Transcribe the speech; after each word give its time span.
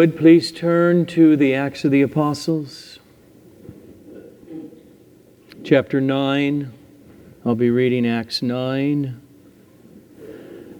Would 0.00 0.16
please 0.16 0.52
turn 0.52 1.06
to 1.06 1.34
the 1.36 1.54
Acts 1.54 1.84
of 1.84 1.90
the 1.90 2.02
Apostles, 2.02 3.00
chapter 5.64 6.00
9. 6.00 6.72
I'll 7.44 7.56
be 7.56 7.70
reading 7.70 8.06
Acts 8.06 8.40
9, 8.40 9.20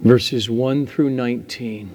verses 0.03 0.49
1 0.49 0.87
through 0.87 1.11
19. 1.11 1.93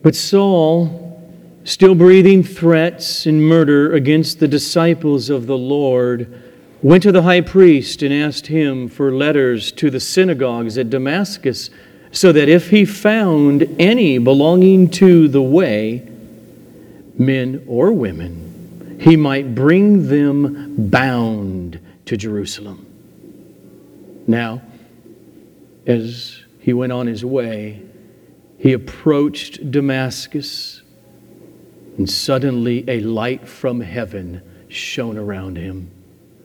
But 0.00 0.16
Saul, 0.16 1.30
still 1.64 1.94
breathing 1.94 2.42
threats 2.42 3.26
and 3.26 3.46
murder 3.46 3.92
against 3.92 4.40
the 4.40 4.48
disciples 4.48 5.28
of 5.28 5.46
the 5.46 5.58
Lord, 5.58 6.47
went 6.82 7.02
to 7.02 7.12
the 7.12 7.22
high 7.22 7.40
priest 7.40 8.02
and 8.02 8.14
asked 8.14 8.46
him 8.46 8.88
for 8.88 9.10
letters 9.12 9.72
to 9.72 9.90
the 9.90 10.00
synagogues 10.00 10.78
at 10.78 10.90
Damascus, 10.90 11.70
so 12.10 12.32
that 12.32 12.48
if 12.48 12.70
he 12.70 12.84
found 12.84 13.64
any 13.78 14.18
belonging 14.18 14.88
to 14.88 15.28
the 15.28 15.42
way, 15.42 16.08
men 17.18 17.62
or 17.66 17.92
women, 17.92 18.96
he 19.00 19.16
might 19.16 19.54
bring 19.54 20.08
them 20.08 20.74
bound 20.90 21.78
to 22.06 22.16
Jerusalem. 22.16 22.86
Now, 24.26 24.62
as 25.86 26.42
he 26.60 26.72
went 26.72 26.92
on 26.92 27.06
his 27.06 27.24
way, 27.24 27.82
he 28.58 28.72
approached 28.72 29.70
Damascus, 29.70 30.82
and 31.96 32.08
suddenly 32.08 32.84
a 32.88 33.00
light 33.00 33.46
from 33.46 33.80
heaven 33.80 34.42
shone 34.68 35.16
around 35.16 35.56
him. 35.56 35.90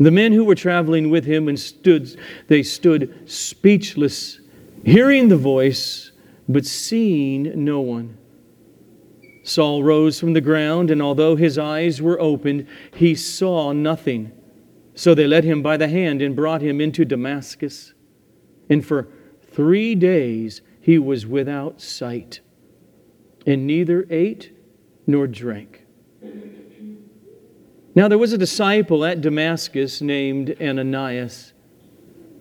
The 0.00 0.10
men 0.10 0.32
who 0.32 0.44
were 0.44 0.54
traveling 0.54 1.10
with 1.10 1.26
him 1.26 1.46
and 1.46 1.60
stood, 1.60 2.18
they 2.48 2.62
stood 2.62 3.30
speechless, 3.30 4.40
hearing 4.82 5.28
the 5.28 5.36
voice, 5.36 6.10
but 6.48 6.64
seeing 6.64 7.64
no 7.64 7.80
one. 7.80 8.16
Saul 9.42 9.82
rose 9.82 10.18
from 10.18 10.32
the 10.32 10.40
ground, 10.40 10.90
and 10.90 11.02
although 11.02 11.36
his 11.36 11.58
eyes 11.58 12.00
were 12.00 12.18
opened, 12.18 12.66
he 12.94 13.14
saw 13.14 13.72
nothing. 13.72 14.32
So 14.94 15.14
they 15.14 15.26
led 15.26 15.44
him 15.44 15.62
by 15.62 15.76
the 15.76 15.88
hand 15.88 16.22
and 16.22 16.34
brought 16.34 16.62
him 16.62 16.80
into 16.80 17.04
Damascus. 17.04 17.92
And 18.70 18.84
for 18.84 19.08
three 19.52 19.94
days 19.94 20.62
he 20.80 20.98
was 20.98 21.26
without 21.26 21.82
sight, 21.82 22.40
and 23.46 23.66
neither 23.66 24.06
ate 24.08 24.52
nor 25.06 25.26
drank. 25.26 25.84
Now 27.94 28.08
there 28.08 28.18
was 28.18 28.32
a 28.32 28.38
disciple 28.38 29.04
at 29.04 29.20
Damascus 29.20 30.00
named 30.00 30.56
Ananias. 30.60 31.52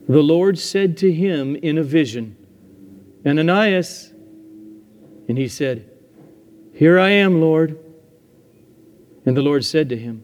The 0.07 0.21
Lord 0.21 0.59
said 0.59 0.97
to 0.97 1.11
him 1.11 1.55
in 1.55 1.77
a 1.77 1.83
vision, 1.83 2.35
Ananias. 3.25 4.13
And 5.27 5.37
he 5.37 5.47
said, 5.47 5.89
Here 6.73 6.99
I 6.99 7.09
am, 7.09 7.41
Lord. 7.41 7.77
And 9.25 9.37
the 9.37 9.41
Lord 9.41 9.63
said 9.63 9.89
to 9.89 9.97
him, 9.97 10.23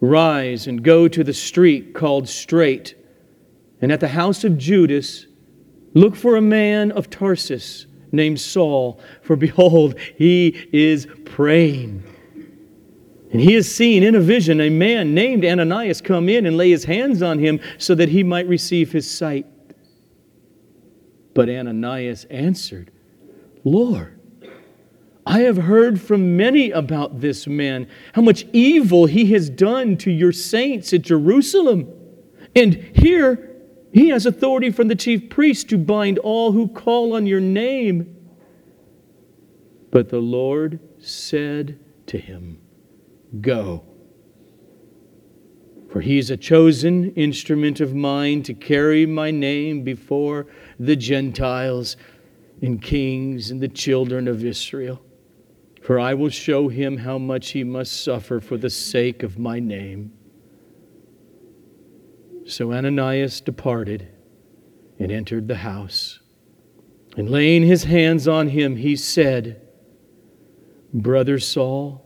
Rise 0.00 0.66
and 0.66 0.82
go 0.82 1.08
to 1.08 1.24
the 1.24 1.32
street 1.32 1.94
called 1.94 2.28
Straight, 2.28 2.94
and 3.80 3.90
at 3.90 4.00
the 4.00 4.08
house 4.08 4.44
of 4.44 4.58
Judas, 4.58 5.26
look 5.94 6.14
for 6.14 6.36
a 6.36 6.42
man 6.42 6.92
of 6.92 7.10
Tarsus 7.10 7.86
named 8.12 8.40
Saul, 8.40 9.00
for 9.22 9.36
behold, 9.36 9.98
he 10.16 10.68
is 10.72 11.08
praying. 11.24 12.02
And 13.32 13.40
he 13.40 13.54
has 13.54 13.72
seen 13.72 14.02
in 14.02 14.14
a 14.14 14.20
vision 14.20 14.60
a 14.60 14.70
man 14.70 15.14
named 15.14 15.44
Ananias 15.44 16.00
come 16.00 16.28
in 16.28 16.46
and 16.46 16.56
lay 16.56 16.70
his 16.70 16.84
hands 16.84 17.22
on 17.22 17.38
him 17.38 17.60
so 17.78 17.94
that 17.94 18.08
he 18.08 18.22
might 18.22 18.46
receive 18.46 18.92
his 18.92 19.10
sight. 19.10 19.46
But 21.34 21.48
Ananias 21.48 22.24
answered, 22.24 22.92
Lord, 23.64 24.18
I 25.26 25.40
have 25.40 25.56
heard 25.56 26.00
from 26.00 26.36
many 26.36 26.70
about 26.70 27.20
this 27.20 27.48
man, 27.48 27.88
how 28.12 28.22
much 28.22 28.46
evil 28.52 29.06
he 29.06 29.32
has 29.32 29.50
done 29.50 29.96
to 29.98 30.10
your 30.10 30.32
saints 30.32 30.92
at 30.92 31.02
Jerusalem. 31.02 31.92
And 32.54 32.74
here 32.74 33.56
he 33.92 34.10
has 34.10 34.24
authority 34.24 34.70
from 34.70 34.86
the 34.86 34.94
chief 34.94 35.28
priest 35.28 35.68
to 35.70 35.78
bind 35.78 36.18
all 36.20 36.52
who 36.52 36.68
call 36.68 37.12
on 37.12 37.26
your 37.26 37.40
name. 37.40 38.16
But 39.90 40.10
the 40.10 40.20
Lord 40.20 40.78
said 40.98 41.78
to 42.06 42.18
him, 42.18 42.60
Go. 43.40 43.84
For 45.90 46.00
he 46.00 46.18
is 46.18 46.30
a 46.30 46.36
chosen 46.36 47.12
instrument 47.12 47.80
of 47.80 47.94
mine 47.94 48.42
to 48.44 48.54
carry 48.54 49.06
my 49.06 49.30
name 49.30 49.82
before 49.82 50.46
the 50.78 50.96
Gentiles 50.96 51.96
and 52.60 52.82
kings 52.82 53.50
and 53.50 53.60
the 53.60 53.68
children 53.68 54.28
of 54.28 54.44
Israel. 54.44 55.00
For 55.82 55.98
I 55.98 56.14
will 56.14 56.30
show 56.30 56.68
him 56.68 56.98
how 56.98 57.18
much 57.18 57.50
he 57.50 57.64
must 57.64 58.02
suffer 58.02 58.40
for 58.40 58.56
the 58.56 58.70
sake 58.70 59.22
of 59.22 59.38
my 59.38 59.60
name. 59.60 60.12
So 62.46 62.72
Ananias 62.72 63.40
departed 63.40 64.08
and 64.98 65.10
entered 65.10 65.48
the 65.48 65.56
house. 65.56 66.20
And 67.16 67.30
laying 67.30 67.62
his 67.62 67.84
hands 67.84 68.28
on 68.28 68.48
him, 68.48 68.76
he 68.76 68.96
said, 68.96 69.62
Brother 70.92 71.38
Saul, 71.38 72.05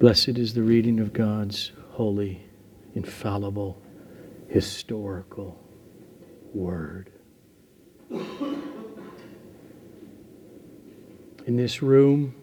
Blessed 0.00 0.38
is 0.38 0.54
the 0.54 0.62
reading 0.62 0.98
of 0.98 1.12
God's 1.12 1.72
holy, 1.90 2.42
infallible, 2.94 3.82
historical 4.48 5.62
word. 6.54 7.12
In 11.46 11.56
this 11.58 11.82
room, 11.82 12.34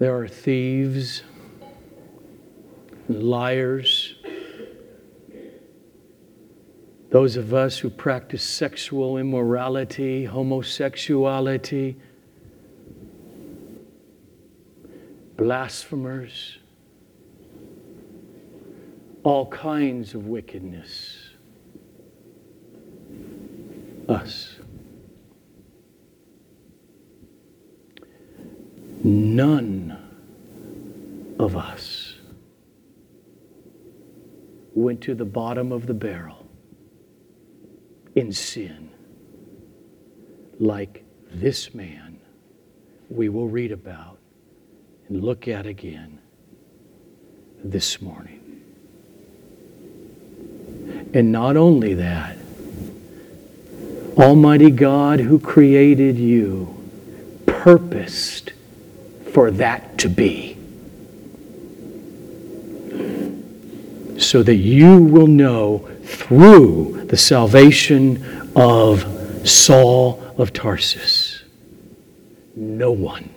there 0.00 0.16
are 0.18 0.26
thieves, 0.26 1.22
liars, 3.08 4.16
those 7.10 7.36
of 7.36 7.54
us 7.54 7.78
who 7.78 7.88
practice 7.88 8.42
sexual 8.42 9.16
immorality, 9.16 10.24
homosexuality, 10.24 11.96
blasphemers, 15.38 16.58
all 19.22 19.46
kinds 19.46 20.12
of 20.14 20.26
wickedness. 20.26 21.30
Us. 24.08 24.56
None 29.04 29.96
of 31.38 31.56
us 31.56 32.16
went 34.74 35.00
to 35.02 35.14
the 35.14 35.24
bottom 35.24 35.70
of 35.70 35.86
the 35.86 35.94
barrel 35.94 36.46
in 38.16 38.32
sin 38.32 38.90
like 40.58 41.04
this 41.30 41.74
man 41.74 42.18
we 43.08 43.28
will 43.28 43.46
read 43.46 43.70
about 43.70 44.18
and 45.08 45.24
look 45.24 45.48
at 45.48 45.66
again 45.66 46.18
this 47.64 48.00
morning. 48.00 48.34
And 51.14 51.32
not 51.32 51.56
only 51.56 51.94
that, 51.94 52.36
Almighty 54.16 54.70
God 54.70 55.20
who 55.20 55.38
created 55.38 56.18
you 56.18 56.74
purposed 57.46 58.52
for 59.32 59.50
that 59.52 59.98
to 59.98 60.08
be. 60.08 60.56
So 64.18 64.42
that 64.42 64.56
you 64.56 64.98
will 65.00 65.28
know 65.28 65.88
through 66.02 67.06
the 67.06 67.16
salvation 67.16 68.50
of 68.56 69.48
Saul 69.48 70.22
of 70.36 70.52
Tarsus, 70.52 71.42
no 72.56 72.90
one 72.90 73.30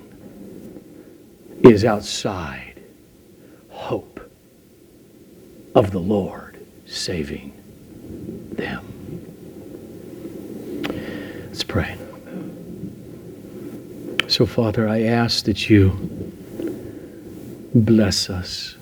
is 1.63 1.85
outside 1.85 2.81
hope 3.69 4.19
of 5.75 5.91
the 5.91 5.99
Lord 5.99 6.59
saving 6.85 7.53
them. 8.53 8.85
Let's 11.47 11.63
pray. 11.63 11.97
So, 14.27 14.45
Father, 14.45 14.87
I 14.87 15.03
ask 15.03 15.45
that 15.45 15.69
you 15.69 15.91
bless 17.75 18.29
us 18.29 18.75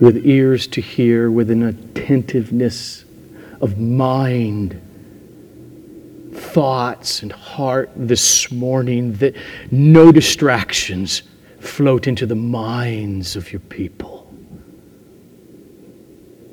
with 0.00 0.26
ears 0.26 0.66
to 0.68 0.80
hear, 0.80 1.30
with 1.30 1.50
an 1.50 1.62
attentiveness 1.62 3.04
of 3.60 3.78
mind, 3.78 4.80
thoughts, 6.56 7.20
and 7.22 7.32
heart 7.32 7.90
this 7.94 8.50
morning, 8.50 9.12
that 9.16 9.36
no 9.70 10.10
distractions 10.10 11.22
float 11.60 12.06
into 12.06 12.24
the 12.24 12.34
minds 12.34 13.36
of 13.36 13.52
your 13.52 13.60
people, 13.60 14.32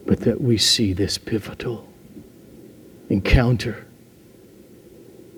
but 0.06 0.20
that 0.20 0.42
we 0.42 0.58
see 0.58 0.92
this 0.92 1.18
pivotal 1.18 1.88
encounter 3.10 3.88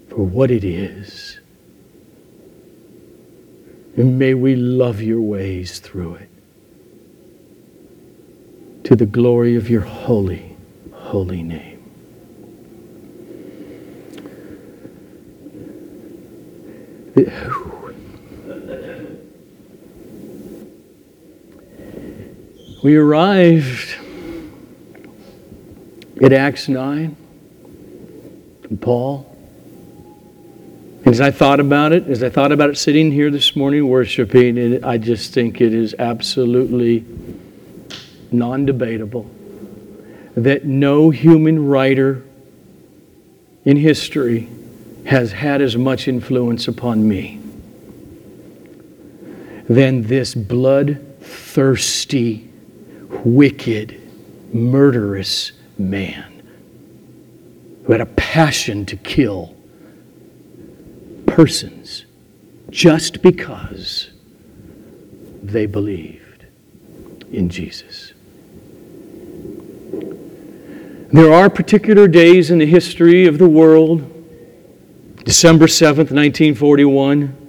for 0.09 0.25
what 0.25 0.49
it 0.49 0.63
is. 0.63 1.39
And 3.95 4.17
may 4.17 4.33
we 4.33 4.55
love 4.55 4.99
your 4.99 5.21
ways 5.21 5.77
through 5.77 6.15
it 6.15 6.29
to 8.85 8.95
the 8.95 9.05
glory 9.05 9.55
of 9.57 9.69
your 9.69 9.81
holy, 9.81 10.57
holy 10.91 11.43
name. 11.43 11.74
We 22.85 22.97
arrived 22.97 23.95
at 26.21 26.31
Acts 26.33 26.69
9 26.69 27.17
and 28.69 28.79
Paul. 28.79 29.35
As 31.03 31.19
I 31.19 31.31
thought 31.31 31.59
about 31.59 31.93
it, 31.93 32.05
as 32.05 32.21
I 32.21 32.29
thought 32.29 32.51
about 32.51 32.69
it 32.69 32.77
sitting 32.77 33.11
here 33.11 33.31
this 33.31 33.55
morning 33.55 33.87
worshiping, 33.87 34.59
it, 34.59 34.83
I 34.83 34.99
just 34.99 35.33
think 35.33 35.61
it 35.61 35.73
is 35.73 35.95
absolutely 35.97 37.03
non 38.31 38.67
debatable 38.67 39.27
that 40.35 40.65
no 40.65 41.09
human 41.09 41.67
writer 41.67 42.23
in 43.63 43.77
history 43.77 44.47
has 45.05 45.31
had 45.31 45.61
as 45.61 45.77
much 45.77 46.07
influence 46.07 46.67
upon 46.67 47.07
me 47.07 47.39
than 49.69 50.03
this 50.03 50.35
bloodthirsty, 50.35 52.49
wicked, 53.23 54.01
murderous 54.53 55.51
man 55.77 56.35
who 57.85 57.91
had 57.91 58.01
a 58.01 58.05
passion 58.05 58.85
to 58.85 58.95
kill 58.97 59.55
persons 61.27 62.05
just 62.69 63.21
because 63.21 64.09
they 65.43 65.65
believed 65.65 66.45
in 67.31 67.49
Jesus. 67.49 68.13
There 71.11 71.31
are 71.31 71.49
particular 71.49 72.07
days 72.07 72.49
in 72.49 72.57
the 72.57 72.65
history 72.65 73.27
of 73.27 73.37
the 73.37 73.47
world, 73.47 74.11
December 75.25 75.67
7th, 75.67 76.11
1941. 76.11 77.41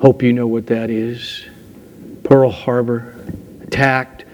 Hope 0.00 0.22
you 0.22 0.32
know 0.32 0.48
what 0.48 0.66
that 0.66 0.90
is. 0.90 1.46
Pearl 2.24 2.50
Harbor, 2.50 3.14
attacked. 3.62 4.24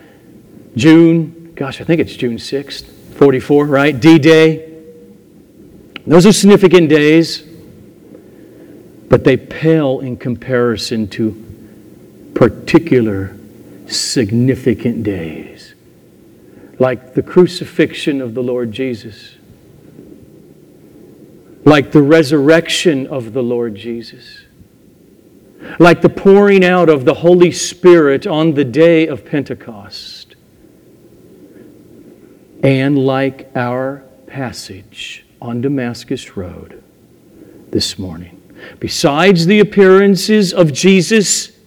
June, 0.76 1.52
gosh, 1.55 1.82
I 1.82 1.84
think 1.84 2.00
it's 2.00 2.16
June 2.16 2.37
6th, 2.37 2.84
44, 3.16 3.66
right? 3.66 4.00
D 4.00 4.19
Day. 4.19 4.64
Those 6.06 6.25
are 6.25 6.32
significant 6.32 6.88
days 6.88 7.44
but 9.08 9.25
they 9.25 9.37
pale 9.37 10.00
in 10.00 10.16
comparison 10.16 11.08
to 11.08 11.32
particular 12.34 13.37
significant 13.87 15.02
days, 15.02 15.75
like 16.78 17.14
the 17.14 17.22
crucifixion 17.22 18.20
of 18.20 18.34
the 18.34 18.43
Lord 18.43 18.70
Jesus, 18.70 19.37
like 21.64 21.93
the 21.93 22.02
resurrection 22.02 23.06
of 23.06 23.32
the 23.32 23.43
Lord 23.43 23.75
Jesus, 23.75 24.43
like 25.78 26.00
the 26.00 26.08
pouring 26.08 26.64
out 26.64 26.88
of 26.88 27.05
the 27.05 27.14
Holy 27.14 27.52
Spirit 27.52 28.26
on 28.26 28.55
the 28.55 28.64
day 28.64 29.06
of 29.06 29.25
Pentecost, 29.25 30.37
and 32.62 32.99
like 32.99 33.50
our 33.55 34.02
passage 34.26 35.25
on 35.40 35.60
Damascus 35.60 36.37
Road 36.37 36.82
this 37.70 37.99
morning. 37.99 38.34
Besides 38.81 39.46
the 39.46 39.61
appearances 39.61 40.52
of 40.52 40.72
Jesus 40.72 41.57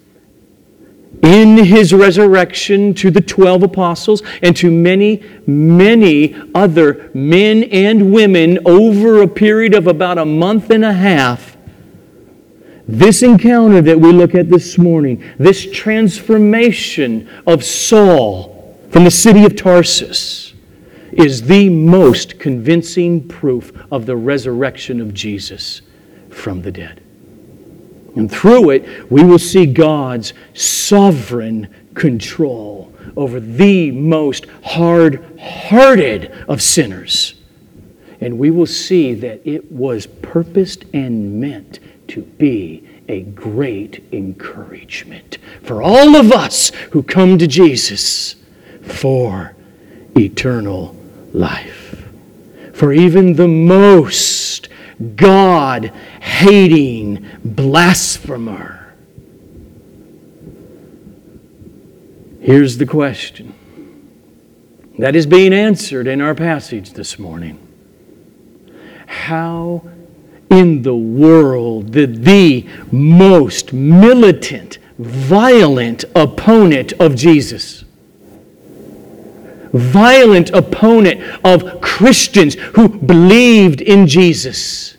in 1.22 1.58
his 1.58 1.94
resurrection 1.94 2.94
to 2.96 3.12
the 3.12 3.22
12 3.22 3.64
apostles 3.64 4.24
and 4.42 4.56
to 4.58 4.72
many, 4.72 5.24
many 5.46 6.36
other 6.56 7.12
men 7.14 7.64
and 7.66 8.12
women 8.12 8.60
over 8.66 9.22
a 9.22 9.28
period 9.28 9.76
of 9.76 9.88
about 9.88 10.18
a 10.18 10.26
month 10.26 10.70
and 10.72 10.84
a 10.84 10.94
half, 10.94 11.56
this 12.88 13.22
encounter 13.24 13.82
that 13.82 14.00
we 14.00 14.12
look 14.12 14.36
at 14.36 14.50
this 14.50 14.78
morning, 14.78 15.24
this 15.38 15.72
transformation 15.72 17.30
of 17.46 17.64
Saul 17.64 18.78
from 18.90 19.04
the 19.04 19.12
city 19.12 19.46
of 19.46 19.56
Tarsus, 19.56 20.54
is 21.12 21.44
the 21.44 21.70
most 21.70 22.40
convincing 22.40 23.28
proof 23.28 23.72
of 23.92 24.06
the 24.06 24.16
resurrection 24.16 25.00
of 25.00 25.14
Jesus 25.14 25.82
from 26.30 26.62
the 26.62 26.72
dead. 26.72 27.01
And 28.16 28.32
through 28.32 28.72
it, 28.72 29.12
we 29.12 29.24
will 29.24 29.40
see 29.40 29.66
God's 29.66 30.34
sovereign 30.54 31.74
control 31.94 32.94
over 33.16 33.40
the 33.40 33.92
most 33.92 34.46
hard 34.64 35.40
hearted 35.40 36.32
of 36.48 36.62
sinners. 36.62 37.36
And 38.20 38.38
we 38.38 38.52
will 38.52 38.68
see 38.68 39.14
that 39.16 39.42
it 39.46 39.72
was 39.72 40.06
purposed 40.06 40.86
and 40.94 41.40
meant 41.40 41.80
to 42.10 42.22
be 42.22 42.88
a 43.08 43.22
great 43.22 44.04
encouragement 44.12 45.38
for 45.64 45.82
all 45.82 46.16
of 46.16 46.32
us 46.32 46.70
who 46.92 47.04
come 47.04 47.38
to 47.38 47.48
Jesus 47.48 48.36
for 48.82 49.56
eternal 50.18 50.96
life. 51.34 52.06
For 52.74 52.94
even 52.94 53.34
the 53.34 53.48
most 53.48 54.70
God 55.16 55.92
hating 56.22 57.26
blasphemer. 57.44 58.94
Here's 62.42 62.78
the 62.78 62.86
question 62.86 63.54
that 64.98 65.16
is 65.16 65.26
being 65.26 65.54
answered 65.54 66.08
in 66.08 66.22
our 66.22 66.36
passage 66.36 66.94
this 66.94 67.18
morning. 67.18 67.60
How 69.08 69.84
in 70.50 70.82
the 70.82 70.96
world 70.96 71.92
did 71.92 72.26
the 72.26 72.68
most 72.92 73.74
militant, 73.74 74.80
violent 75.00 76.04
opponent 76.16 76.94
of 76.94 77.16
Jesus, 77.16 77.84
violent 79.74 80.50
opponent 80.52 81.22
of 81.44 81.82
Christians 81.82 82.56
who 82.56 82.90
believed 82.90 83.82
in 83.82 84.08
Jesus, 84.08 84.98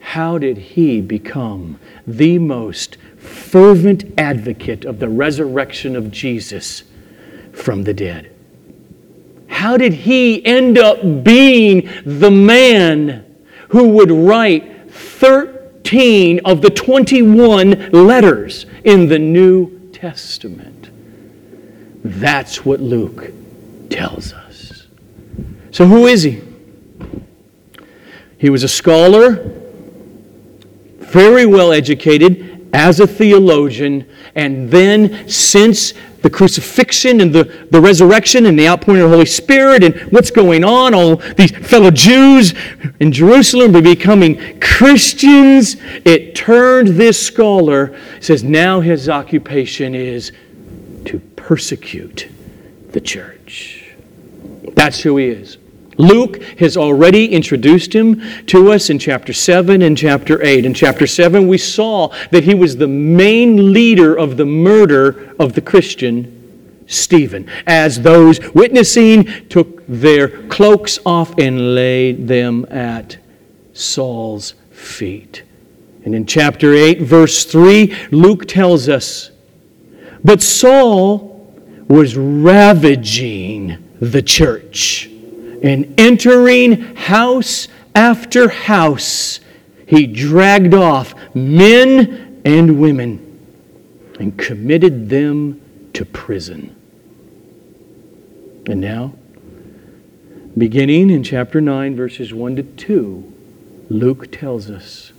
how 0.00 0.38
did 0.38 0.58
he 0.58 1.00
become 1.00 1.78
the 2.06 2.38
most 2.38 2.96
fervent 3.16 4.04
advocate 4.18 4.84
of 4.84 4.98
the 4.98 5.08
resurrection 5.08 5.96
of 5.96 6.10
Jesus 6.10 6.82
from 7.52 7.84
the 7.84 7.94
dead? 7.94 8.30
How 9.48 9.76
did 9.76 9.92
he 9.92 10.44
end 10.44 10.78
up 10.78 11.24
being 11.24 11.88
the 12.04 12.30
man 12.30 13.24
who 13.68 13.88
would 13.90 14.10
write 14.10 14.90
13 14.90 16.40
of 16.44 16.62
the 16.62 16.70
21 16.70 17.90
letters 17.90 18.66
in 18.84 19.08
the 19.08 19.18
New 19.18 19.90
Testament? 19.92 20.90
That's 22.04 22.64
what 22.64 22.80
Luke 22.80 23.30
tells 23.92 24.32
us. 24.32 24.86
So, 25.70 25.86
who 25.86 26.06
is 26.06 26.22
he? 26.22 26.42
He 28.38 28.50
was 28.50 28.62
a 28.62 28.68
scholar, 28.68 29.52
very 30.98 31.46
well 31.46 31.72
educated 31.72 32.70
as 32.74 33.00
a 33.00 33.06
theologian, 33.06 34.08
and 34.34 34.70
then 34.70 35.28
since 35.28 35.94
the 36.22 36.30
crucifixion 36.30 37.20
and 37.20 37.32
the, 37.32 37.66
the 37.70 37.80
resurrection 37.80 38.46
and 38.46 38.58
the 38.58 38.68
outpouring 38.68 39.02
of 39.02 39.10
the 39.10 39.16
Holy 39.16 39.26
Spirit 39.26 39.82
and 39.82 39.94
what's 40.12 40.30
going 40.30 40.64
on. 40.64 40.94
All 40.94 41.16
these 41.16 41.50
fellow 41.50 41.90
Jews 41.90 42.54
in 43.00 43.12
Jerusalem 43.12 43.72
were 43.72 43.82
becoming 43.82 44.60
Christians. 44.60 45.76
It 46.04 46.34
turned 46.34 46.88
this 46.88 47.24
scholar, 47.24 47.98
says 48.20 48.44
now 48.44 48.80
his 48.80 49.08
occupation 49.08 49.94
is 49.94 50.32
to 51.06 51.18
persecute 51.36 52.28
the 52.90 53.00
church. 53.00 53.41
That's 54.74 55.00
who 55.00 55.16
he 55.16 55.28
is. 55.28 55.58
Luke 55.98 56.42
has 56.58 56.76
already 56.76 57.32
introduced 57.32 57.94
him 57.94 58.20
to 58.46 58.72
us 58.72 58.88
in 58.90 58.98
chapter 58.98 59.32
7 59.32 59.82
and 59.82 59.96
chapter 59.96 60.42
8. 60.42 60.64
In 60.64 60.74
chapter 60.74 61.06
7, 61.06 61.46
we 61.46 61.58
saw 61.58 62.08
that 62.30 62.44
he 62.44 62.54
was 62.54 62.76
the 62.76 62.88
main 62.88 63.72
leader 63.72 64.16
of 64.16 64.36
the 64.36 64.46
murder 64.46 65.34
of 65.38 65.52
the 65.52 65.60
Christian 65.60 66.38
Stephen, 66.86 67.48
as 67.66 68.00
those 68.00 68.40
witnessing 68.54 69.48
took 69.48 69.86
their 69.86 70.46
cloaks 70.48 70.98
off 71.06 71.38
and 71.38 71.74
laid 71.74 72.26
them 72.26 72.66
at 72.70 73.18
Saul's 73.72 74.54
feet. 74.70 75.42
And 76.04 76.14
in 76.14 76.26
chapter 76.26 76.74
8, 76.74 77.02
verse 77.02 77.44
3, 77.44 77.94
Luke 78.10 78.46
tells 78.46 78.88
us, 78.88 79.30
But 80.24 80.42
Saul 80.42 81.54
was 81.88 82.16
ravaging 82.16 83.78
the 84.02 84.20
church 84.20 85.06
and 85.62 85.94
entering 85.96 86.96
house 86.96 87.68
after 87.94 88.48
house, 88.48 89.38
he 89.86 90.08
dragged 90.08 90.74
off 90.74 91.14
men 91.36 92.40
and 92.44 92.80
women 92.80 93.28
and 94.18 94.36
committed 94.36 95.08
them 95.08 95.60
to 95.92 96.04
prison. 96.04 96.74
And 98.66 98.80
now, 98.80 99.14
beginning 100.58 101.10
in 101.10 101.22
chapter 101.22 101.60
9, 101.60 101.94
verses 101.94 102.34
1 102.34 102.56
to 102.56 102.62
2, 102.64 103.32
Luke 103.88 104.32
tells 104.32 104.68
us 104.68 105.12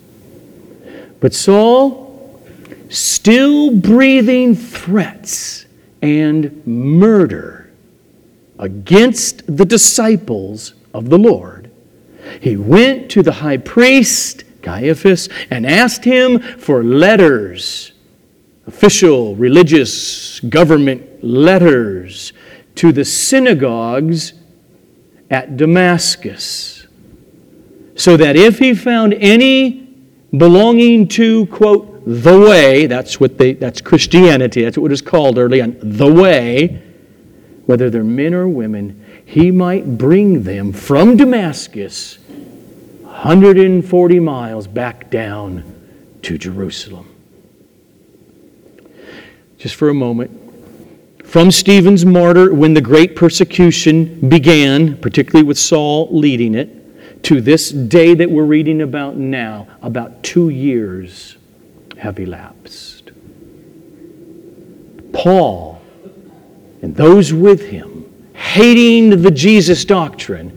But 1.21 1.33
Saul, 1.33 2.41
still 2.89 3.73
breathing 3.73 4.55
threats 4.55 5.65
and 6.01 6.67
murder, 6.67 7.62
against 8.59 9.57
the 9.57 9.65
disciples 9.65 10.73
of 10.93 11.09
the 11.09 11.17
Lord, 11.17 11.71
he 12.39 12.55
went 12.55 13.09
to 13.11 13.23
the 13.23 13.31
high 13.31 13.57
priest, 13.57 14.43
Caiaphas, 14.61 15.29
and 15.49 15.65
asked 15.65 16.05
him 16.05 16.39
for 16.39 16.83
letters, 16.83 17.91
official, 18.65 19.35
religious, 19.35 20.39
government 20.39 21.23
letters, 21.23 22.33
to 22.75 22.91
the 22.91 23.05
synagogues 23.05 24.33
at 25.29 25.57
Damascus, 25.57 26.87
so 27.95 28.17
that 28.17 28.35
if 28.35 28.59
he 28.59 28.73
found 28.73 29.13
any 29.15 29.87
belonging 30.35 31.07
to, 31.07 31.45
quote, 31.47 32.03
the 32.05 32.39
way, 32.39 32.87
that's 32.87 33.19
what 33.19 33.37
they, 33.37 33.53
that's 33.53 33.81
Christianity, 33.81 34.63
that's 34.63 34.77
what 34.77 34.87
it 34.87 34.91
was 34.91 35.01
called 35.01 35.37
early 35.37 35.61
on, 35.61 35.77
the 35.81 36.11
way, 36.11 36.81
whether 37.65 37.89
they're 37.89 38.03
men 38.03 38.33
or 38.33 38.47
women, 38.47 39.05
he 39.25 39.51
might 39.51 39.97
bring 39.97 40.43
them 40.43 40.73
from 40.73 41.17
Damascus 41.17 42.17
140 43.03 44.19
miles 44.19 44.67
back 44.67 45.09
down 45.09 45.63
to 46.23 46.37
Jerusalem. 46.37 47.09
Just 49.57 49.75
for 49.75 49.89
a 49.89 49.93
moment. 49.93 50.39
From 51.23 51.51
Stephen's 51.51 52.05
martyr, 52.05 52.53
when 52.53 52.73
the 52.73 52.81
great 52.81 53.15
persecution 53.15 54.29
began, 54.29 54.97
particularly 54.97 55.47
with 55.47 55.57
Saul 55.57 56.09
leading 56.11 56.53
it, 56.53 57.23
to 57.23 57.39
this 57.39 57.69
day 57.69 58.13
that 58.13 58.29
we're 58.29 58.43
reading 58.43 58.81
about 58.81 59.15
now, 59.15 59.67
about 59.81 60.21
two 60.21 60.49
years 60.49 61.37
have 61.97 62.19
elapsed. 62.19 63.11
Paul 65.13 65.72
and 66.83 66.95
those 66.97 67.33
with 67.33 67.69
him, 67.69 68.13
hating 68.33 69.21
the 69.21 69.31
Jesus 69.31 69.85
doctrine, 69.85 70.51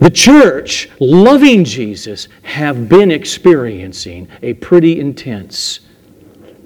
the 0.00 0.10
church, 0.10 0.88
loving 1.00 1.64
Jesus, 1.64 2.28
have 2.44 2.88
been 2.88 3.10
experiencing 3.10 4.28
a 4.42 4.54
pretty 4.54 5.00
intense 5.00 5.80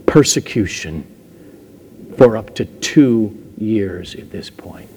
persecution 0.04 1.06
for 2.18 2.36
up 2.36 2.54
to 2.56 2.66
two 2.66 3.42
years 3.56 4.14
at 4.16 4.30
this 4.30 4.50
point. 4.50 4.90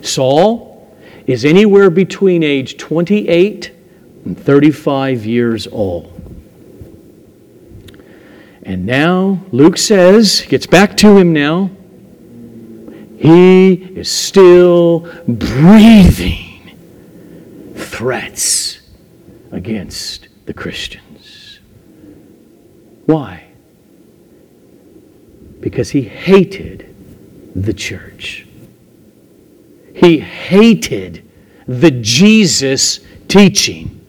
Saul 0.00 0.96
is 1.26 1.44
anywhere 1.44 1.90
between 1.90 2.44
age 2.44 2.76
28 2.76 3.72
and 4.26 4.38
35 4.38 5.26
years 5.26 5.66
old. 5.66 6.16
And 8.62 8.86
now 8.86 9.44
Luke 9.50 9.76
says, 9.76 10.42
gets 10.42 10.66
back 10.66 10.96
to 10.98 11.16
him 11.16 11.32
now, 11.32 11.70
he 13.20 13.74
is 13.74 14.10
still 14.10 15.00
breathing 15.28 16.74
threats 17.74 18.80
against 19.52 20.28
the 20.46 20.54
Christians. 20.54 21.60
Why? 23.04 23.44
Because 25.60 25.90
he 25.90 26.00
hated 26.00 26.94
the 27.54 27.74
church. 27.74 28.46
He 29.94 30.18
hated 30.18 31.22
the 31.68 31.90
Jesus 31.90 33.00
teaching. 33.28 34.00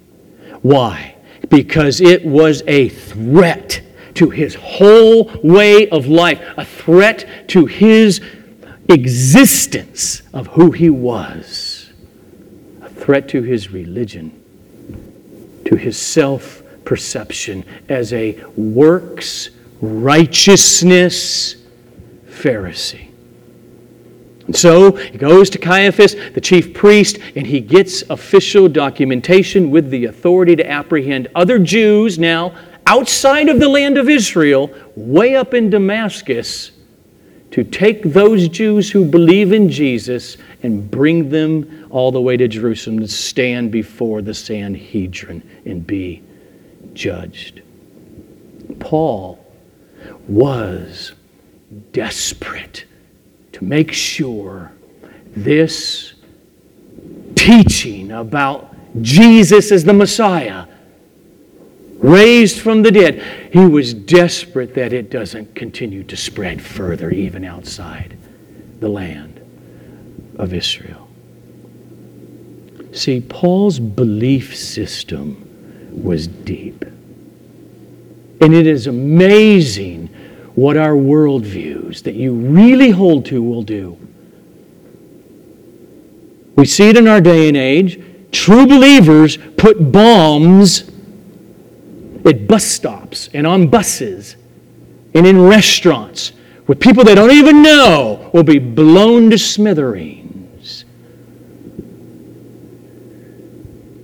Why? 0.62 1.18
Because 1.50 2.00
it 2.00 2.26
was 2.26 2.64
a 2.66 2.88
threat 2.88 3.82
to 4.14 4.30
his 4.30 4.56
whole 4.56 5.30
way 5.44 5.90
of 5.90 6.08
life, 6.08 6.42
a 6.56 6.64
threat 6.64 7.28
to 7.50 7.66
his 7.66 8.22
existence 8.90 10.22
of 10.34 10.48
who 10.48 10.72
he 10.72 10.90
was, 10.90 11.92
a 12.82 12.90
threat 12.90 13.28
to 13.30 13.42
his 13.42 13.72
religion, 13.72 14.38
to 15.66 15.76
his 15.76 15.98
self 15.98 16.64
perception 16.86 17.64
as 17.90 18.12
a 18.14 18.44
works 18.56 19.50
righteousness 19.82 21.56
Pharisee. 22.28 23.08
And 24.48 24.56
so 24.56 24.92
he 24.92 25.18
goes 25.18 25.50
to 25.52 25.58
Caiaphas, 25.58 26.16
the 26.34 26.42
chief 26.42 26.74
priest, 26.74 27.20
and 27.36 27.48
he 27.48 27.60
gets 27.62 28.04
official 28.10 28.68
documentation 28.68 29.72
with 29.72 29.90
the 29.90 30.06
authority 30.06 30.56
to 30.56 30.70
apprehend 30.70 31.30
other 31.36 31.60
Jews 31.60 32.20
now 32.20 32.54
outside 32.88 33.48
of 33.48 33.60
the 33.60 33.70
land 33.70 33.98
of 33.98 34.10
Israel, 34.10 34.70
way 34.96 35.36
up 35.36 35.54
in 35.54 35.70
Damascus, 35.70 36.72
to 37.52 37.64
take 37.66 38.02
those 38.04 38.48
Jews 38.48 38.90
who 38.90 39.04
believe 39.04 39.52
in 39.52 39.70
Jesus 39.70 40.38
and 40.64 40.90
bring 40.90 41.30
them 41.30 41.88
all 41.90 42.12
the 42.12 42.22
way 42.22 42.38
to 42.38 42.48
Jerusalem 42.48 43.00
to 43.00 43.08
stand 43.08 43.72
before 43.72 44.22
the 44.22 44.34
Sanhedrin 44.34 45.44
and 45.66 45.86
be 45.86 46.24
judged. 46.94 47.62
Paul 48.80 49.38
was 50.28 51.14
desperate 51.92 52.86
to 53.52 53.64
make 53.64 53.92
sure 53.92 54.72
this 55.36 56.14
teaching 57.36 58.12
about 58.12 58.74
Jesus 59.02 59.72
as 59.72 59.84
the 59.84 59.94
Messiah 59.94 60.68
raised 62.02 62.60
from 62.60 62.82
the 62.82 62.92
dead. 62.92 63.22
He 63.54 63.66
was 63.66 63.94
desperate 63.94 64.74
that 64.74 64.92
it 64.92 65.10
doesn't 65.10 65.56
continue 65.56 66.04
to 66.06 66.18
spread 66.18 66.62
further, 66.62 67.12
even 67.12 67.46
outside 67.46 68.18
the 68.80 68.90
land 68.90 69.40
of 70.38 70.54
Israel. 70.54 71.08
See, 72.92 73.22
Paul's 73.22 73.80
belief 73.80 74.56
system 74.56 75.48
was 76.04 76.28
deep. 76.28 76.84
And 78.42 78.54
it 78.56 78.66
is 78.66 78.88
amazing 78.88 80.08
what 80.56 80.76
our 80.76 80.94
worldviews 80.94 82.04
that 82.04 82.16
you 82.16 82.34
really 82.34 82.90
hold 82.90 83.26
to 83.28 83.42
will 83.42 83.62
do. 83.62 83.98
We 86.56 86.66
see 86.66 86.90
it 86.90 86.98
in 86.98 87.08
our 87.08 87.22
day 87.22 87.48
and 87.48 87.56
age. 87.56 88.02
True 88.32 88.66
believers 88.66 89.38
put 89.58 89.92
bombs 89.92 90.91
at 92.26 92.48
bus 92.48 92.64
stops 92.64 93.30
and 93.34 93.48
on 93.48 93.68
buses 93.68 94.36
and 95.14 95.26
in 95.26 95.42
restaurants 95.42 96.34
with 96.68 96.80
people 96.80 97.04
they 97.04 97.16
don't 97.16 97.32
even 97.32 97.62
know 97.62 98.30
will 98.34 98.44
be 98.44 98.60
blown 98.60 99.30
to 99.30 99.38
smithereens, 99.38 100.86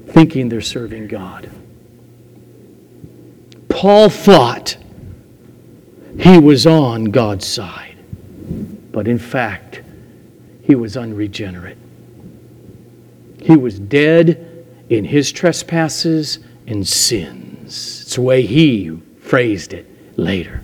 thinking 0.08 0.50
they're 0.50 0.60
serving 0.60 1.08
God. 1.08 1.50
Paul 3.70 4.10
thought 4.10 4.76
he 6.20 6.40
was 6.40 6.66
on 6.66 7.06
God's 7.06 7.46
side, 7.46 7.96
but 8.92 9.08
in 9.08 9.20
fact, 9.20 9.82
he 10.64 10.76
was 10.76 10.98
unregenerate. 10.98 11.78
He 13.40 13.56
was 13.56 13.80
dead 13.80 14.66
in 14.90 15.06
his 15.06 15.32
trespasses 15.32 16.40
and 16.66 16.86
sins. 16.86 17.37
The 18.18 18.24
way 18.24 18.48
he 18.48 18.90
phrased 19.20 19.74
it 19.74 19.86
later. 20.18 20.64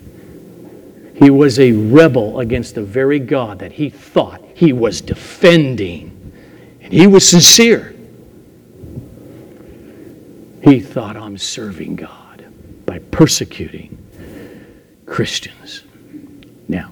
He 1.13 1.29
was 1.29 1.59
a 1.59 1.71
rebel 1.71 2.39
against 2.39 2.73
the 2.73 2.81
very 2.81 3.19
God 3.19 3.59
that 3.59 3.71
he 3.71 3.91
thought 3.91 4.41
he 4.55 4.73
was 4.73 5.01
defending. 5.01 6.33
And 6.81 6.91
he 6.91 7.05
was 7.05 7.29
sincere. 7.29 7.93
He 10.63 10.79
thought, 10.79 11.15
I'm 11.15 11.37
serving 11.37 11.97
God 11.97 12.43
by 12.87 12.97
persecuting 12.97 14.03
Christians. 15.05 15.83
Now, 16.67 16.91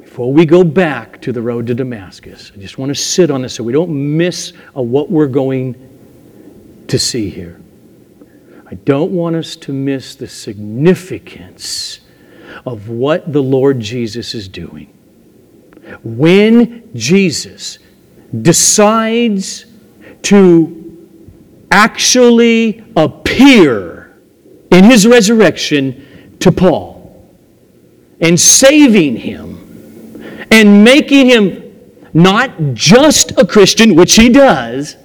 before 0.00 0.34
we 0.34 0.44
go 0.44 0.64
back 0.64 1.18
to 1.22 1.32
the 1.32 1.40
road 1.40 1.66
to 1.68 1.74
Damascus, 1.74 2.52
I 2.54 2.58
just 2.58 2.76
want 2.76 2.90
to 2.90 2.94
sit 2.94 3.30
on 3.30 3.40
this 3.40 3.54
so 3.54 3.64
we 3.64 3.72
don't 3.72 4.18
miss 4.18 4.52
uh, 4.76 4.82
what 4.82 5.10
we're 5.10 5.28
going 5.28 6.84
to 6.88 6.98
see 6.98 7.30
here. 7.30 7.61
I 8.72 8.76
don't 8.76 9.12
want 9.12 9.36
us 9.36 9.54
to 9.56 9.72
miss 9.74 10.14
the 10.14 10.26
significance 10.26 12.00
of 12.64 12.88
what 12.88 13.30
the 13.30 13.42
Lord 13.42 13.80
Jesus 13.80 14.34
is 14.34 14.48
doing. 14.48 14.86
When 16.02 16.88
Jesus 16.94 17.78
decides 18.40 19.66
to 20.22 21.06
actually 21.70 22.82
appear 22.96 24.16
in 24.70 24.84
his 24.84 25.06
resurrection 25.06 26.38
to 26.40 26.50
Paul 26.50 27.30
and 28.22 28.40
saving 28.40 29.16
him 29.16 30.46
and 30.50 30.82
making 30.82 31.26
him 31.26 32.08
not 32.14 32.72
just 32.72 33.32
a 33.38 33.46
Christian, 33.46 33.96
which 33.96 34.14
he 34.14 34.30
does, 34.30 34.96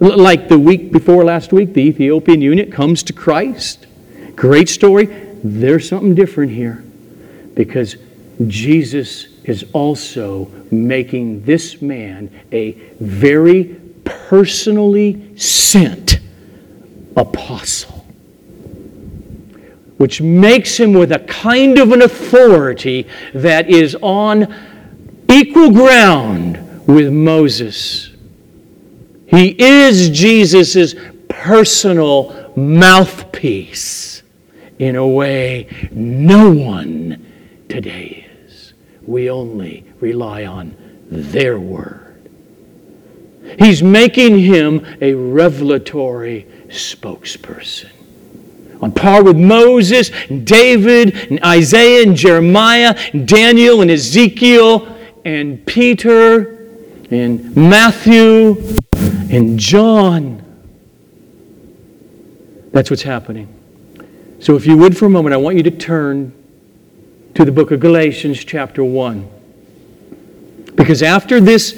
like 0.00 0.48
the 0.48 0.58
week 0.58 0.92
before 0.92 1.24
last 1.24 1.52
week, 1.52 1.74
the 1.74 1.82
Ethiopian 1.82 2.40
eunuch 2.40 2.72
comes 2.72 3.02
to 3.04 3.12
Christ. 3.12 3.86
Great 4.34 4.68
story. 4.68 5.06
There's 5.44 5.88
something 5.88 6.14
different 6.14 6.52
here 6.52 6.84
because 7.54 7.96
Jesus 8.46 9.26
is 9.44 9.64
also 9.72 10.50
making 10.70 11.44
this 11.44 11.80
man 11.80 12.30
a 12.50 12.72
very 12.98 13.80
personally 14.04 15.36
sent 15.36 16.18
apostle, 17.16 18.04
which 19.98 20.20
makes 20.20 20.78
him 20.78 20.92
with 20.94 21.12
a 21.12 21.20
kind 21.20 21.78
of 21.78 21.92
an 21.92 22.02
authority 22.02 23.06
that 23.34 23.68
is 23.68 23.96
on 24.02 24.52
equal 25.30 25.70
ground 25.70 26.86
with 26.86 27.12
Moses. 27.12 28.13
He 29.34 29.56
is 29.58 30.10
Jesus' 30.10 30.94
personal 31.28 32.52
mouthpiece 32.56 34.22
in 34.78 34.96
a 34.96 35.06
way 35.06 35.88
no 35.90 36.50
one 36.50 37.24
today 37.68 38.26
is. 38.46 38.74
We 39.02 39.30
only 39.30 39.84
rely 40.00 40.44
on 40.44 40.76
their 41.10 41.58
word. 41.58 42.30
He's 43.58 43.82
making 43.82 44.38
him 44.38 44.86
a 45.00 45.14
revelatory 45.14 46.46
spokesperson. 46.68 47.90
On 48.80 48.92
par 48.92 49.22
with 49.24 49.36
Moses, 49.36 50.10
and 50.28 50.46
David, 50.46 51.30
and 51.30 51.42
Isaiah, 51.44 52.02
and 52.06 52.16
Jeremiah, 52.16 52.96
and 53.12 53.26
Daniel, 53.26 53.80
and 53.80 53.90
Ezekiel, 53.90 54.88
and 55.24 55.64
Peter, 55.66 56.68
and 57.10 57.56
Matthew, 57.56 58.76
and 59.34 59.58
John. 59.58 60.44
That's 62.70 62.88
what's 62.88 63.02
happening. 63.02 63.48
So, 64.38 64.54
if 64.54 64.64
you 64.64 64.76
would 64.76 64.96
for 64.96 65.06
a 65.06 65.10
moment, 65.10 65.34
I 65.34 65.38
want 65.38 65.56
you 65.56 65.64
to 65.64 65.70
turn 65.72 66.32
to 67.34 67.44
the 67.44 67.50
book 67.50 67.72
of 67.72 67.80
Galatians, 67.80 68.44
chapter 68.44 68.84
1. 68.84 69.28
Because 70.76 71.02
after 71.02 71.40
this 71.40 71.76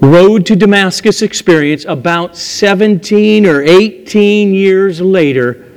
road 0.00 0.46
to 0.46 0.56
Damascus 0.56 1.20
experience, 1.20 1.84
about 1.84 2.36
17 2.36 3.44
or 3.44 3.60
18 3.62 4.54
years 4.54 5.00
later, 5.02 5.70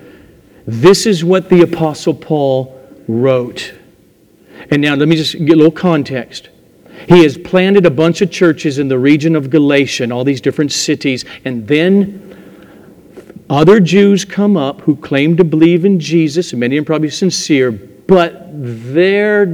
this 0.66 1.06
is 1.06 1.26
what 1.26 1.50
the 1.50 1.62
Apostle 1.62 2.14
Paul 2.14 2.74
wrote. 3.08 3.74
And 4.72 4.82
now, 4.82 4.96
let 4.96 5.10
me 5.10 5.18
just 5.18 5.34
get 5.34 5.54
a 5.54 5.58
little 5.58 5.72
context. 5.72 6.50
He 7.08 7.24
has 7.24 7.38
planted 7.38 7.86
a 7.86 7.92
bunch 7.92 8.22
of 8.22 8.32
churches 8.32 8.80
in 8.80 8.88
the 8.88 8.98
region 9.00 9.36
of 9.36 9.50
Galatia, 9.50 10.04
and 10.04 10.14
all 10.14 10.24
these 10.24 10.42
different 10.42 10.72
cities, 10.72 11.26
and 11.46 11.68
then 11.68 12.28
other 13.50 13.80
Jews 13.80 14.26
come 14.26 14.58
up 14.58 14.82
who 14.82 14.96
claim 14.96 15.38
to 15.38 15.44
believe 15.44 15.86
in 15.86 16.00
Jesus, 16.00 16.54
many 16.54 16.78
of 16.78 16.82
them 16.82 16.86
probably 16.86 17.10
sincere, 17.10 17.72
but 17.72 18.50
their 18.52 19.46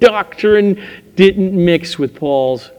doctrine 0.00 0.82
didn't 1.14 1.52
mix 1.52 1.98
with 1.98 2.14
Paul's. 2.14 2.70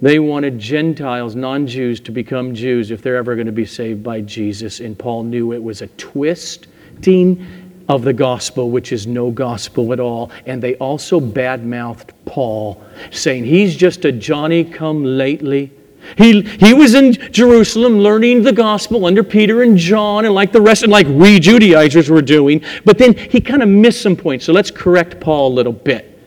They 0.00 0.18
wanted 0.18 0.58
Gentiles, 0.58 1.34
non 1.34 1.66
Jews, 1.66 2.00
to 2.00 2.12
become 2.12 2.54
Jews 2.54 2.90
if 2.90 3.02
they're 3.02 3.16
ever 3.16 3.34
going 3.34 3.46
to 3.46 3.52
be 3.52 3.64
saved 3.64 4.02
by 4.02 4.20
Jesus. 4.20 4.80
And 4.80 4.96
Paul 4.96 5.24
knew 5.24 5.52
it 5.52 5.62
was 5.62 5.82
a 5.82 5.88
twisting 5.88 7.67
of 7.88 8.02
the 8.02 8.12
gospel, 8.12 8.70
which 8.70 8.92
is 8.92 9.06
no 9.06 9.30
gospel 9.30 9.92
at 9.92 10.00
all. 10.00 10.30
And 10.46 10.62
they 10.62 10.74
also 10.76 11.20
badmouthed 11.20 12.10
Paul, 12.26 12.82
saying 13.10 13.44
he's 13.44 13.76
just 13.76 14.04
a 14.04 14.12
Johnny 14.12 14.64
come 14.64 15.04
lately 15.04 15.72
he, 16.16 16.42
he 16.42 16.72
was 16.72 16.94
in 16.94 17.12
Jerusalem 17.32 17.98
learning 17.98 18.42
the 18.42 18.52
gospel 18.52 19.04
under 19.04 19.22
Peter 19.22 19.62
and 19.62 19.76
John 19.76 20.24
and 20.24 20.34
like 20.34 20.52
the 20.52 20.60
rest, 20.60 20.82
and 20.82 20.92
like 20.92 21.06
we 21.06 21.38
Judaizers 21.38 22.08
were 22.08 22.22
doing. 22.22 22.62
But 22.84 22.98
then 22.98 23.14
he 23.14 23.40
kind 23.40 23.62
of 23.62 23.68
missed 23.68 24.02
some 24.02 24.16
points. 24.16 24.44
So 24.44 24.52
let's 24.52 24.70
correct 24.70 25.20
Paul 25.20 25.52
a 25.52 25.54
little 25.54 25.72
bit. 25.72 26.18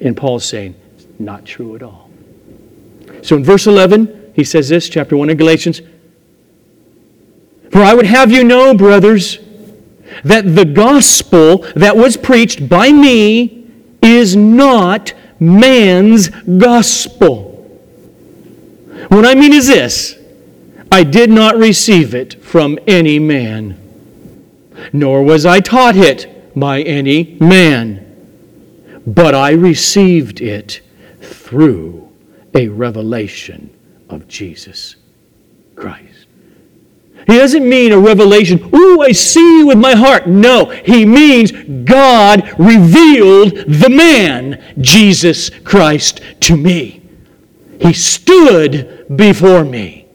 And 0.00 0.16
Paul's 0.16 0.44
saying, 0.44 0.74
not 1.18 1.44
true 1.44 1.76
at 1.76 1.82
all. 1.82 2.10
So 3.22 3.36
in 3.36 3.44
verse 3.44 3.66
11, 3.66 4.32
he 4.34 4.44
says 4.44 4.68
this, 4.68 4.88
chapter 4.88 5.16
1 5.16 5.30
of 5.30 5.36
Galatians 5.36 5.80
For 7.70 7.82
I 7.82 7.94
would 7.94 8.06
have 8.06 8.30
you 8.30 8.44
know, 8.44 8.74
brothers, 8.74 9.38
that 10.24 10.54
the 10.54 10.64
gospel 10.64 11.58
that 11.74 11.96
was 11.96 12.16
preached 12.16 12.68
by 12.68 12.92
me 12.92 13.66
is 14.02 14.36
not 14.36 15.12
man's 15.38 16.28
gospel. 16.28 17.50
What 19.08 19.26
I 19.26 19.34
mean 19.34 19.52
is 19.52 19.66
this 19.66 20.18
I 20.90 21.04
did 21.04 21.30
not 21.30 21.56
receive 21.56 22.14
it 22.14 22.42
from 22.42 22.78
any 22.86 23.18
man, 23.18 23.78
nor 24.92 25.22
was 25.22 25.46
I 25.46 25.60
taught 25.60 25.96
it 25.96 26.28
by 26.58 26.82
any 26.82 27.36
man, 27.40 29.00
but 29.06 29.34
I 29.34 29.52
received 29.52 30.40
it 30.40 30.80
through 31.20 32.10
a 32.54 32.68
revelation 32.68 33.70
of 34.08 34.28
Jesus 34.28 34.96
Christ. 35.74 36.11
He 37.26 37.38
doesn't 37.38 37.68
mean 37.68 37.92
a 37.92 37.98
revelation, 37.98 38.70
ooh, 38.74 39.00
I 39.00 39.12
see 39.12 39.62
with 39.62 39.78
my 39.78 39.94
heart. 39.94 40.26
No, 40.26 40.66
he 40.66 41.04
means 41.06 41.52
God 41.84 42.52
revealed 42.58 43.52
the 43.68 43.88
man, 43.88 44.62
Jesus 44.80 45.50
Christ, 45.50 46.20
to 46.40 46.56
me. 46.56 47.02
He 47.80 47.92
stood 47.92 49.06
before 49.16 49.64
me. 49.64 50.06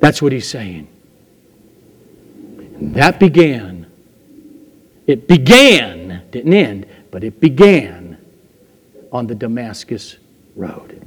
That's 0.00 0.20
what 0.22 0.32
he's 0.32 0.48
saying. 0.48 0.88
And 2.56 2.94
that 2.94 3.20
began. 3.20 3.86
It 5.06 5.28
began, 5.28 6.22
didn't 6.30 6.54
end, 6.54 6.86
but 7.10 7.24
it 7.24 7.40
began 7.40 8.18
on 9.12 9.26
the 9.26 9.34
Damascus 9.34 10.16
Road. 10.56 11.06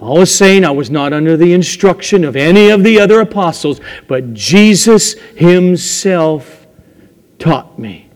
Paul 0.00 0.22
is 0.22 0.34
saying, 0.34 0.64
I 0.64 0.70
was 0.70 0.90
not 0.90 1.12
under 1.12 1.36
the 1.36 1.52
instruction 1.52 2.24
of 2.24 2.34
any 2.34 2.70
of 2.70 2.82
the 2.82 2.98
other 2.98 3.20
apostles, 3.20 3.82
but 4.08 4.32
Jesus 4.32 5.12
himself 5.36 6.66
taught 7.38 7.78
me. 7.78 8.08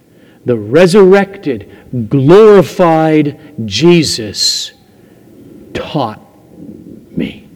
The 0.47 0.57
resurrected, 0.57 2.09
glorified 2.09 3.39
Jesus 3.67 4.73
taught 5.75 6.23
me. 7.15 7.51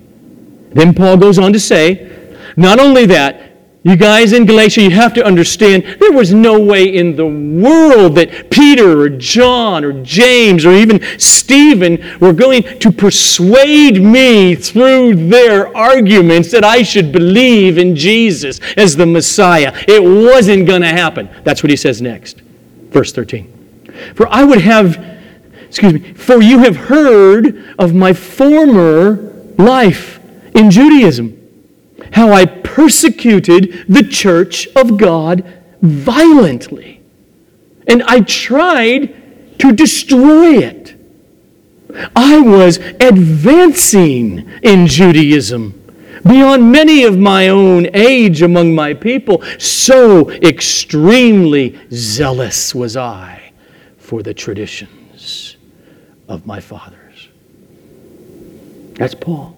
Then 0.73 0.93
Paul 0.93 1.17
goes 1.17 1.39
on 1.39 1.55
to 1.55 1.61
say, 1.61 2.37
not 2.55 2.79
only 2.79 3.07
that, 3.07 3.58
You 3.85 3.97
guys 3.97 4.33
in 4.33 4.45
Galatia, 4.45 4.83
you 4.83 4.91
have 4.91 5.15
to 5.15 5.25
understand 5.25 5.85
there 6.01 6.11
was 6.11 6.35
no 6.35 6.59
way 6.59 6.97
in 6.97 7.15
the 7.15 7.27
world 7.27 8.17
that 8.17 8.51
Peter 8.51 9.01
or 9.01 9.09
John 9.09 9.85
or 9.85 10.03
James 10.03 10.67
or 10.67 10.73
even 10.73 11.01
Stephen 11.19 12.19
were 12.19 12.33
going 12.33 12.65
to 12.81 12.91
persuade 12.91 14.03
me 14.03 14.57
through 14.57 15.29
their 15.29 15.75
arguments 15.77 16.51
that 16.51 16.65
I 16.65 16.83
should 16.83 17.13
believe 17.13 17.79
in 17.79 17.95
Jesus 17.95 18.59
as 18.77 18.97
the 18.97 19.07
Messiah. 19.07 19.73
It 19.87 20.03
wasn't 20.03 20.67
going 20.67 20.83
to 20.83 20.89
happen. 20.89 21.31
That's 21.45 21.63
what 21.63 21.71
he 21.71 21.77
says 21.77 22.03
next. 22.03 22.41
Verse 22.91 23.13
13. 23.13 23.85
For 24.17 24.27
I 24.29 24.43
would 24.43 24.61
have, 24.61 25.21
excuse 25.69 25.93
me, 25.93 26.15
for 26.15 26.43
you 26.43 26.59
have 26.59 26.77
heard 26.77 27.77
of 27.79 27.95
my 27.95 28.13
former 28.13 29.33
life 29.57 30.19
in 30.57 30.69
Judaism 30.73 31.38
how 32.13 32.33
I 32.33 32.45
persecuted 32.45 33.85
the 33.89 34.03
church 34.03 34.69
of 34.77 34.97
God 34.99 35.45
violently. 35.83 37.01
And 37.87 38.03
I 38.03 38.21
tried 38.21 39.59
to 39.61 39.73
destroy 39.73 40.59
it. 40.59 40.95
I 42.15 42.39
was 42.41 42.79
advancing 43.01 44.49
in 44.63 44.87
Judaism 44.87 45.75
beyond 46.23 46.71
many 46.71 47.05
of 47.05 47.19
my 47.19 47.49
own 47.49 47.89
age 47.95 48.43
among 48.43 48.75
my 48.75 48.93
people. 48.95 49.43
So 49.59 50.31
extremely 50.31 51.79
zealous 51.91 52.75
was 52.75 52.97
I 52.97 53.53
for 53.97 54.23
the 54.23 54.35
traditions 54.35 55.57
of 56.29 56.47
my 56.47 56.61
fathers. 56.61 57.29
That's 58.95 59.15
Paul. 59.15 59.57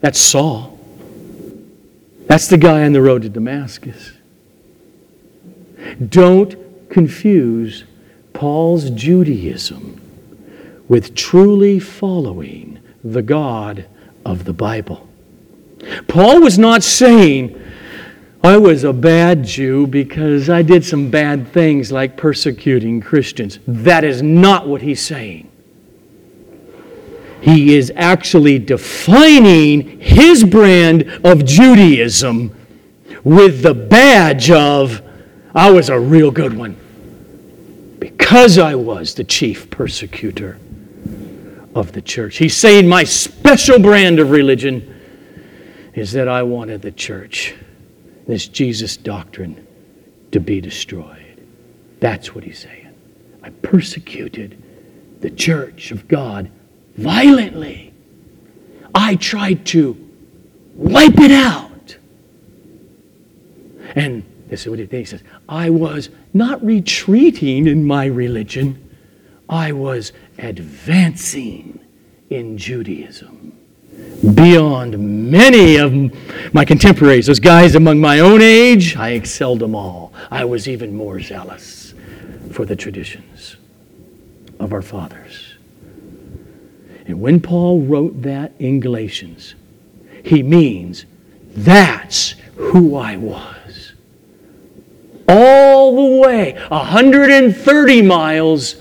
That's 0.00 0.18
Saul. 0.18 0.75
That's 2.26 2.48
the 2.48 2.58
guy 2.58 2.84
on 2.84 2.92
the 2.92 3.02
road 3.02 3.22
to 3.22 3.28
Damascus. 3.28 4.12
Don't 6.08 6.56
confuse 6.90 7.84
Paul's 8.32 8.90
Judaism 8.90 10.00
with 10.88 11.14
truly 11.14 11.78
following 11.78 12.80
the 13.04 13.22
God 13.22 13.86
of 14.24 14.44
the 14.44 14.52
Bible. 14.52 15.08
Paul 16.08 16.40
was 16.40 16.58
not 16.58 16.82
saying, 16.82 17.62
I 18.42 18.56
was 18.56 18.84
a 18.84 18.92
bad 18.92 19.44
Jew 19.44 19.86
because 19.86 20.50
I 20.50 20.62
did 20.62 20.84
some 20.84 21.10
bad 21.10 21.48
things 21.52 21.92
like 21.92 22.16
persecuting 22.16 23.00
Christians. 23.00 23.58
That 23.66 24.04
is 24.04 24.22
not 24.22 24.66
what 24.66 24.82
he's 24.82 25.04
saying. 25.04 25.50
He 27.46 27.76
is 27.76 27.92
actually 27.94 28.58
defining 28.58 30.00
his 30.00 30.42
brand 30.42 31.04
of 31.24 31.44
Judaism 31.44 32.52
with 33.22 33.62
the 33.62 33.72
badge 33.72 34.50
of, 34.50 35.00
I 35.54 35.70
was 35.70 35.88
a 35.88 35.96
real 35.96 36.32
good 36.32 36.52
one. 36.52 36.76
Because 38.00 38.58
I 38.58 38.74
was 38.74 39.14
the 39.14 39.22
chief 39.22 39.70
persecutor 39.70 40.58
of 41.72 41.92
the 41.92 42.02
church. 42.02 42.38
He's 42.38 42.56
saying 42.56 42.88
my 42.88 43.04
special 43.04 43.78
brand 43.78 44.18
of 44.18 44.32
religion 44.32 44.92
is 45.94 46.10
that 46.14 46.26
I 46.26 46.42
wanted 46.42 46.82
the 46.82 46.90
church, 46.90 47.54
this 48.26 48.48
Jesus 48.48 48.96
doctrine, 48.96 49.64
to 50.32 50.40
be 50.40 50.60
destroyed. 50.60 51.46
That's 52.00 52.34
what 52.34 52.42
he's 52.42 52.58
saying. 52.58 52.92
I 53.44 53.50
persecuted 53.50 54.60
the 55.20 55.30
church 55.30 55.92
of 55.92 56.08
God 56.08 56.50
violently. 56.96 57.92
I 58.94 59.16
tried 59.16 59.66
to 59.66 59.96
wipe 60.74 61.18
it 61.18 61.30
out. 61.30 61.96
And 63.94 64.24
this 64.48 64.62
is 64.62 64.68
what 64.68 64.78
he 64.78 65.04
says 65.04 65.22
I 65.48 65.70
was 65.70 66.10
not 66.32 66.64
retreating 66.64 67.66
in 67.66 67.84
my 67.84 68.06
religion, 68.06 68.82
I 69.48 69.72
was 69.72 70.12
advancing 70.38 71.80
in 72.30 72.58
Judaism. 72.58 73.52
Beyond 74.34 75.30
many 75.30 75.76
of 75.76 76.52
my 76.52 76.64
contemporaries, 76.64 77.26
those 77.26 77.40
guys 77.40 77.74
among 77.74 78.00
my 78.00 78.18
own 78.18 78.42
age, 78.42 78.96
I 78.96 79.10
excelled 79.10 79.60
them 79.60 79.74
all. 79.74 80.12
I 80.30 80.44
was 80.44 80.68
even 80.68 80.94
more 80.94 81.20
zealous 81.20 81.94
for 82.50 82.64
the 82.64 82.76
traditions 82.76 83.56
of 84.58 84.72
our 84.72 84.82
fathers. 84.82 85.45
And 87.06 87.20
when 87.20 87.40
Paul 87.40 87.82
wrote 87.82 88.22
that 88.22 88.52
in 88.58 88.80
Galatians, 88.80 89.54
he 90.24 90.42
means 90.42 91.06
that's 91.54 92.34
who 92.56 92.96
I 92.96 93.16
was. 93.16 93.92
All 95.28 95.94
the 95.94 96.20
way, 96.20 96.52
130 96.68 98.02
miles, 98.02 98.76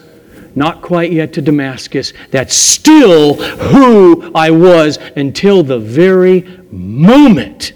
not 0.55 0.81
quite 0.81 1.11
yet 1.11 1.33
to 1.33 1.41
Damascus. 1.41 2.13
That's 2.31 2.55
still 2.55 3.35
who 3.35 4.31
I 4.33 4.51
was 4.51 4.97
until 5.15 5.63
the 5.63 5.79
very 5.79 6.41
moment 6.71 7.73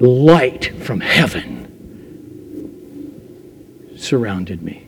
light 0.00 0.74
from 0.82 1.00
heaven 1.00 1.62
surrounded 3.96 4.62
me. 4.62 4.86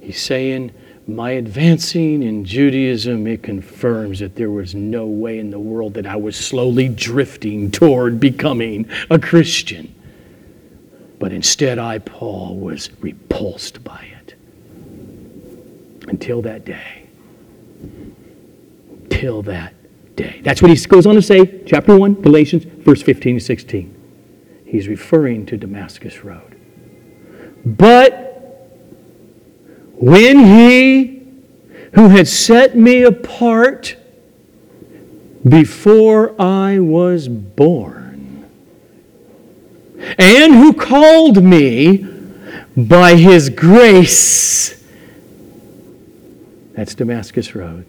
He's 0.00 0.20
saying, 0.20 0.72
my 1.06 1.32
advancing 1.32 2.22
in 2.22 2.44
Judaism, 2.44 3.26
it 3.26 3.42
confirms 3.42 4.20
that 4.20 4.36
there 4.36 4.50
was 4.50 4.74
no 4.74 5.06
way 5.06 5.38
in 5.38 5.50
the 5.50 5.58
world 5.58 5.94
that 5.94 6.06
I 6.06 6.16
was 6.16 6.36
slowly 6.36 6.88
drifting 6.88 7.70
toward 7.70 8.20
becoming 8.20 8.88
a 9.10 9.18
Christian. 9.18 9.94
But 11.18 11.32
instead, 11.32 11.78
I, 11.78 11.98
Paul, 11.98 12.56
was 12.56 12.90
repulsed 13.00 13.82
by 13.82 14.06
it. 14.20 14.34
Until 16.08 16.42
that 16.42 16.64
day. 16.64 17.08
Till 19.10 19.42
that 19.42 19.74
day. 20.16 20.40
That's 20.42 20.62
what 20.62 20.70
he 20.70 20.86
goes 20.86 21.06
on 21.06 21.14
to 21.14 21.22
say, 21.22 21.62
chapter 21.64 21.96
1, 21.96 22.22
Galatians, 22.22 22.64
verse 22.64 23.02
15 23.02 23.38
to 23.38 23.44
16. 23.44 24.62
He's 24.66 24.88
referring 24.88 25.46
to 25.46 25.56
Damascus 25.56 26.24
Road. 26.24 26.56
But 27.64 28.31
when 30.02 30.36
he 30.36 31.22
who 31.92 32.08
had 32.08 32.26
set 32.26 32.76
me 32.76 33.04
apart 33.04 33.94
before 35.48 36.34
I 36.42 36.80
was 36.80 37.28
born, 37.28 38.50
and 40.18 40.54
who 40.54 40.72
called 40.72 41.44
me 41.44 42.04
by 42.76 43.14
his 43.14 43.48
grace, 43.48 44.82
that's 46.72 46.96
Damascus 46.96 47.54
Road. 47.54 47.86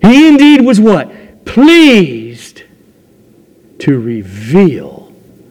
He 0.00 0.28
indeed 0.28 0.64
was 0.64 0.78
what? 0.78 1.44
Pleased 1.44 2.62
to 3.80 3.98
reveal 3.98 4.97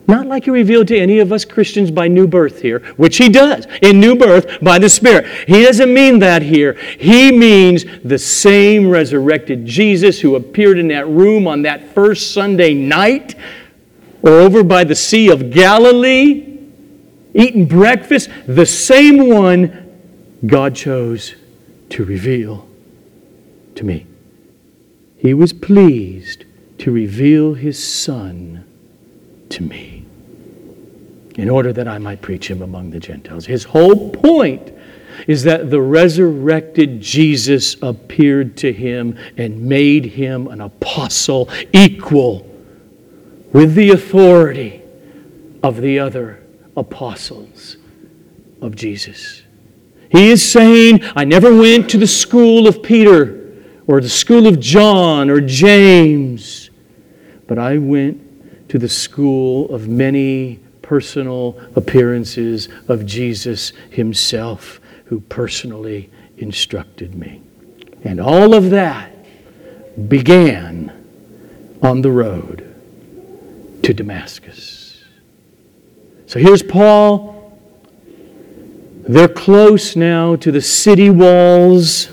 not 0.08 0.26
like 0.26 0.44
he 0.44 0.50
revealed 0.50 0.88
to 0.88 0.98
any 0.98 1.18
of 1.18 1.32
us 1.32 1.44
Christians 1.44 1.90
by 1.90 2.08
new 2.08 2.26
birth 2.26 2.62
here, 2.62 2.80
which 2.96 3.18
he 3.18 3.28
does 3.28 3.66
in 3.82 4.00
new 4.00 4.16
birth 4.16 4.58
by 4.62 4.78
the 4.78 4.88
Spirit. 4.88 5.26
He 5.46 5.62
doesn't 5.62 5.92
mean 5.92 6.18
that 6.20 6.40
here. 6.40 6.72
He 6.98 7.30
means 7.30 7.84
the 8.02 8.18
same 8.18 8.88
resurrected 8.88 9.66
Jesus 9.66 10.18
who 10.18 10.34
appeared 10.34 10.78
in 10.78 10.88
that 10.88 11.06
room 11.06 11.46
on 11.46 11.62
that 11.62 11.94
first 11.94 12.32
Sunday 12.32 12.72
night 12.72 13.34
or 14.22 14.30
over 14.30 14.64
by 14.64 14.82
the 14.82 14.94
Sea 14.94 15.30
of 15.30 15.50
Galilee, 15.50 16.58
eating 17.34 17.66
breakfast, 17.66 18.30
the 18.46 18.66
same 18.66 19.28
one 19.28 20.00
God 20.46 20.74
chose 20.74 21.34
to 21.90 22.04
reveal 22.04 22.66
to 23.74 23.84
me. 23.84 24.06
He 25.18 25.34
was 25.34 25.52
pleased 25.52 26.46
to 26.78 26.90
reveal 26.90 27.54
his 27.54 27.82
Son 27.82 28.64
to 29.50 29.62
me 29.62 29.97
in 31.38 31.48
order 31.48 31.72
that 31.72 31.86
I 31.86 31.98
might 31.98 32.20
preach 32.20 32.50
him 32.50 32.62
among 32.62 32.90
the 32.90 32.98
Gentiles. 32.98 33.46
His 33.46 33.62
whole 33.62 34.10
point 34.10 34.72
is 35.28 35.44
that 35.44 35.70
the 35.70 35.80
resurrected 35.80 37.00
Jesus 37.00 37.76
appeared 37.80 38.56
to 38.58 38.72
him 38.72 39.16
and 39.36 39.62
made 39.62 40.04
him 40.04 40.48
an 40.48 40.60
apostle 40.60 41.48
equal 41.72 42.44
with 43.52 43.74
the 43.74 43.90
authority 43.90 44.82
of 45.62 45.80
the 45.80 46.00
other 46.00 46.42
apostles 46.76 47.76
of 48.60 48.74
Jesus. 48.74 49.42
He 50.10 50.30
is 50.30 50.46
saying, 50.46 51.02
I 51.14 51.24
never 51.24 51.56
went 51.56 51.88
to 51.90 51.98
the 51.98 52.06
school 52.06 52.66
of 52.66 52.82
Peter 52.82 53.54
or 53.86 54.00
the 54.00 54.08
school 54.08 54.48
of 54.48 54.58
John 54.58 55.30
or 55.30 55.40
James, 55.40 56.70
but 57.46 57.58
I 57.58 57.78
went 57.78 58.68
to 58.70 58.78
the 58.78 58.88
school 58.88 59.72
of 59.72 59.86
many 59.86 60.60
personal 60.88 61.54
appearances 61.76 62.70
of 62.88 63.04
Jesus 63.04 63.74
himself, 63.90 64.80
who 65.04 65.20
personally 65.20 66.08
instructed 66.38 67.14
me. 67.14 67.42
And 68.04 68.18
all 68.18 68.54
of 68.54 68.70
that 68.70 69.14
began 70.08 70.90
on 71.82 72.00
the 72.00 72.10
road 72.10 72.74
to 73.82 73.92
Damascus. 73.92 75.04
So 76.26 76.38
here's 76.38 76.62
Paul. 76.62 77.60
They're 79.06 79.28
close 79.28 79.94
now 79.94 80.36
to 80.36 80.50
the 80.50 80.62
city 80.62 81.10
walls 81.10 82.08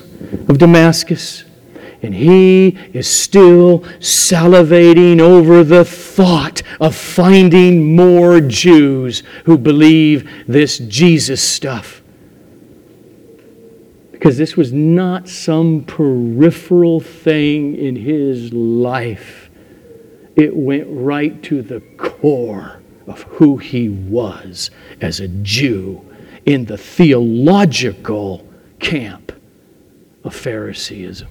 of 0.50 0.58
Damascus. 0.58 1.45
And 2.06 2.14
he 2.14 2.78
is 2.94 3.08
still 3.08 3.80
salivating 4.00 5.20
over 5.20 5.64
the 5.64 5.84
thought 5.84 6.62
of 6.80 6.96
finding 6.96 7.96
more 7.96 8.40
Jews 8.42 9.24
who 9.46 9.58
believe 9.58 10.30
this 10.48 10.78
Jesus 10.78 11.42
stuff. 11.42 12.04
Because 14.12 14.38
this 14.38 14.56
was 14.56 14.72
not 14.72 15.28
some 15.28 15.84
peripheral 15.86 17.00
thing 17.00 17.76
in 17.76 17.96
his 17.96 18.54
life, 18.54 19.50
it 20.36 20.56
went 20.56 20.86
right 20.88 21.42
to 21.42 21.64
the 21.64 21.80
core 21.98 22.84
of 23.08 23.24
who 23.24 23.58
he 23.58 23.90
was 23.90 24.70
as 25.02 25.20
a 25.20 25.28
Jew 25.28 26.06
in 26.46 26.66
the 26.66 26.78
theological 26.78 28.48
camp 28.80 29.32
of 30.24 30.36
Phariseeism. 30.36 31.30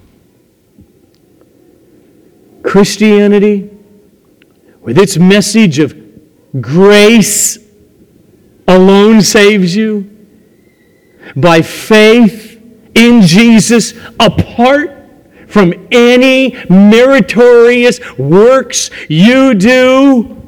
Christianity, 2.75 3.71
with 4.81 4.99
its 4.99 5.17
message 5.17 5.79
of 5.79 5.95
grace 6.61 7.57
alone 8.67 9.23
saves 9.23 9.77
you, 9.77 10.11
by 11.37 11.63
faith 11.63 12.61
in 12.97 13.23
Jesus, 13.23 13.95
apart 14.19 14.91
from 15.47 15.87
any 15.93 16.57
meritorious 16.69 18.01
works 18.19 18.91
you 19.09 19.55
do, 19.55 20.43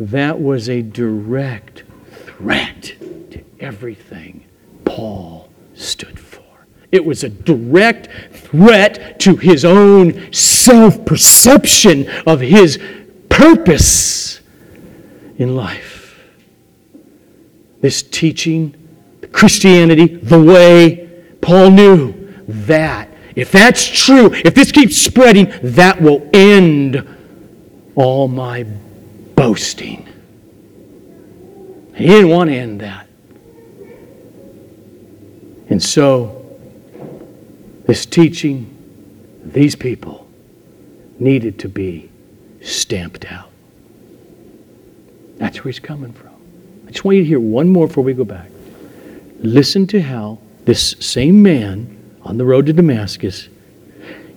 that 0.00 0.40
was 0.40 0.68
a 0.68 0.82
direct 0.82 1.84
threat 2.26 2.92
to 3.30 3.40
everything 3.60 4.44
Paul 4.84 5.48
stood 5.74 6.18
for. 6.18 6.23
It 6.94 7.04
was 7.04 7.24
a 7.24 7.28
direct 7.28 8.08
threat 8.30 9.18
to 9.18 9.34
his 9.34 9.64
own 9.64 10.32
self 10.32 11.04
perception 11.04 12.08
of 12.24 12.38
his 12.38 12.80
purpose 13.28 14.40
in 15.36 15.56
life. 15.56 16.16
This 17.80 18.00
teaching, 18.00 18.76
Christianity, 19.32 20.06
the 20.06 20.40
way, 20.40 21.10
Paul 21.40 21.72
knew 21.72 22.32
that. 22.46 23.08
If 23.34 23.50
that's 23.50 23.84
true, 23.84 24.32
if 24.32 24.54
this 24.54 24.70
keeps 24.70 24.96
spreading, 24.96 25.52
that 25.64 26.00
will 26.00 26.30
end 26.32 27.04
all 27.96 28.28
my 28.28 28.62
boasting. 29.34 30.08
He 31.96 32.06
didn't 32.06 32.30
want 32.30 32.50
to 32.50 32.56
end 32.56 32.82
that. 32.82 33.08
And 35.68 35.82
so, 35.82 36.33
this 37.86 38.06
teaching, 38.06 38.70
these 39.44 39.76
people 39.76 40.26
needed 41.18 41.58
to 41.60 41.68
be 41.68 42.10
stamped 42.62 43.24
out. 43.30 43.50
That's 45.36 45.58
where 45.58 45.70
he's 45.70 45.80
coming 45.80 46.12
from. 46.12 46.32
I 46.86 46.90
just 46.90 47.04
want 47.04 47.16
you 47.16 47.22
to 47.22 47.28
hear 47.28 47.40
one 47.40 47.68
more 47.68 47.86
before 47.86 48.04
we 48.04 48.14
go 48.14 48.24
back. 48.24 48.50
Listen 49.40 49.86
to 49.88 50.00
how 50.00 50.38
this 50.64 50.96
same 51.00 51.42
man 51.42 52.18
on 52.22 52.38
the 52.38 52.44
road 52.44 52.66
to 52.66 52.72
Damascus, 52.72 53.48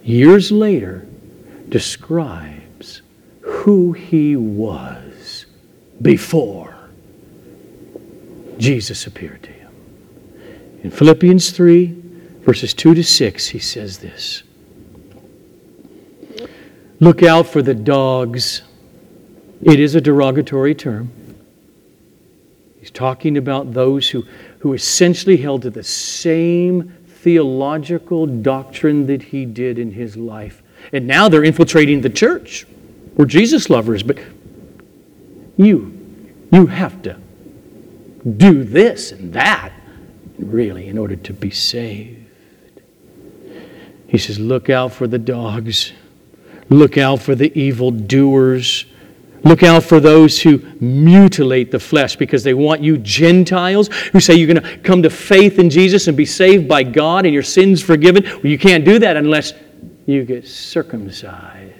years 0.03 0.51
later, 0.51 1.07
describes 1.69 3.01
who 3.41 3.93
he 3.93 4.35
was 4.35 5.45
before 6.01 6.75
Jesus 8.57 9.07
appeared 9.07 9.43
to 9.43 9.51
him. 9.51 9.71
In 10.83 10.91
Philippians 10.91 11.51
3, 11.51 12.03
verses 12.47 12.73
2 12.73 12.93
to 12.93 13.03
6, 13.03 13.47
he 13.49 13.59
says 13.59 13.97
this 13.97 14.41
Look 17.01 17.21
out 17.21 17.45
for 17.45 17.61
the 17.61 17.75
dogs. 17.75 18.63
It 19.61 19.81
is 19.81 19.95
a 19.95 20.01
derogatory 20.01 20.73
term. 20.73 21.11
He's 22.79 22.89
talking 22.89 23.37
about 23.37 23.73
those 23.73 24.09
who, 24.09 24.23
who 24.59 24.73
essentially 24.73 25.35
held 25.35 25.63
to 25.63 25.69
the 25.69 25.83
same 25.83 26.95
theological 27.07 28.25
doctrine 28.25 29.07
that 29.07 29.23
he 29.23 29.45
did 29.45 29.77
in 29.77 29.91
his 29.91 30.15
life. 30.15 30.63
And 30.93 31.05
now 31.05 31.27
they're 31.27 31.43
infiltrating 31.43 31.99
the 31.99 32.09
church. 32.09 32.65
We're 33.17 33.25
Jesus 33.25 33.69
lovers, 33.69 34.03
but 34.03 34.19
you, 35.57 35.91
you 36.51 36.67
have 36.67 37.01
to 37.01 37.19
do 38.37 38.63
this 38.63 39.11
and 39.11 39.33
that, 39.33 39.73
really, 40.39 40.87
in 40.87 40.97
order 40.97 41.17
to 41.17 41.33
be 41.33 41.49
saved. 41.49 42.16
He 44.07 44.17
says, 44.17 44.39
Look 44.39 44.69
out 44.69 44.93
for 44.93 45.07
the 45.07 45.19
dogs. 45.19 45.91
Look 46.69 46.97
out 46.97 47.21
for 47.21 47.35
the 47.35 47.57
evil 47.57 47.91
doers. 47.91 48.85
Look 49.43 49.63
out 49.63 49.83
for 49.83 49.99
those 49.99 50.41
who 50.41 50.59
mutilate 50.81 51.71
the 51.71 51.79
flesh 51.79 52.15
because 52.15 52.43
they 52.43 52.53
want 52.53 52.81
you 52.81 52.97
Gentiles 52.97 53.87
who 54.11 54.19
say 54.19 54.35
you're 54.35 54.53
going 54.53 54.61
to 54.61 54.77
come 54.79 55.03
to 55.03 55.09
faith 55.09 55.59
in 55.59 55.69
Jesus 55.69 56.07
and 56.07 56.17
be 56.17 56.25
saved 56.25 56.67
by 56.67 56.83
God 56.83 57.25
and 57.25 57.33
your 57.33 57.43
sins 57.43 57.81
forgiven. 57.81 58.23
Well, 58.23 58.47
you 58.47 58.57
can't 58.57 58.83
do 58.83 58.99
that 58.99 59.15
unless 59.15 59.53
you 60.05 60.25
get 60.25 60.47
circumcised. 60.47 61.76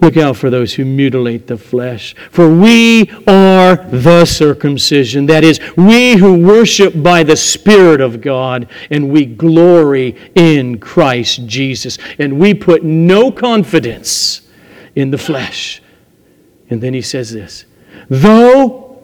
Look 0.00 0.16
out 0.18 0.36
for 0.36 0.50
those 0.50 0.74
who 0.74 0.84
mutilate 0.84 1.46
the 1.46 1.56
flesh. 1.56 2.14
For 2.30 2.52
we 2.52 3.10
are 3.26 3.76
the 3.76 4.26
circumcision. 4.26 5.26
That 5.26 5.42
is, 5.42 5.58
we 5.76 6.16
who 6.16 6.38
worship 6.38 7.02
by 7.02 7.22
the 7.22 7.36
Spirit 7.36 8.00
of 8.02 8.20
God, 8.20 8.68
and 8.90 9.08
we 9.08 9.24
glory 9.24 10.16
in 10.34 10.78
Christ 10.78 11.46
Jesus. 11.46 11.96
And 12.18 12.38
we 12.38 12.52
put 12.52 12.84
no 12.84 13.32
confidence 13.32 14.42
in 14.94 15.10
the 15.10 15.18
flesh. 15.18 15.82
And 16.68 16.82
then 16.82 16.92
he 16.92 17.02
says 17.02 17.32
this 17.32 17.64
Though, 18.10 19.02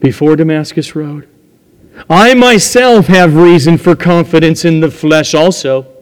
before 0.00 0.34
Damascus 0.34 0.96
Road, 0.96 1.28
I 2.10 2.34
myself 2.34 3.06
have 3.06 3.36
reason 3.36 3.78
for 3.78 3.94
confidence 3.94 4.64
in 4.64 4.80
the 4.80 4.90
flesh 4.90 5.34
also. 5.34 5.97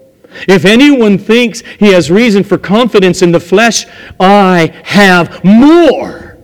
If 0.48 0.64
anyone 0.64 1.18
thinks 1.18 1.62
he 1.78 1.92
has 1.92 2.10
reason 2.10 2.44
for 2.44 2.58
confidence 2.58 3.22
in 3.22 3.32
the 3.32 3.40
flesh, 3.40 3.86
I 4.20 4.72
have 4.84 5.42
more. 5.44 6.38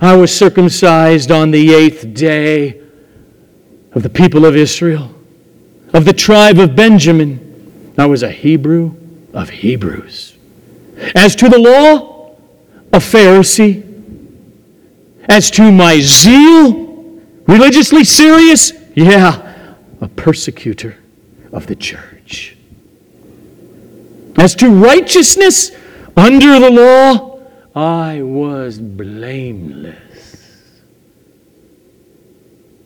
I 0.00 0.16
was 0.16 0.36
circumcised 0.36 1.30
on 1.30 1.50
the 1.50 1.74
eighth 1.74 2.14
day 2.14 2.80
of 3.92 4.02
the 4.02 4.08
people 4.08 4.44
of 4.44 4.56
Israel, 4.56 5.14
of 5.92 6.04
the 6.04 6.12
tribe 6.12 6.58
of 6.58 6.74
Benjamin. 6.74 7.94
I 7.98 8.06
was 8.06 8.22
a 8.22 8.30
Hebrew 8.30 8.94
of 9.32 9.50
Hebrews. 9.50 10.34
As 11.14 11.36
to 11.36 11.48
the 11.48 11.58
law, 11.58 12.36
a 12.92 12.98
Pharisee. 12.98 13.88
As 15.28 15.50
to 15.52 15.70
my 15.70 16.00
zeal, 16.00 17.20
religiously 17.46 18.04
serious, 18.04 18.72
yeah, 18.94 19.74
a 20.00 20.08
persecutor 20.08 20.96
of 21.52 21.66
the 21.66 21.76
church. 21.76 22.56
As 24.36 24.54
to 24.56 24.70
righteousness 24.70 25.70
under 26.16 26.58
the 26.58 26.70
law, 26.70 27.40
I 27.74 28.22
was 28.22 28.78
blameless. 28.78 29.96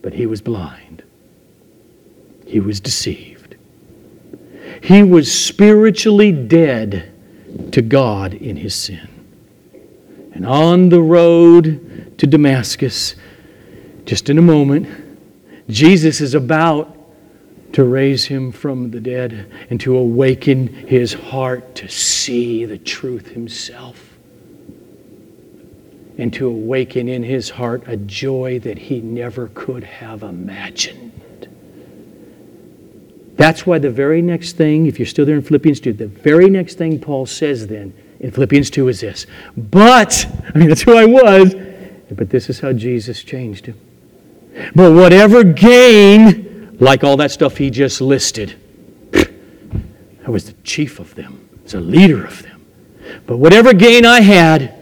But 0.01 0.13
he 0.13 0.25
was 0.25 0.41
blind, 0.41 1.03
he 2.45 2.59
was 2.59 2.79
deceived. 2.79 3.55
He 4.83 5.03
was 5.03 5.31
spiritually 5.31 6.31
dead 6.31 7.11
to 7.71 7.81
God 7.81 8.33
in 8.33 8.57
his 8.57 8.75
sin. 8.75 9.09
And 10.33 10.45
on 10.45 10.89
the 10.89 11.01
road 11.01 12.17
to 12.19 12.27
Damascus, 12.27 13.15
just 14.05 14.29
in 14.29 14.37
a 14.37 14.41
moment, 14.41 14.87
Jesus 15.67 16.21
is 16.21 16.35
about 16.35 16.96
to 17.73 17.83
raise 17.83 18.25
him 18.25 18.51
from 18.51 18.91
the 18.91 18.99
dead 18.99 19.51
and 19.69 19.79
to 19.81 19.95
awaken 19.97 20.67
his 20.67 21.13
heart 21.13 21.75
to 21.75 21.87
see 21.87 22.65
the 22.65 22.77
truth 22.77 23.27
himself 23.27 24.17
and 26.17 26.33
to 26.33 26.47
awaken 26.47 27.07
in 27.07 27.23
his 27.23 27.49
heart 27.49 27.83
a 27.87 27.97
joy 27.97 28.59
that 28.59 28.77
he 28.77 29.01
never 29.01 29.49
could 29.53 29.83
have 29.83 30.23
imagined. 30.23 31.11
That's 33.35 33.67
why 33.67 33.77
the 33.77 33.91
very 33.91 34.21
next 34.21 34.53
thing, 34.53 34.87
if 34.87 34.97
you're 34.97 35.05
still 35.05 35.25
there 35.25 35.35
in 35.35 35.43
Philippians 35.43 35.79
2, 35.79 35.93
the 35.93 36.07
very 36.07 36.49
next 36.49 36.75
thing 36.79 36.99
Paul 36.99 37.27
says 37.27 37.67
then 37.67 37.93
in 38.19 38.31
Philippians 38.31 38.71
2 38.71 38.87
is 38.87 39.01
this. 39.01 39.27
But, 39.55 40.25
I 40.55 40.57
mean, 40.57 40.69
that's 40.69 40.81
who 40.81 40.97
I 40.97 41.05
was, 41.05 41.53
but 42.09 42.31
this 42.31 42.49
is 42.49 42.59
how 42.59 42.73
Jesus 42.73 43.23
changed 43.23 43.67
him. 43.67 43.79
But 44.73 44.93
whatever 44.93 45.43
gain 45.43 46.46
like 46.79 47.03
all 47.03 47.17
that 47.17 47.31
stuff 47.31 47.57
he 47.57 47.69
just 47.69 48.01
listed. 48.01 48.59
I 49.13 50.29
was 50.29 50.45
the 50.45 50.53
chief 50.63 50.99
of 50.99 51.15
them, 51.15 51.49
I 51.59 51.63
was 51.63 51.73
a 51.73 51.79
leader 51.79 52.25
of 52.25 52.43
them. 52.43 52.65
But 53.25 53.37
whatever 53.37 53.73
gain 53.73 54.05
I 54.05 54.21
had, 54.21 54.73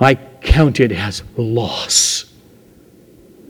I 0.00 0.14
counted 0.14 0.92
as 0.92 1.22
loss 1.36 2.32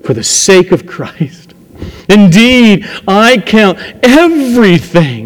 for 0.04 0.14
the 0.14 0.24
sake 0.24 0.72
of 0.72 0.86
Christ. 0.86 1.54
Indeed, 2.08 2.86
I 3.06 3.38
count 3.38 3.78
everything 4.02 5.21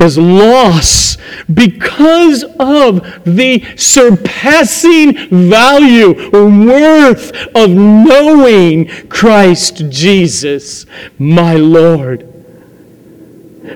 as 0.00 0.16
loss 0.16 1.16
because 1.52 2.42
of 2.58 3.24
the 3.24 3.64
surpassing 3.76 5.28
value 5.28 6.30
or 6.30 6.46
worth 6.46 7.32
of 7.54 7.70
knowing 7.70 8.86
Christ 9.08 9.90
Jesus, 9.90 10.86
my 11.18 11.54
Lord. 11.54 12.26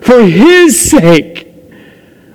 For 0.02 0.22
his 0.22 0.80
sake, 0.90 1.48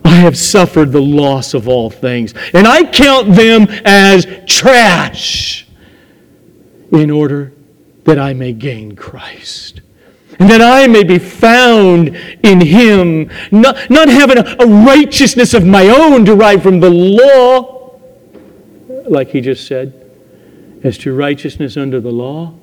I 0.05 0.15
have 0.15 0.37
suffered 0.37 0.91
the 0.91 1.01
loss 1.01 1.53
of 1.53 1.67
all 1.67 1.89
things, 1.89 2.33
and 2.53 2.67
I 2.67 2.83
count 2.83 3.35
them 3.35 3.67
as 3.85 4.25
trash 4.45 5.67
in 6.91 7.09
order 7.11 7.53
that 8.05 8.17
I 8.17 8.33
may 8.33 8.53
gain 8.53 8.95
Christ. 8.95 9.81
And 10.39 10.49
that 10.49 10.61
I 10.61 10.87
may 10.87 11.03
be 11.03 11.19
found 11.19 12.15
in 12.43 12.61
Him, 12.61 13.29
not, 13.51 13.89
not 13.89 14.07
having 14.07 14.37
a, 14.37 14.55
a 14.59 14.65
righteousness 14.65 15.53
of 15.53 15.65
my 15.65 15.89
own 15.89 16.23
derived 16.23 16.63
from 16.63 16.79
the 16.79 16.89
law, 16.89 17.99
like 19.07 19.29
He 19.29 19.41
just 19.41 19.67
said, 19.67 19.93
as 20.83 20.97
to 20.99 21.13
righteousness 21.13 21.75
under 21.75 21.99
the 21.99 22.11
law. 22.11 22.53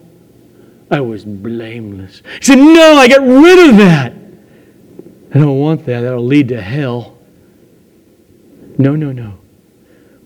I 0.90 1.00
was 1.00 1.24
blameless. 1.24 2.22
He 2.38 2.44
said, 2.44 2.58
No, 2.58 2.94
I 2.94 3.08
got 3.08 3.20
rid 3.20 3.70
of 3.70 3.76
that. 3.78 4.12
I 5.34 5.38
don't 5.38 5.58
want 5.58 5.84
that. 5.86 6.00
That'll 6.02 6.24
lead 6.24 6.48
to 6.48 6.62
hell. 6.62 7.18
No, 8.78 8.94
no, 8.94 9.12
no. 9.12 9.34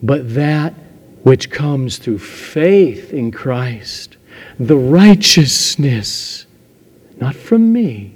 But 0.02 0.34
that 0.34 0.74
which 1.22 1.50
comes 1.50 1.98
through 1.98 2.18
faith 2.18 3.12
in 3.12 3.30
Christ, 3.30 4.16
the 4.58 4.76
righteousness, 4.76 6.46
not 7.20 7.34
from 7.34 7.72
me, 7.72 8.14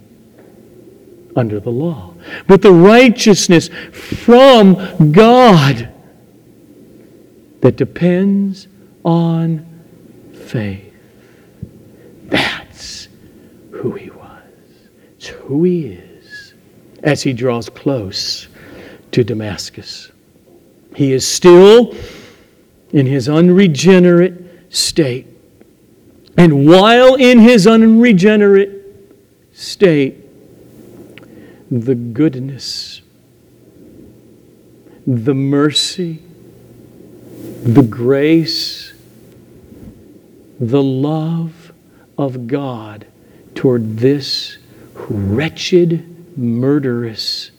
under 1.36 1.60
the 1.60 1.70
law, 1.70 2.14
but 2.46 2.62
the 2.62 2.72
righteousness 2.72 3.68
from 3.92 5.12
God 5.12 5.92
that 7.60 7.76
depends 7.76 8.68
on 9.04 9.66
faith. 10.32 10.94
That's 12.26 13.08
who 13.72 13.92
he 13.92 14.10
was. 14.10 14.42
It's 15.16 15.26
who 15.26 15.64
he 15.64 15.86
is 15.86 16.54
as 17.02 17.22
he 17.22 17.32
draws 17.32 17.68
close 17.68 18.48
to 19.10 19.24
Damascus. 19.24 20.10
He 20.94 21.12
is 21.12 21.26
still 21.26 21.96
in 22.92 23.06
his 23.06 23.28
unregenerate 23.28 24.72
state. 24.72 25.26
And 26.36 26.68
while 26.68 27.14
in 27.16 27.38
his 27.38 27.66
unregenerate 27.66 28.83
state, 29.64 30.16
the 31.70 31.94
goodness, 31.94 33.00
the 35.06 35.34
mercy, 35.34 36.22
the 37.62 37.82
grace, 37.82 38.92
the 40.60 40.82
love 40.82 41.72
of 42.16 42.46
God 42.46 43.06
toward 43.54 43.98
this 43.98 44.58
wretched, 44.94 46.38
murderous 46.38 47.50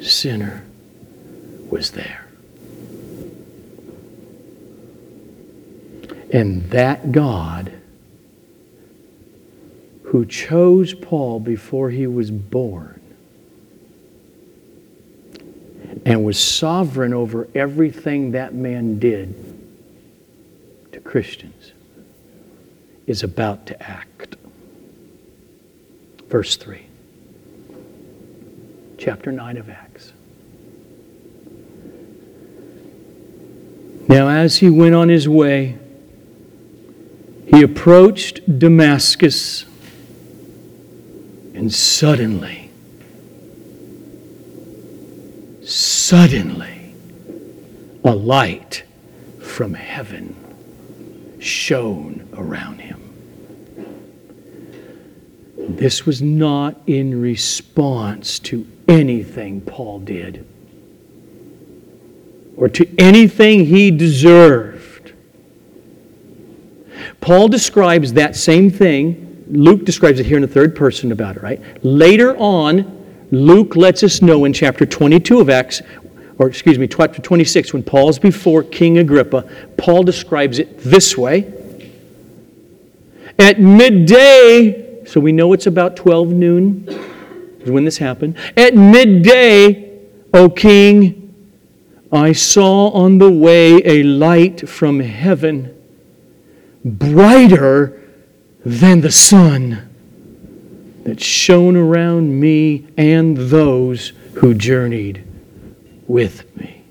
sinner 0.00 0.64
was 1.70 1.92
there. 1.92 2.26
And 6.32 6.70
that 6.70 7.12
God 7.12 7.72
who 10.16 10.24
chose 10.24 10.94
Paul 10.94 11.40
before 11.40 11.90
he 11.90 12.06
was 12.06 12.30
born 12.30 13.02
and 16.06 16.24
was 16.24 16.38
sovereign 16.38 17.12
over 17.12 17.46
everything 17.54 18.30
that 18.30 18.54
man 18.54 18.98
did 18.98 19.34
to 20.92 21.00
Christians 21.00 21.72
is 23.06 23.22
about 23.22 23.66
to 23.66 23.82
act. 23.82 24.36
Verse 26.30 26.56
3, 26.56 26.86
chapter 28.96 29.30
9 29.30 29.58
of 29.58 29.68
Acts. 29.68 30.14
Now, 34.08 34.30
as 34.30 34.56
he 34.56 34.70
went 34.70 34.94
on 34.94 35.10
his 35.10 35.28
way, 35.28 35.76
he 37.52 37.60
approached 37.60 38.58
Damascus, 38.58 39.66
and 41.56 41.72
suddenly, 41.72 42.70
suddenly, 45.64 46.92
a 48.04 48.14
light 48.14 48.84
from 49.40 49.72
heaven 49.72 50.36
shone 51.40 52.28
around 52.34 52.78
him. 52.78 53.00
This 55.56 56.04
was 56.04 56.20
not 56.20 56.78
in 56.86 57.22
response 57.22 58.38
to 58.40 58.66
anything 58.86 59.62
Paul 59.62 60.00
did 60.00 60.46
or 62.58 62.68
to 62.68 62.86
anything 62.98 63.64
he 63.64 63.90
deserved. 63.90 65.14
Paul 67.22 67.48
describes 67.48 68.12
that 68.12 68.36
same 68.36 68.70
thing. 68.70 69.25
Luke 69.48 69.84
describes 69.84 70.18
it 70.18 70.26
here 70.26 70.36
in 70.36 70.42
the 70.42 70.48
third 70.48 70.74
person 70.74 71.12
about 71.12 71.36
it, 71.36 71.42
right? 71.42 71.60
Later 71.84 72.36
on, 72.36 73.04
Luke 73.30 73.76
lets 73.76 74.02
us 74.02 74.22
know 74.22 74.44
in 74.44 74.52
chapter 74.52 74.86
22 74.86 75.40
of 75.40 75.50
Acts, 75.50 75.82
or 76.38 76.48
excuse 76.48 76.78
me, 76.78 76.86
chapter 76.86 77.22
26, 77.22 77.72
when 77.72 77.82
Paul's 77.82 78.18
before 78.18 78.62
King 78.62 78.98
Agrippa, 78.98 79.42
Paul 79.76 80.02
describes 80.02 80.58
it 80.58 80.78
this 80.78 81.16
way. 81.16 81.52
At 83.38 83.60
midday, 83.60 85.04
so 85.04 85.20
we 85.20 85.32
know 85.32 85.52
it's 85.52 85.66
about 85.66 85.96
12 85.96 86.28
noon 86.28 86.88
is 87.60 87.70
when 87.70 87.84
this 87.84 87.98
happened. 87.98 88.36
At 88.56 88.74
midday, 88.74 90.00
O 90.32 90.48
king, 90.48 91.34
I 92.12 92.32
saw 92.32 92.88
on 92.90 93.18
the 93.18 93.30
way 93.30 93.82
a 93.84 94.02
light 94.02 94.68
from 94.68 95.00
heaven 95.00 95.72
brighter 96.84 98.05
than 98.66 99.00
the 99.00 99.12
sun 99.12 99.88
that 101.04 101.20
shone 101.20 101.76
around 101.76 102.40
me 102.40 102.84
and 102.96 103.36
those 103.36 104.08
who 104.34 104.54
journeyed 104.54 105.22
with 106.08 106.56
me. 106.56 106.82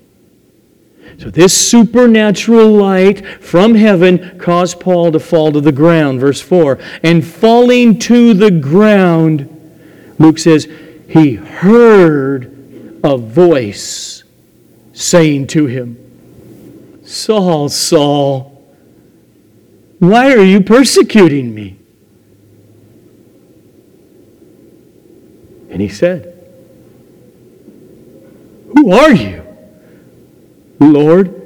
So, 1.18 1.28
this 1.28 1.54
supernatural 1.68 2.70
light 2.70 3.26
from 3.42 3.74
heaven 3.74 4.38
caused 4.38 4.80
Paul 4.80 5.12
to 5.12 5.20
fall 5.20 5.52
to 5.52 5.60
the 5.60 5.70
ground. 5.70 6.18
Verse 6.18 6.40
4 6.40 6.78
And 7.02 7.22
falling 7.22 7.98
to 8.00 8.32
the 8.32 8.50
ground, 8.50 10.14
Luke 10.18 10.38
says, 10.38 10.66
he 11.06 11.34
heard 11.34 13.00
a 13.04 13.18
voice 13.18 14.24
saying 14.94 15.48
to 15.48 15.66
him, 15.66 17.02
Saul, 17.04 17.68
Saul, 17.68 18.55
why 19.98 20.32
are 20.32 20.42
you 20.42 20.60
persecuting 20.60 21.54
me? 21.54 21.78
And 25.70 25.80
he 25.80 25.88
said, 25.88 26.32
Who 28.74 28.92
are 28.92 29.12
you? 29.12 29.42
Lord. 30.80 31.42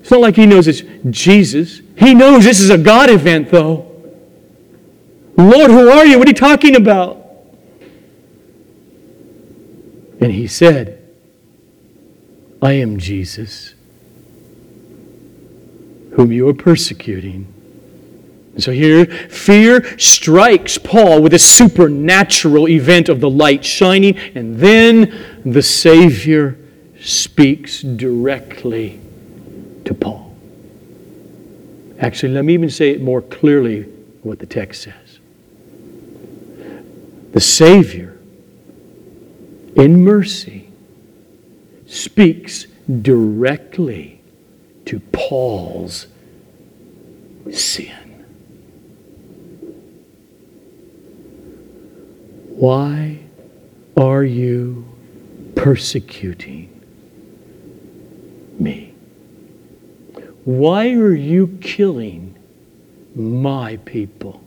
It's 0.00 0.10
not 0.10 0.20
like 0.20 0.36
he 0.36 0.46
knows 0.46 0.68
it's 0.68 0.82
Jesus. 1.10 1.80
He 1.96 2.14
knows 2.14 2.44
this 2.44 2.60
is 2.60 2.70
a 2.70 2.78
God 2.78 3.10
event, 3.10 3.50
though. 3.50 3.84
Lord, 5.36 5.70
who 5.70 5.90
are 5.90 6.06
you? 6.06 6.18
What 6.18 6.26
are 6.26 6.30
you 6.30 6.34
talking 6.34 6.76
about? 6.76 7.16
And 10.20 10.32
he 10.32 10.46
said, 10.46 11.00
I 12.60 12.72
am 12.72 12.98
Jesus, 12.98 13.74
whom 16.14 16.32
you 16.32 16.48
are 16.48 16.54
persecuting. 16.54 17.54
So 18.58 18.72
here, 18.72 19.06
fear 19.06 19.96
strikes 19.98 20.78
Paul 20.78 21.22
with 21.22 21.32
a 21.32 21.38
supernatural 21.38 22.68
event 22.68 23.08
of 23.08 23.20
the 23.20 23.30
light 23.30 23.64
shining, 23.64 24.18
and 24.34 24.58
then 24.58 25.14
the 25.44 25.62
Savior 25.62 26.58
speaks 27.00 27.82
directly 27.82 29.00
to 29.84 29.94
Paul. 29.94 30.34
Actually, 32.00 32.32
let 32.32 32.44
me 32.44 32.54
even 32.54 32.70
say 32.70 32.90
it 32.90 33.00
more 33.00 33.22
clearly 33.22 33.82
what 34.22 34.40
the 34.40 34.46
text 34.46 34.82
says. 34.82 35.20
The 37.32 37.40
Savior, 37.40 38.18
in 39.76 40.02
mercy, 40.02 40.68
speaks 41.86 42.66
directly 43.02 44.20
to 44.86 44.98
Paul's 45.12 46.08
sin. 47.52 48.07
Why 52.58 53.20
are 53.96 54.24
you 54.24 54.84
persecuting 55.54 56.68
me? 58.58 58.92
Why 60.44 60.90
are 60.90 61.14
you 61.14 61.56
killing 61.60 62.36
my 63.14 63.76
people? 63.84 64.42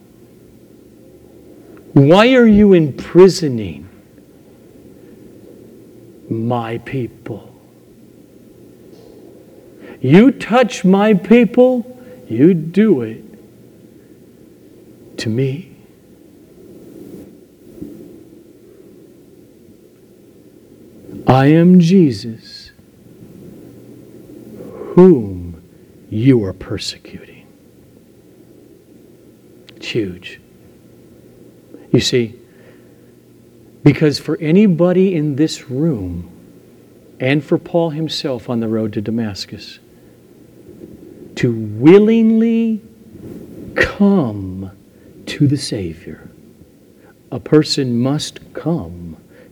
Why 1.93 2.33
are 2.33 2.45
you 2.45 2.73
imprisoning 2.73 3.87
my 6.29 6.79
people? 6.79 7.55
You 10.01 10.31
touch 10.33 10.83
my 10.83 11.13
people, 11.13 11.85
you 12.27 12.53
do 12.53 13.03
it 13.03 13.23
to 15.19 15.29
me. 15.29 15.70
I 21.31 21.45
am 21.45 21.79
Jesus, 21.79 22.71
whom 24.95 25.63
you 26.09 26.43
are 26.43 26.51
persecuting. 26.51 27.47
It's 29.77 29.87
huge. 29.87 30.41
You 31.93 32.01
see, 32.01 32.35
because 33.81 34.19
for 34.19 34.37
anybody 34.41 35.15
in 35.15 35.37
this 35.37 35.69
room, 35.69 36.29
and 37.17 37.41
for 37.41 37.57
Paul 37.57 37.91
himself 37.91 38.49
on 38.49 38.59
the 38.59 38.67
road 38.67 38.91
to 38.91 39.01
Damascus, 39.01 39.79
to 41.35 41.53
willingly 41.53 42.81
come 43.75 44.69
to 45.27 45.47
the 45.47 45.55
Savior, 45.55 46.29
a 47.31 47.39
person 47.39 47.97
must 48.01 48.53
come 48.53 49.10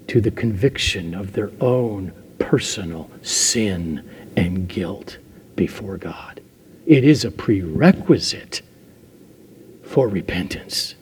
to 0.10 0.20
the 0.20 0.32
conviction 0.32 1.14
of 1.14 1.34
their 1.34 1.52
own 1.62 2.12
personal 2.40 3.12
sin 3.22 4.04
and 4.36 4.68
guilt 4.68 5.20
before 5.56 5.98
God. 5.98 6.42
It 6.88 7.04
is 7.04 7.24
a 7.24 7.30
prerequisite 7.30 8.64
for 9.84 10.08
repentance, 10.08 10.96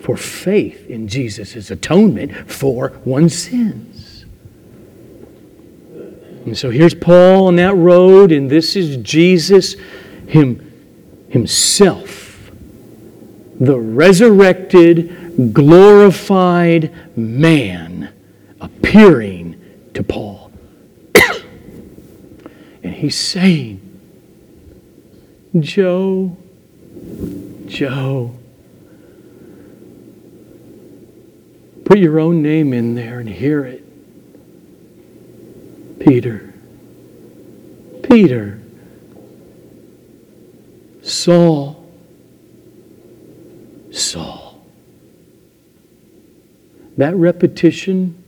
for 0.00 0.16
faith 0.16 0.90
in 0.90 1.06
Jesus' 1.06 1.70
atonement 1.70 2.50
for 2.50 3.00
one's 3.04 3.38
sins. 3.38 4.24
And 6.44 6.58
so 6.58 6.70
here's 6.70 6.94
Paul 6.94 7.46
on 7.46 7.56
that 7.56 7.76
road, 7.76 8.32
and 8.32 8.50
this 8.50 8.74
is 8.74 8.96
Jesus 8.96 9.76
him, 10.26 10.72
himself, 11.28 12.50
the 13.60 13.78
resurrected, 13.78 15.54
glorified 15.54 16.92
man 17.16 18.12
appearing 18.62 19.60
to 19.94 20.02
Paul. 20.02 20.52
and 22.82 22.94
he's 22.94 23.18
saying, 23.18 23.80
Joe, 25.58 26.36
Joe, 27.66 28.34
put 31.84 31.98
your 31.98 32.20
own 32.20 32.42
name 32.42 32.72
in 32.72 32.94
there 32.94 33.18
and 33.20 33.28
hear 33.28 33.64
it. 33.64 33.82
Peter, 36.00 36.54
Peter, 38.02 38.60
Saul, 41.02 41.84
Saul. 43.90 44.64
That 46.96 47.14
repetition 47.16 48.21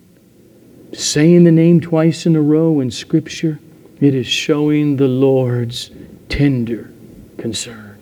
saying 0.94 1.44
the 1.44 1.50
name 1.50 1.80
twice 1.80 2.26
in 2.26 2.36
a 2.36 2.40
row 2.40 2.80
in 2.80 2.90
Scripture, 2.90 3.58
it 4.00 4.14
is 4.14 4.26
showing 4.26 4.96
the 4.96 5.08
Lord's 5.08 5.90
tender 6.28 6.90
concern 7.38 7.98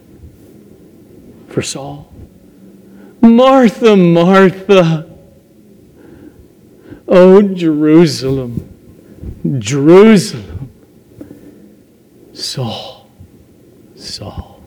for 1.49 1.63
Saul. 1.63 2.13
Martha, 3.21 3.97
Martha, 3.97 5.09
oh 7.07 7.43
Jerusalem, 7.43 8.69
Jerusalem, 9.59 10.71
Saul, 12.33 13.09
Saul. 13.95 14.61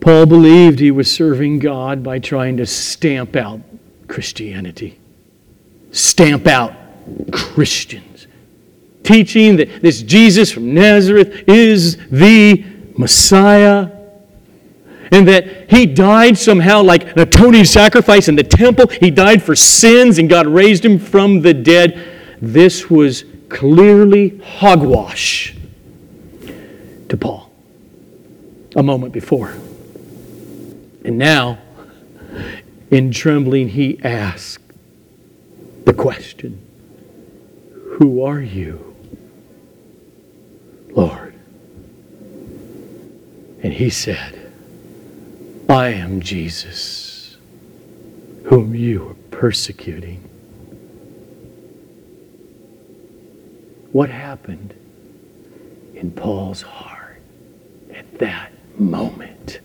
Paul 0.00 0.26
believed 0.26 0.78
he 0.78 0.90
was 0.90 1.10
serving 1.10 1.58
God 1.58 2.02
by 2.02 2.18
trying 2.18 2.56
to 2.58 2.66
stamp 2.66 3.36
out 3.36 3.60
Christianity. 4.08 4.98
Stamp 5.92 6.46
out 6.46 6.74
Christians. 7.30 8.26
Teaching 9.02 9.56
that 9.56 9.80
this 9.80 10.02
Jesus 10.02 10.50
from 10.50 10.74
Nazareth 10.74 11.48
is 11.48 11.96
the 12.08 12.64
Messiah 12.96 13.90
and 15.10 15.26
that 15.28 15.70
he 15.70 15.86
died 15.86 16.36
somehow 16.36 16.82
like 16.82 17.04
an 17.12 17.20
atoning 17.20 17.64
sacrifice 17.64 18.28
in 18.28 18.34
the 18.34 18.42
temple. 18.42 18.88
He 18.88 19.10
died 19.10 19.42
for 19.42 19.56
sins 19.56 20.18
and 20.18 20.28
God 20.28 20.46
raised 20.46 20.84
him 20.84 20.98
from 20.98 21.40
the 21.40 21.54
dead. 21.54 22.36
This 22.42 22.90
was 22.90 23.24
clearly 23.48 24.38
hogwash 24.38 25.54
to 27.08 27.16
Paul 27.16 27.50
a 28.76 28.82
moment 28.82 29.12
before. 29.12 29.54
And 31.04 31.16
now 31.16 31.58
in 32.90 33.12
trembling, 33.12 33.68
he 33.68 34.00
asked 34.02 34.64
the 35.84 35.92
question 35.92 36.60
Who 37.98 38.22
are 38.22 38.40
you, 38.40 38.94
Lord? 40.90 41.34
And 43.62 43.72
he 43.72 43.90
said, 43.90 44.52
I 45.68 45.88
am 45.88 46.20
Jesus, 46.20 47.36
whom 48.44 48.74
you 48.74 49.08
are 49.08 49.14
persecuting. 49.36 50.22
What 53.92 54.10
happened 54.10 54.74
in 55.94 56.10
Paul's 56.12 56.62
heart 56.62 57.20
at 57.92 58.18
that 58.18 58.52
moment? 58.78 59.60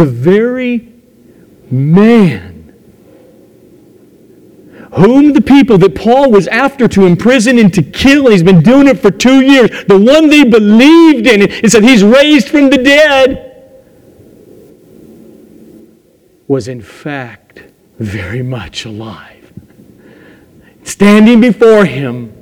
The 0.00 0.06
very 0.06 0.88
man 1.70 2.72
whom 4.94 5.34
the 5.34 5.42
people 5.42 5.76
that 5.76 5.94
Paul 5.94 6.30
was 6.30 6.48
after 6.48 6.88
to 6.88 7.04
imprison 7.04 7.58
and 7.58 7.72
to 7.74 7.82
kill, 7.82 8.24
and 8.24 8.32
he's 8.32 8.42
been 8.42 8.62
doing 8.62 8.88
it 8.88 8.98
for 8.98 9.10
two 9.10 9.42
years, 9.42 9.68
the 9.84 9.98
one 9.98 10.30
they 10.30 10.42
believed 10.42 11.26
in, 11.26 11.42
and 11.42 11.70
said 11.70 11.84
he's 11.84 12.02
raised 12.02 12.48
from 12.48 12.70
the 12.70 12.78
dead, 12.78 13.46
was 16.48 16.66
in 16.66 16.80
fact 16.80 17.62
very 17.98 18.42
much 18.42 18.86
alive. 18.86 19.52
Standing 20.82 21.42
before 21.42 21.84
him 21.84 22.32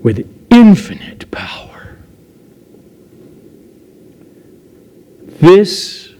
with 0.00 0.32
infinite 0.48 1.28
power. 1.32 1.65
This 5.40 6.14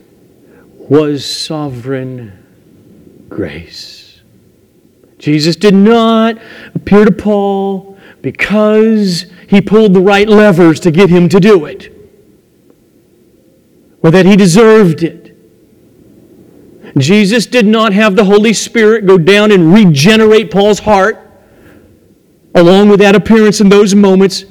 was 0.79 1.25
sovereign 1.25 3.27
grace. 3.29 4.21
Jesus 5.19 5.57
did 5.57 5.75
not 5.75 6.39
appear 6.75 7.05
to 7.05 7.13
Paul 7.13 7.97
because 8.21 9.27
he 9.49 9.61
pulled 9.61 9.95
the 9.95 10.01
right 10.01 10.29
levers 10.29 10.81
to 10.81 10.91
get 10.91 11.09
him 11.09 11.29
to 11.31 11.41
do 11.41 11.65
it, 11.65 11.93
or 14.03 14.11
that 14.11 14.27
he 14.27 14.37
deserved 14.37 15.03
it. 15.03 15.35
Jesus 16.99 17.47
did 17.47 17.67
not 17.67 17.93
have 17.93 18.17
the 18.17 18.25
Holy 18.25 18.53
Spirit 18.53 19.07
go 19.07 19.19
down 19.19 19.51
and 19.51 19.73
regenerate 19.73 20.51
Paul's 20.51 20.79
heart 20.79 21.23
along 22.55 22.89
with 22.89 23.01
that 23.01 23.15
appearance 23.15 23.61
in 23.61 23.69
those 23.69 23.95
moments 23.95 24.45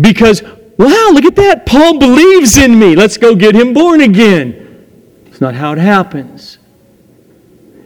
because 0.00 0.42
wow, 0.78 1.10
look 1.12 1.24
at 1.24 1.36
that. 1.36 1.66
Paul 1.66 1.98
believes 1.98 2.56
in 2.56 2.78
me. 2.78 2.94
Let's 2.96 3.16
go 3.16 3.34
get 3.34 3.54
him 3.54 3.72
born 3.72 4.00
again. 4.00 4.86
It's 5.26 5.40
not 5.40 5.54
how 5.54 5.72
it 5.72 5.78
happens. 5.78 6.58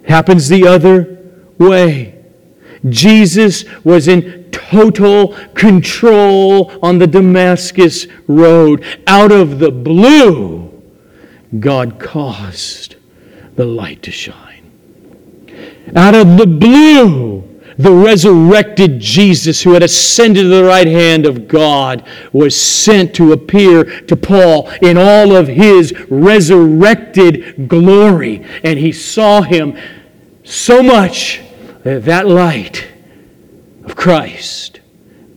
It 0.02 0.10
happens 0.10 0.48
the 0.48 0.66
other 0.66 1.18
way. 1.58 2.14
Jesus 2.88 3.64
was 3.84 4.06
in 4.06 4.50
total 4.50 5.34
control 5.54 6.72
on 6.82 6.98
the 6.98 7.06
Damascus 7.06 8.06
road. 8.26 8.84
Out 9.06 9.32
of 9.32 9.58
the 9.58 9.70
blue, 9.70 10.70
God 11.58 11.98
caused 11.98 12.96
the 13.56 13.64
light 13.64 14.02
to 14.02 14.10
shine. 14.10 14.44
out 15.96 16.14
of 16.14 16.36
the 16.36 16.46
blue, 16.46 17.47
the 17.78 17.92
resurrected 17.92 18.98
Jesus 18.98 19.62
who 19.62 19.72
had 19.72 19.84
ascended 19.84 20.42
to 20.42 20.48
the 20.48 20.64
right 20.64 20.86
hand 20.86 21.26
of 21.26 21.46
God 21.46 22.06
was 22.32 22.60
sent 22.60 23.14
to 23.14 23.32
appear 23.32 23.84
to 24.02 24.16
Paul 24.16 24.68
in 24.82 24.98
all 24.98 25.34
of 25.36 25.46
his 25.46 25.94
resurrected 26.10 27.68
glory. 27.68 28.44
And 28.64 28.78
he 28.78 28.90
saw 28.92 29.42
him 29.42 29.78
so 30.42 30.82
much 30.82 31.40
that 31.84 32.04
that 32.04 32.26
light 32.26 32.88
of 33.84 33.94
Christ 33.94 34.80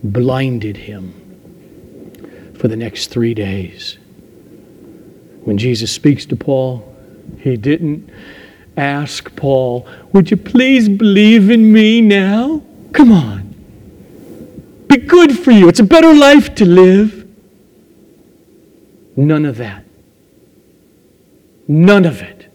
blinded 0.03 0.77
him 0.77 2.55
for 2.57 2.67
the 2.67 2.75
next 2.75 3.07
three 3.07 3.35
days. 3.35 3.99
When 5.43 5.57
Jesus 5.57 5.91
speaks 5.91 6.25
to 6.27 6.35
Paul, 6.35 6.87
he 7.39 7.55
didn't 7.55 8.09
ask 8.81 9.35
Paul, 9.35 9.87
Would 10.11 10.31
you 10.31 10.37
please 10.37 10.89
believe 10.89 11.49
in 11.49 11.71
me 11.71 12.01
now? 12.01 12.63
Come 12.93 13.11
on. 13.11 13.41
Be 14.87 14.97
good 14.97 15.37
for 15.37 15.51
you. 15.51 15.69
It's 15.69 15.79
a 15.79 15.85
better 15.85 16.13
life 16.13 16.55
to 16.55 16.65
live. 16.65 17.27
None 19.15 19.45
of 19.45 19.57
that. 19.57 19.85
None 21.67 22.05
of 22.05 22.21
it. 22.21 22.51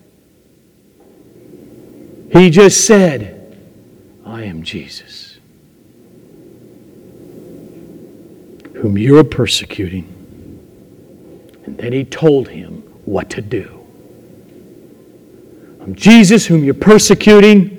He 2.32 2.50
just 2.50 2.86
said, 2.86 3.56
I 4.24 4.42
am 4.42 4.62
Jesus, 4.62 5.38
whom 8.74 8.98
you 8.98 9.16
are 9.18 9.24
persecuting. 9.24 10.12
And 11.64 11.78
then 11.78 11.92
he 11.92 12.04
told 12.04 12.48
him 12.48 12.82
what 13.04 13.30
to 13.30 13.40
do. 13.40 13.75
Jesus, 15.92 16.46
whom 16.46 16.64
you're 16.64 16.74
persecuting, 16.74 17.72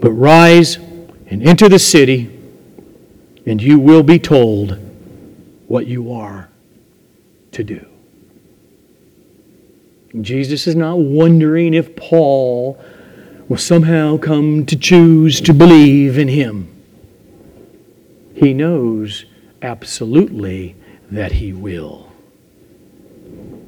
but 0.00 0.10
rise 0.12 0.76
and 1.26 1.42
enter 1.42 1.68
the 1.68 1.78
city, 1.78 2.30
and 3.46 3.60
you 3.60 3.78
will 3.78 4.02
be 4.02 4.18
told 4.18 4.78
what 5.66 5.86
you 5.86 6.12
are 6.12 6.48
to 7.52 7.64
do. 7.64 7.86
Jesus 10.20 10.66
is 10.66 10.76
not 10.76 10.98
wondering 10.98 11.74
if 11.74 11.96
Paul 11.96 12.78
will 13.48 13.58
somehow 13.58 14.16
come 14.16 14.64
to 14.66 14.76
choose 14.76 15.40
to 15.40 15.52
believe 15.52 16.18
in 16.18 16.28
him. 16.28 16.70
He 18.34 18.54
knows 18.54 19.24
absolutely 19.60 20.76
that 21.10 21.32
he 21.32 21.52
will. 21.52 22.03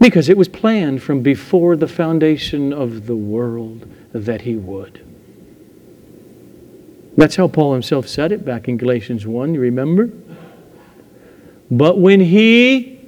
Because 0.00 0.28
it 0.28 0.36
was 0.36 0.48
planned 0.48 1.02
from 1.02 1.22
before 1.22 1.76
the 1.76 1.88
foundation 1.88 2.72
of 2.72 3.06
the 3.06 3.16
world 3.16 3.88
that 4.12 4.42
he 4.42 4.56
would. 4.56 5.00
That's 7.16 7.36
how 7.36 7.48
Paul 7.48 7.72
himself 7.72 8.06
said 8.06 8.30
it 8.30 8.44
back 8.44 8.68
in 8.68 8.76
Galatians 8.76 9.26
1, 9.26 9.54
you 9.54 9.60
remember? 9.60 10.10
But 11.70 11.98
when 11.98 12.20
he 12.20 13.00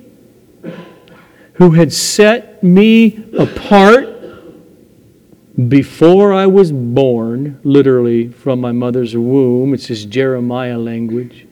who 1.55 1.72
had 1.72 1.93
set 1.93 2.62
me 2.62 3.24
apart 3.36 4.09
before 5.68 6.32
I 6.32 6.47
was 6.47 6.70
born, 6.70 7.59
literally 7.64 8.28
from 8.28 8.61
my 8.61 8.72
mother's 8.72 9.16
womb, 9.16 9.74
it's 9.74 9.89
this 9.89 10.05
Jeremiah 10.05 10.78
language. 10.78 11.47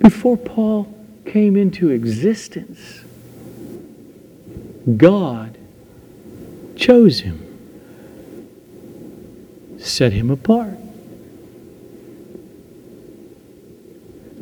Before 0.00 0.36
Paul 0.36 0.95
came 1.26 1.56
into 1.56 1.90
existence, 1.90 3.00
God 4.96 5.58
chose 6.76 7.20
him, 7.20 7.42
set 9.78 10.12
him 10.12 10.30
apart. 10.30 10.78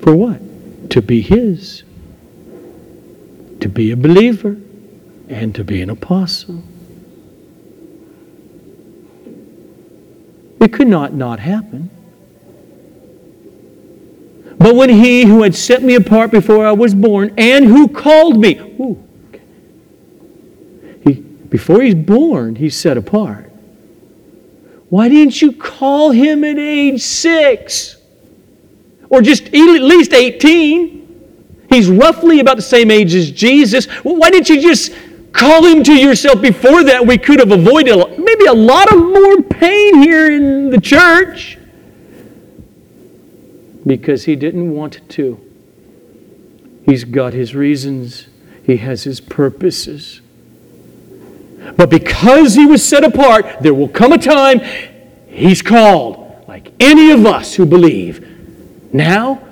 For 0.04 0.14
what? 0.14 0.90
To 0.90 1.00
be 1.00 1.22
His, 1.22 1.82
to 3.60 3.68
be 3.70 3.90
a 3.90 3.96
believer, 3.96 4.58
and 5.28 5.54
to 5.54 5.64
be 5.64 5.80
an 5.80 5.88
apostle. 5.88 6.62
It 10.60 10.72
could 10.74 10.88
not 10.88 11.14
not 11.14 11.40
happen. 11.40 11.90
But 14.58 14.76
when 14.76 14.88
he 14.88 15.24
who 15.24 15.42
had 15.42 15.54
set 15.54 15.82
me 15.82 15.94
apart 15.94 16.30
before 16.30 16.66
I 16.66 16.72
was 16.72 16.94
born 16.94 17.34
and 17.36 17.64
who 17.64 17.88
called 17.88 18.38
me, 18.40 18.58
ooh, 18.58 19.02
he, 21.02 21.14
before 21.14 21.82
he's 21.82 21.94
born, 21.94 22.56
he's 22.56 22.76
set 22.76 22.96
apart. 22.96 23.50
Why 24.88 25.08
didn't 25.08 25.42
you 25.42 25.52
call 25.52 26.10
him 26.10 26.44
at 26.44 26.58
age 26.58 27.02
six? 27.02 27.96
Or 29.10 29.20
just 29.22 29.46
at 29.46 29.52
least 29.52 30.12
18? 30.12 31.66
He's 31.68 31.88
roughly 31.88 32.40
about 32.40 32.56
the 32.56 32.62
same 32.62 32.90
age 32.90 33.14
as 33.14 33.30
Jesus. 33.30 33.86
Why 34.02 34.30
didn't 34.30 34.48
you 34.48 34.60
just 34.60 34.92
call 35.32 35.64
him 35.64 35.82
to 35.82 35.92
yourself 35.92 36.40
before 36.40 36.84
that? 36.84 37.04
We 37.04 37.18
could 37.18 37.40
have 37.40 37.50
avoided 37.50 37.96
maybe 38.18 38.46
a 38.46 38.52
lot 38.52 38.92
of 38.92 38.98
more 38.98 39.42
pain 39.42 39.96
here 39.96 40.30
in 40.30 40.70
the 40.70 40.80
church 40.80 41.58
because 43.86 44.24
he 44.24 44.36
didn't 44.36 44.72
want 44.72 45.08
to. 45.10 45.40
He's 46.84 47.04
got 47.04 47.32
his 47.32 47.54
reasons, 47.54 48.26
he 48.64 48.76
has 48.78 49.04
his 49.04 49.20
purposes. 49.20 50.20
But 51.76 51.88
because 51.88 52.54
he 52.54 52.66
was 52.66 52.86
set 52.86 53.04
apart, 53.04 53.46
there 53.60 53.74
will 53.74 53.88
come 53.88 54.12
a 54.12 54.18
time 54.18 54.60
he's 55.28 55.62
called, 55.62 56.44
like 56.46 56.72
any 56.78 57.10
of 57.10 57.24
us 57.24 57.54
who 57.54 57.64
believe. 57.64 58.92
Now, 58.92 59.42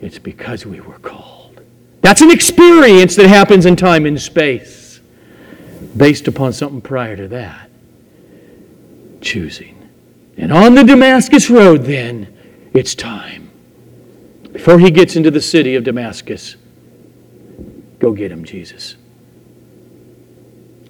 it's 0.00 0.18
because 0.18 0.66
we 0.66 0.80
were 0.80 0.98
called. 0.98 1.60
That's 2.00 2.20
an 2.20 2.30
experience 2.30 3.16
that 3.16 3.28
happens 3.28 3.66
in 3.66 3.76
time 3.76 4.04
and 4.06 4.20
space 4.20 5.00
based 5.96 6.28
upon 6.28 6.52
something 6.52 6.80
prior 6.80 7.16
to 7.16 7.28
that. 7.28 7.70
Choosing. 9.20 9.76
And 10.36 10.52
on 10.52 10.74
the 10.74 10.84
Damascus 10.84 11.50
Road, 11.50 11.84
then, 11.84 12.36
it's 12.74 12.94
time 12.94 13.37
before 14.58 14.80
he 14.80 14.90
gets 14.90 15.14
into 15.14 15.30
the 15.30 15.40
city 15.40 15.76
of 15.76 15.84
Damascus. 15.84 16.56
Go 18.00 18.10
get 18.10 18.32
him, 18.32 18.44
Jesus. 18.44 18.96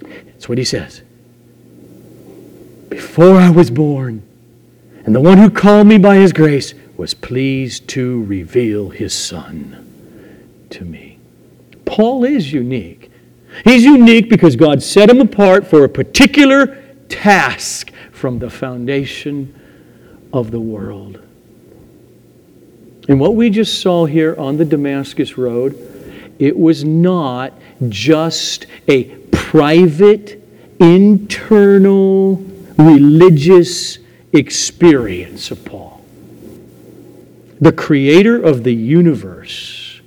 That's 0.01 0.49
what 0.49 0.57
he 0.57 0.65
says. 0.65 1.03
Before 2.89 3.37
I 3.37 3.51
was 3.51 3.71
born, 3.71 4.23
and 5.05 5.15
the 5.15 5.21
one 5.21 5.37
who 5.37 5.51
called 5.51 5.87
me 5.87 5.99
by 5.99 6.17
his 6.17 6.33
grace 6.33 6.73
was 6.97 7.13
pleased 7.13 7.87
to 7.89 8.25
reveal 8.25 8.89
his 8.89 9.13
Son 9.13 10.67
to 10.71 10.87
me. 10.87 11.19
Paul 11.85 12.25
is 12.25 12.51
unique. 12.51 13.11
He's 13.65 13.85
unique 13.85 14.31
because 14.31 14.57
God 14.57 14.83
set 14.83 15.11
him 15.11 15.21
apart 15.21 15.67
for 15.67 15.85
a 15.85 15.91
particular 15.91 16.83
task 17.11 17.93
from 18.13 18.39
the 18.39 18.49
foundation 18.49 19.55
of 20.33 20.53
the 20.53 20.61
world. 20.61 21.21
And 23.09 23.19
what 23.19 23.35
we 23.35 23.49
just 23.49 23.81
saw 23.81 24.05
here 24.05 24.37
on 24.39 24.59
the 24.59 24.67
Damascus 24.67 25.39
Road, 25.39 26.35
it 26.39 26.57
was 26.57 26.85
not 26.85 27.55
just 27.89 28.67
a 28.87 29.05
private, 29.33 30.43
internal, 30.79 32.37
religious 32.77 33.99
experience 34.35 35.51
of 35.51 35.65
Paul. 35.65 36.05
The 37.63 37.73
creator 37.73 38.41
of 38.41 38.63
the 38.63 38.75
universe, 38.75 40.03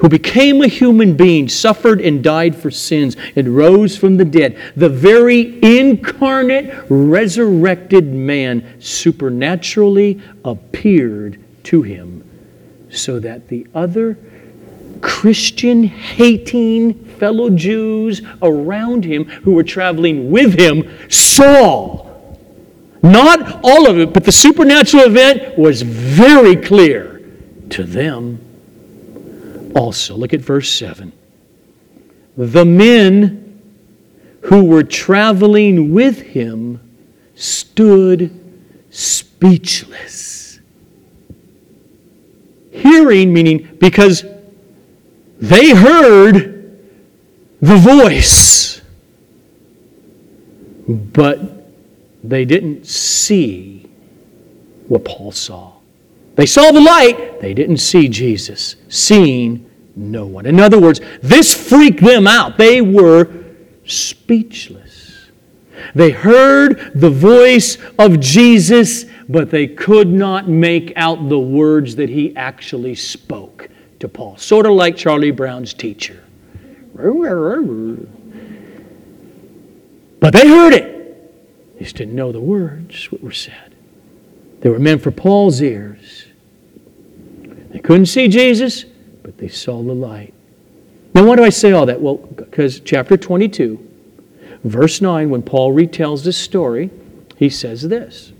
who 0.00 0.08
became 0.10 0.60
a 0.60 0.68
human 0.68 1.16
being, 1.16 1.48
suffered 1.48 2.02
and 2.02 2.22
died 2.22 2.54
for 2.54 2.70
sins, 2.70 3.16
and 3.34 3.56
rose 3.56 3.96
from 3.96 4.18
the 4.18 4.26
dead, 4.26 4.58
the 4.76 4.90
very 4.90 5.58
incarnate, 5.62 6.84
resurrected 6.90 8.04
man 8.04 8.78
supernaturally 8.78 10.20
appeared 10.44 11.42
to 11.64 11.82
him 11.82 12.25
so 12.96 13.18
that 13.20 13.48
the 13.48 13.66
other 13.74 14.18
Christian 15.00 15.84
hating 15.84 16.94
fellow 16.94 17.50
Jews 17.50 18.22
around 18.42 19.04
him 19.04 19.24
who 19.24 19.52
were 19.52 19.62
traveling 19.62 20.30
with 20.30 20.58
him 20.58 20.88
saw. 21.08 22.06
Not 23.02 23.60
all 23.62 23.88
of 23.88 23.98
it, 23.98 24.12
but 24.12 24.24
the 24.24 24.32
supernatural 24.32 25.04
event 25.04 25.56
was 25.58 25.82
very 25.82 26.56
clear 26.56 27.22
to 27.70 27.84
them 27.84 28.40
also. 29.76 30.16
Look 30.16 30.32
at 30.32 30.40
verse 30.40 30.72
7. 30.72 31.12
The 32.36 32.64
men 32.64 33.60
who 34.42 34.64
were 34.64 34.82
traveling 34.82 35.92
with 35.92 36.20
him 36.20 36.80
stood 37.34 38.30
speechless 38.90 40.35
Hearing, 42.76 43.32
meaning 43.32 43.76
because 43.78 44.24
they 45.38 45.70
heard 45.74 46.78
the 47.60 47.76
voice. 47.76 48.80
But 50.88 51.40
they 52.22 52.44
didn't 52.44 52.86
see 52.86 53.88
what 54.88 55.04
Paul 55.04 55.32
saw. 55.32 55.72
They 56.36 56.46
saw 56.46 56.70
the 56.70 56.80
light, 56.80 57.40
they 57.40 57.54
didn't 57.54 57.78
see 57.78 58.08
Jesus. 58.08 58.76
Seeing 58.88 59.68
no 59.96 60.26
one. 60.26 60.46
In 60.46 60.60
other 60.60 60.78
words, 60.78 61.00
this 61.22 61.54
freaked 61.54 62.02
them 62.02 62.26
out. 62.26 62.58
They 62.58 62.82
were 62.82 63.28
speechless. 63.86 65.28
They 65.94 66.10
heard 66.10 66.92
the 66.94 67.10
voice 67.10 67.78
of 67.98 68.20
Jesus, 68.20 69.06
but 69.28 69.50
they 69.50 69.66
could 69.66 70.08
not 70.08 70.48
make 70.48 70.92
out 70.96 71.28
the 71.28 71.38
words 71.38 71.96
that 71.96 72.08
he 72.08 72.34
actually 72.36 72.94
spoke 72.94 73.68
to 74.00 74.08
Paul. 74.08 74.36
Sort 74.36 74.66
of 74.66 74.72
like 74.72 74.96
Charlie 74.96 75.30
Brown's 75.30 75.74
teacher. 75.74 76.22
But 80.20 80.32
they 80.32 80.48
heard 80.48 80.72
it. 80.72 81.74
They 81.74 81.84
just 81.84 81.96
didn't 81.96 82.14
know 82.14 82.32
the 82.32 82.40
words, 82.40 83.10
what 83.12 83.22
were 83.22 83.32
said. 83.32 83.74
They 84.60 84.70
were 84.70 84.78
meant 84.78 85.02
for 85.02 85.10
Paul's 85.10 85.60
ears. 85.60 86.26
They 87.70 87.80
couldn't 87.80 88.06
see 88.06 88.28
Jesus, 88.28 88.84
but 89.22 89.36
they 89.38 89.48
saw 89.48 89.82
the 89.82 89.92
light. 89.92 90.32
Now, 91.14 91.26
why 91.26 91.36
do 91.36 91.44
I 91.44 91.50
say 91.50 91.72
all 91.72 91.86
that? 91.86 92.00
Well, 92.00 92.16
because 92.16 92.80
chapter 92.80 93.16
22, 93.16 93.78
verse 94.64 95.00
9, 95.00 95.30
when 95.30 95.42
Paul 95.42 95.74
retells 95.74 96.24
this 96.24 96.36
story, 96.36 96.90
he 97.36 97.50
says 97.50 97.82
this 97.82 98.32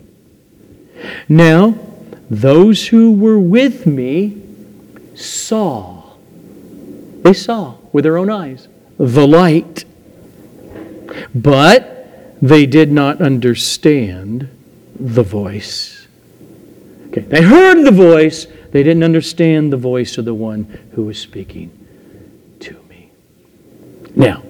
Now, 1.28 1.78
those 2.30 2.88
who 2.88 3.12
were 3.12 3.38
with 3.38 3.86
me 3.86 4.42
saw, 5.14 6.02
they 7.22 7.32
saw 7.32 7.76
with 7.92 8.04
their 8.04 8.18
own 8.18 8.30
eyes 8.30 8.68
the 8.98 9.26
light, 9.26 9.84
but 11.34 11.96
they 12.42 12.66
did 12.66 12.90
not 12.90 13.20
understand 13.20 14.48
the 14.98 15.22
voice. 15.22 16.06
Okay, 17.08 17.20
they 17.20 17.42
heard 17.42 17.84
the 17.84 17.90
voice, 17.90 18.46
they 18.72 18.82
didn't 18.82 19.04
understand 19.04 19.72
the 19.72 19.76
voice 19.76 20.18
of 20.18 20.24
the 20.24 20.34
one 20.34 20.64
who 20.92 21.04
was 21.04 21.18
speaking 21.18 21.70
to 22.60 22.74
me. 22.88 23.10
Now, 24.14 24.42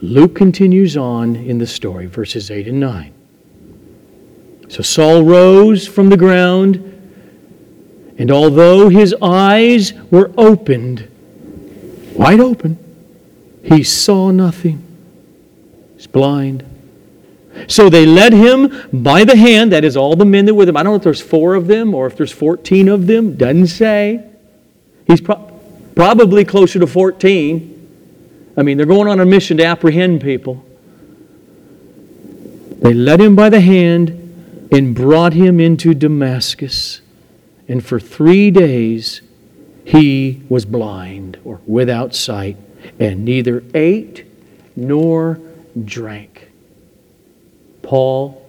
Luke 0.00 0.34
continues 0.34 0.96
on 0.96 1.36
in 1.36 1.58
the 1.58 1.66
story, 1.66 2.06
verses 2.06 2.50
8 2.50 2.68
and 2.68 2.80
9. 2.80 3.14
So 4.68 4.82
Saul 4.82 5.22
rose 5.22 5.86
from 5.86 6.10
the 6.10 6.16
ground, 6.16 6.76
and 8.18 8.30
although 8.30 8.88
his 8.88 9.14
eyes 9.22 9.94
were 10.10 10.30
opened, 10.36 11.08
wide 12.14 12.40
open, 12.40 12.78
he 13.64 13.82
saw 13.82 14.30
nothing. 14.30 14.84
He's 15.96 16.06
blind. 16.06 16.64
So 17.66 17.88
they 17.88 18.06
led 18.06 18.32
him 18.32 18.88
by 18.92 19.24
the 19.24 19.36
hand, 19.36 19.72
that 19.72 19.84
is, 19.84 19.96
all 19.96 20.14
the 20.14 20.24
men 20.24 20.44
that 20.44 20.54
were 20.54 20.58
with 20.58 20.68
him. 20.68 20.76
I 20.76 20.82
don't 20.82 20.92
know 20.92 20.96
if 20.96 21.02
there's 21.02 21.20
four 21.20 21.54
of 21.54 21.66
them 21.66 21.94
or 21.94 22.06
if 22.06 22.16
there's 22.16 22.30
14 22.30 22.88
of 22.88 23.06
them. 23.06 23.36
Doesn't 23.36 23.66
say. 23.68 24.24
He's 25.06 25.20
pro- 25.20 25.60
probably 25.96 26.44
closer 26.44 26.78
to 26.78 26.86
14. 26.86 27.74
I 28.56 28.62
mean, 28.62 28.76
they're 28.76 28.86
going 28.86 29.08
on 29.08 29.18
a 29.18 29.26
mission 29.26 29.56
to 29.56 29.64
apprehend 29.64 30.20
people. 30.20 30.64
They 32.80 32.94
led 32.94 33.20
him 33.20 33.34
by 33.34 33.48
the 33.48 33.60
hand 33.60 34.27
and 34.70 34.94
brought 34.94 35.32
him 35.32 35.60
into 35.60 35.94
Damascus. 35.94 37.00
And 37.66 37.84
for 37.84 37.98
three 38.00 38.50
days 38.50 39.22
he 39.84 40.42
was 40.48 40.64
blind 40.64 41.38
or 41.44 41.60
without 41.66 42.14
sight, 42.14 42.56
and 42.98 43.24
neither 43.24 43.64
ate 43.74 44.24
nor 44.76 45.40
drank. 45.84 46.50
Paul 47.82 48.44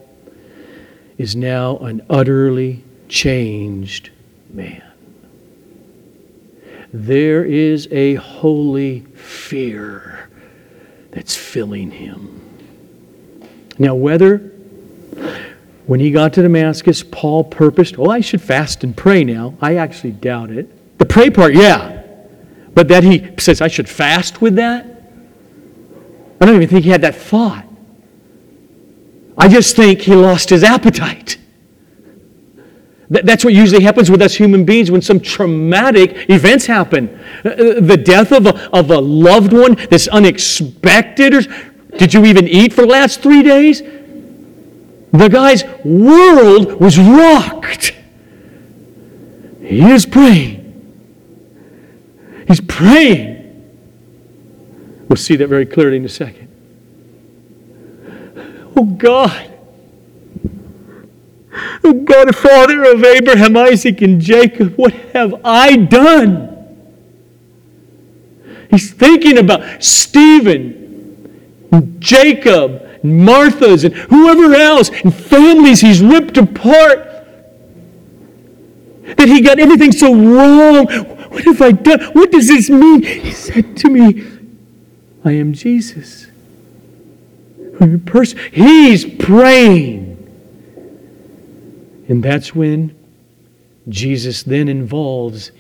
is 1.18 1.36
now 1.36 1.78
an 1.78 2.02
utterly 2.10 2.84
changed 3.08 4.10
man. 4.54 4.84
There 6.92 7.46
is 7.46 7.88
a 7.92 8.16
holy 8.16 9.02
fear 9.16 10.30
that's 11.12 11.36
filling 11.36 11.92
him. 11.92 12.42
Now, 13.78 13.96
whether 13.96 14.52
when 15.90 16.00
he 16.00 16.12
got 16.12 16.34
to 16.34 16.44
Damascus, 16.44 17.02
Paul 17.02 17.44
purposed, 17.44 17.98
oh, 17.98 18.12
I 18.12 18.20
should 18.20 18.44
fast 18.44 18.84
and 18.84 18.96
pray 18.96 19.24
now, 19.24 19.56
I 19.60 19.78
actually 19.78 20.12
doubt 20.12 20.52
it. 20.52 21.00
The 21.00 21.06
pray 21.06 21.32
part, 21.32 21.56
yeah. 21.56 22.04
But 22.76 22.90
that 22.90 23.04
he 23.04 23.28
says, 23.40 23.60
I 23.60 23.70
should 23.70 23.90
fast 23.90 24.40
with 24.40 24.58
that? 24.58 24.86
I 26.40 26.46
don't 26.46 26.54
even 26.54 26.68
think 26.68 26.84
he 26.84 26.92
had 26.92 27.02
that 27.02 27.16
thought. 27.16 27.66
I 29.36 29.48
just 29.48 29.76
think 29.76 30.02
he 30.02 30.14
lost 30.14 30.52
his 30.52 30.64
appetite. 30.64 31.40
That's 33.10 33.44
what 33.44 33.56
usually 33.56 33.82
happens 33.82 34.12
with 34.12 34.22
us 34.22 34.36
human 34.36 34.66
beings 34.66 34.92
when 34.92 35.02
some 35.02 35.20
traumatic 35.20 36.30
events 36.30 36.68
happen. 36.68 37.20
Uh, 37.44 37.50
uh, 37.50 37.56
the 37.80 37.98
death 37.98 38.32
of 38.32 38.46
a, 38.46 38.70
of 38.70 38.92
a 38.92 39.00
loved 39.00 39.54
one 39.54 39.74
that's 39.90 40.08
unexpected. 40.08 41.34
Or, 41.34 41.42
did 41.98 42.14
you 42.14 42.26
even 42.26 42.48
eat 42.48 42.74
for 42.74 42.82
the 42.82 42.90
last 42.90 43.22
three 43.22 43.42
days? 43.42 43.82
The 45.12 45.28
guy's 45.28 45.64
world 45.84 46.80
was 46.80 47.00
rocked. 47.00 47.94
He 49.62 49.82
is 49.82 50.06
praying. 50.06 50.66
He's 52.48 52.62
praying. 52.62 53.38
We'll 55.08 55.18
see 55.18 55.36
that 55.36 55.48
very 55.48 55.66
clearly 55.66 55.98
in 55.98 56.06
a 56.06 56.10
second. 56.10 56.48
Oh 58.76 58.86
God. 58.86 59.52
Oh 61.84 61.94
God, 61.94 62.36
Father 62.36 62.84
of 62.92 63.04
Abraham, 63.04 63.58
Isaac, 63.58 64.02
and 64.02 64.22
Jacob, 64.22 64.76
what 64.76 64.94
have 65.14 65.42
I 65.44 65.76
done? 65.76 66.50
He's 68.70 68.92
thinking 68.94 69.40
about 69.40 69.84
Stephen, 69.84 70.78
Jacob, 72.00 72.89
and 73.04 73.26
Martha's, 73.26 73.84
and 73.84 73.94
whoever 73.94 74.54
else, 74.54 74.90
and 74.90 75.14
families 75.14 75.82
he's 75.82 76.02
ripped 76.02 76.38
apart. 76.38 77.08
That 79.18 79.28
he 79.28 79.42
got 79.42 79.60
everything 79.60 79.92
so 79.92 80.14
wrong. 80.14 80.86
What 81.30 81.44
have 81.44 81.62
I 81.62 81.72
done? 81.72 82.02
What 82.14 82.32
does 82.32 82.48
this 82.48 82.70
mean? 82.70 83.04
He 83.04 83.32
said 83.32 83.78
to 83.78 83.90
me, 83.90 84.26
I 85.24 85.32
am 85.34 85.54
Jesus. 85.54 86.28
He's 88.52 89.06
praying. 89.06 90.16
And 92.08 92.24
that's 92.24 92.56
when 92.56 92.96
Jesus 93.88 94.44
then 94.44 94.68
involves 94.68 95.52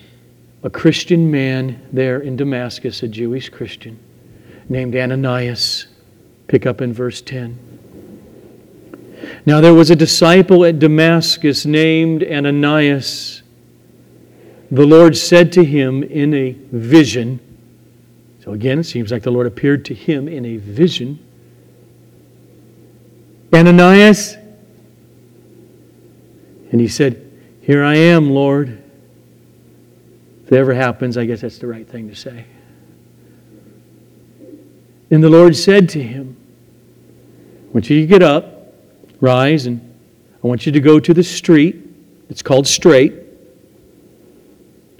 a 0.63 0.69
Christian 0.69 1.31
man 1.31 1.81
there 1.93 2.19
in 2.19 2.35
Damascus, 2.35 3.03
a 3.03 3.07
Jewish 3.07 3.49
Christian 3.49 3.99
named 4.67 4.95
Ananias. 4.95 5.87
Pick 6.49 6.65
up 6.65 6.81
in 6.81 6.91
verse 6.91 7.21
10. 7.21 7.57
Now 9.45 9.61
there 9.61 9.73
was 9.73 9.91
a 9.91 9.95
disciple 9.95 10.65
at 10.65 10.79
Damascus 10.79 11.63
named 11.65 12.23
Ananias. 12.23 13.43
The 14.71 14.85
Lord 14.85 15.15
said 15.15 15.51
to 15.53 15.63
him 15.63 16.03
in 16.03 16.33
a 16.33 16.51
vision, 16.71 17.39
so 18.43 18.53
again, 18.53 18.79
it 18.79 18.85
seems 18.85 19.11
like 19.11 19.21
the 19.21 19.31
Lord 19.31 19.45
appeared 19.45 19.85
to 19.85 19.93
him 19.93 20.27
in 20.27 20.43
a 20.43 20.57
vision. 20.57 21.23
Ananias? 23.53 24.35
And 26.71 26.81
he 26.81 26.87
said, 26.87 27.31
Here 27.61 27.83
I 27.83 27.95
am, 27.95 28.31
Lord. 28.31 28.81
If 30.45 30.51
it 30.51 30.55
ever 30.55 30.73
happens, 30.73 31.15
I 31.15 31.25
guess 31.25 31.41
that's 31.41 31.59
the 31.59 31.67
right 31.67 31.87
thing 31.87 32.09
to 32.09 32.15
say. 32.15 32.45
And 35.11 35.23
the 35.23 35.29
Lord 35.29 35.55
said 35.55 35.89
to 35.89 36.01
him, 36.01 36.28
I 37.69 37.71
want 37.71 37.89
you 37.89 38.01
to 38.01 38.07
get 38.07 38.23
up, 38.23 38.73
rise, 39.21 39.67
and 39.67 39.79
I 40.43 40.47
want 40.47 40.65
you 40.65 40.71
to 40.71 40.79
go 40.79 40.99
to 40.99 41.13
the 41.13 41.23
street. 41.23 41.77
It's 42.27 42.41
called 42.41 42.65
Straight. 42.65 43.13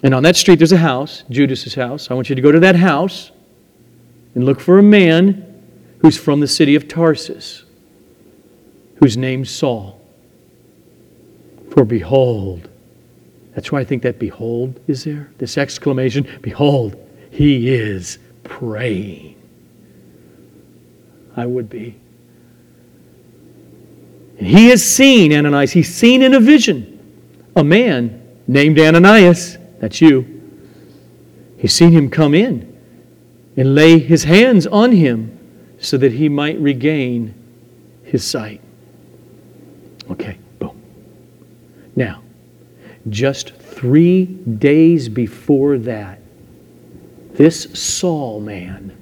And 0.04 0.14
on 0.14 0.22
that 0.24 0.36
street, 0.36 0.58
there's 0.60 0.72
a 0.72 0.78
house, 0.78 1.24
Judas's 1.30 1.74
house. 1.74 2.12
I 2.12 2.14
want 2.14 2.30
you 2.30 2.36
to 2.36 2.42
go 2.42 2.52
to 2.52 2.60
that 2.60 2.76
house 2.76 3.32
and 4.36 4.46
look 4.46 4.60
for 4.60 4.78
a 4.78 4.84
man 4.84 5.64
who's 6.00 6.16
from 6.16 6.40
the 6.40 6.48
city 6.48 6.76
of 6.76 6.88
Tarsus 6.88 7.64
whose 9.00 9.18
name's 9.18 9.50
Saul. 9.50 10.00
For 11.72 11.86
behold, 11.86 12.70
that's 13.56 13.72
why 13.72 13.80
I 13.80 13.84
think 13.84 14.04
that 14.04 14.20
behold 14.20 14.80
is 14.88 15.06
there, 15.06 15.32
this 15.38 15.58
exclamation, 15.58 16.28
behold, 16.42 16.96
he 17.32 17.74
is 17.74 18.20
praying. 18.44 19.36
I 21.36 21.46
would 21.46 21.70
be. 21.70 21.96
He 24.40 24.70
has 24.70 24.84
seen 24.84 25.34
Ananias, 25.34 25.72
he's 25.72 25.94
seen 25.94 26.22
in 26.22 26.34
a 26.34 26.40
vision 26.40 26.96
a 27.56 27.64
man 27.64 28.26
named 28.48 28.80
Ananias, 28.80 29.58
that's 29.80 30.00
you. 30.02 30.36
He's 31.58 31.74
seen 31.74 31.92
him 31.92 32.10
come 32.10 32.34
in 32.34 32.66
and 33.58 33.76
lay 33.76 34.00
his 34.00 34.24
hands 34.24 34.66
on 34.66 34.94
him 34.94 35.38
so 35.80 35.98
that 35.98 36.14
he 36.14 36.30
might 36.30 36.58
regain 36.60 37.34
his 38.04 38.24
sight. 38.24 38.62
Okay, 40.10 40.38
boom. 40.58 40.82
Now, 41.98 42.22
just 43.10 43.56
three 43.56 44.26
days 44.26 45.10
before 45.10 45.78
that, 45.80 46.22
this 47.34 47.68
Saul 47.74 48.40
man 48.40 48.96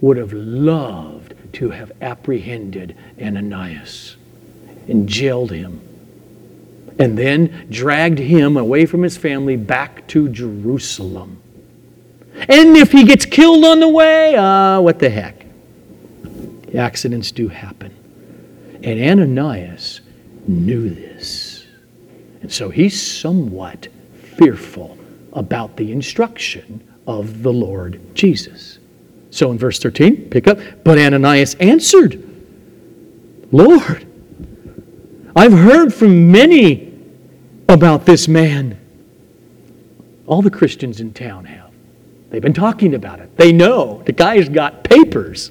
would 0.00 0.16
have 0.16 0.32
loved 0.32 1.34
to 1.54 1.70
have 1.70 1.90
apprehended 2.00 2.96
Ananias 3.20 4.16
and 4.88 5.08
jailed 5.08 5.50
him 5.50 5.80
and 6.98 7.18
then 7.18 7.66
dragged 7.70 8.18
him 8.18 8.56
away 8.56 8.86
from 8.86 9.02
his 9.02 9.16
family 9.16 9.56
back 9.56 10.06
to 10.08 10.28
Jerusalem. 10.28 11.42
And 12.34 12.76
if 12.76 12.92
he 12.92 13.04
gets 13.04 13.24
killed 13.26 13.64
on 13.64 13.80
the 13.80 13.88
way, 13.88 14.34
uh, 14.34 14.80
what 14.80 14.98
the 14.98 15.10
heck? 15.10 15.46
Accidents 16.74 17.30
do 17.30 17.48
happen. 17.48 17.94
And 18.82 19.00
Ananias 19.00 20.00
knew 20.46 20.90
this. 20.90 21.66
And 22.40 22.50
so 22.50 22.70
he's 22.70 23.00
somewhat 23.00 23.88
fearful 24.36 24.98
about 25.32 25.76
the 25.76 25.92
instruction 25.92 26.82
of 27.06 27.42
the 27.42 27.52
Lord 27.52 28.00
Jesus. 28.14 28.78
So 29.30 29.50
in 29.50 29.58
verse 29.58 29.78
13, 29.78 30.30
pick 30.30 30.48
up, 30.48 30.58
but 30.84 30.98
Ananias 30.98 31.54
answered, 31.54 32.22
Lord, 33.50 34.06
I've 35.34 35.52
heard 35.52 35.94
from 35.94 36.30
many 36.30 36.92
about 37.68 38.04
this 38.04 38.28
man. 38.28 38.78
All 40.26 40.42
the 40.42 40.50
Christians 40.50 41.00
in 41.00 41.12
town 41.12 41.46
have. 41.46 41.70
They've 42.30 42.42
been 42.42 42.52
talking 42.52 42.94
about 42.94 43.20
it. 43.20 43.36
They 43.36 43.52
know 43.52 44.02
the 44.04 44.12
guy's 44.12 44.48
got 44.48 44.84
papers, 44.84 45.50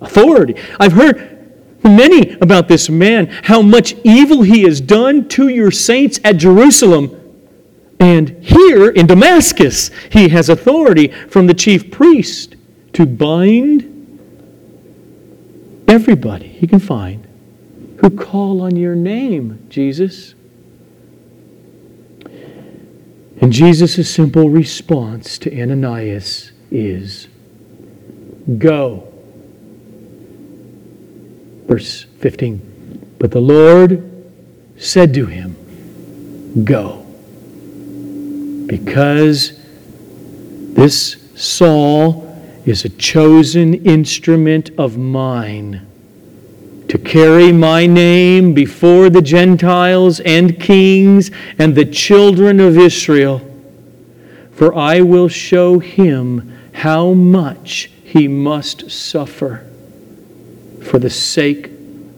authority. 0.00 0.56
I've 0.78 0.92
heard 0.92 1.52
from 1.80 1.96
many 1.96 2.32
about 2.40 2.68
this 2.68 2.90
man, 2.90 3.26
how 3.26 3.62
much 3.62 3.94
evil 4.04 4.42
he 4.42 4.62
has 4.62 4.80
done 4.80 5.28
to 5.30 5.48
your 5.48 5.70
saints 5.70 6.20
at 6.24 6.36
Jerusalem. 6.36 7.16
And 7.98 8.42
here 8.42 8.90
in 8.90 9.06
Damascus, 9.06 9.90
he 10.10 10.28
has 10.28 10.48
authority 10.48 11.08
from 11.08 11.46
the 11.46 11.54
chief 11.54 11.90
priest 11.90 12.56
to 12.92 13.06
bind 13.06 13.86
everybody 15.88 16.48
he 16.48 16.66
can 16.66 16.78
find 16.78 17.26
who 18.00 18.08
call 18.10 18.62
on 18.62 18.76
your 18.76 18.94
name, 18.94 19.66
Jesus. 19.68 20.34
And 23.40 23.52
Jesus' 23.52 24.10
simple 24.10 24.48
response 24.48 25.36
to 25.38 25.60
Ananias 25.60 26.52
is 26.70 27.28
Go. 28.58 29.06
Verse 31.66 32.04
15. 32.20 33.16
But 33.18 33.32
the 33.32 33.40
Lord 33.40 34.10
said 34.76 35.12
to 35.14 35.26
him, 35.26 35.54
Go. 36.64 37.04
Because 38.66 39.58
this 40.74 41.18
Saul 41.34 42.26
is 42.64 42.84
a 42.84 42.88
chosen 42.88 43.74
instrument 43.84 44.70
of 44.78 44.96
mine 44.96 45.86
to 46.90 46.98
carry 46.98 47.52
my 47.52 47.86
name 47.86 48.52
before 48.52 49.08
the 49.10 49.22
Gentiles 49.22 50.18
and 50.18 50.58
kings 50.58 51.30
and 51.56 51.76
the 51.76 51.84
children 51.84 52.58
of 52.58 52.76
Israel. 52.76 53.40
For 54.50 54.74
I 54.74 55.00
will 55.00 55.28
show 55.28 55.78
him 55.78 56.58
how 56.72 57.12
much 57.12 57.92
he 58.02 58.26
must 58.26 58.90
suffer 58.90 59.64
for 60.82 60.98
the 60.98 61.08
sake 61.08 61.70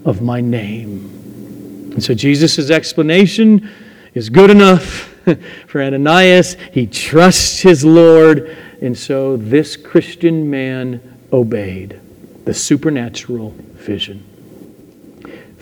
of 0.07 0.23
my 0.23 0.41
name. 0.41 1.91
And 1.93 2.03
so 2.03 2.15
Jesus' 2.15 2.71
explanation 2.71 3.69
is 4.15 4.31
good 4.31 4.49
enough 4.49 4.85
for 5.67 5.83
Ananias. 5.83 6.57
He 6.73 6.87
trusts 6.87 7.61
his 7.61 7.85
Lord. 7.85 8.57
And 8.81 8.97
so 8.97 9.37
this 9.37 9.77
Christian 9.77 10.49
man 10.49 11.19
obeyed 11.31 12.01
the 12.47 12.55
supernatural 12.55 13.51
vision 13.75 14.32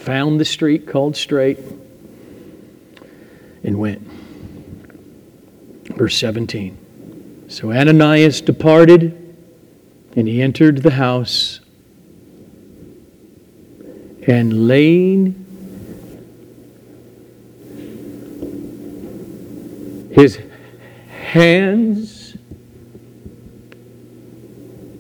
found 0.01 0.40
the 0.40 0.44
street 0.44 0.86
called 0.86 1.14
Straight, 1.14 1.59
and 3.62 3.78
went. 3.78 4.01
Verse 5.96 6.16
17. 6.16 7.46
So 7.48 7.70
Ananias 7.72 8.40
departed, 8.40 9.36
and 10.16 10.26
he 10.26 10.40
entered 10.40 10.78
the 10.78 10.92
house, 10.92 11.61
and 14.26 14.66
laying 14.66 15.34
his 20.12 20.38
hands 21.09 22.36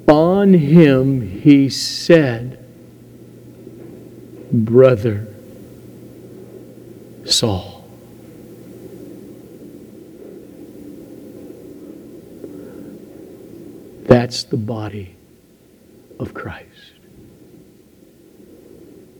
on 0.08 0.52
him, 0.52 1.40
he 1.40 1.68
said, 1.68 2.59
brother 4.52 5.26
Saul. 7.24 7.84
That's 14.04 14.42
the 14.44 14.56
body 14.56 15.14
of 16.18 16.34
Christ. 16.34 16.66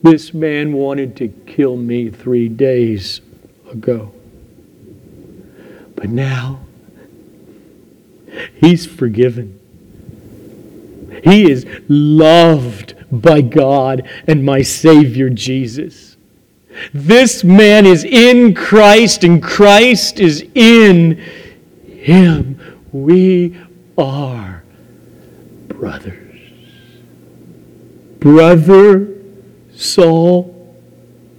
This 0.03 0.33
man 0.33 0.73
wanted 0.73 1.15
to 1.17 1.27
kill 1.29 1.77
me 1.77 2.09
three 2.09 2.49
days 2.49 3.21
ago. 3.71 4.11
But 5.95 6.09
now, 6.09 6.61
he's 8.55 8.85
forgiven. 8.85 9.59
He 11.23 11.49
is 11.49 11.65
loved 11.87 12.95
by 13.11 13.41
God 13.41 14.07
and 14.27 14.43
my 14.43 14.61
Savior 14.61 15.29
Jesus. 15.29 16.17
This 16.93 17.43
man 17.43 17.85
is 17.85 18.03
in 18.03 18.53
Christ 18.53 19.23
and 19.23 19.43
Christ 19.43 20.19
is 20.19 20.45
in 20.55 21.21
him. 21.85 22.59
We 22.91 23.57
are 23.97 24.63
brothers. 25.67 26.17
Brother 28.19 29.17
Saul, 29.75 30.75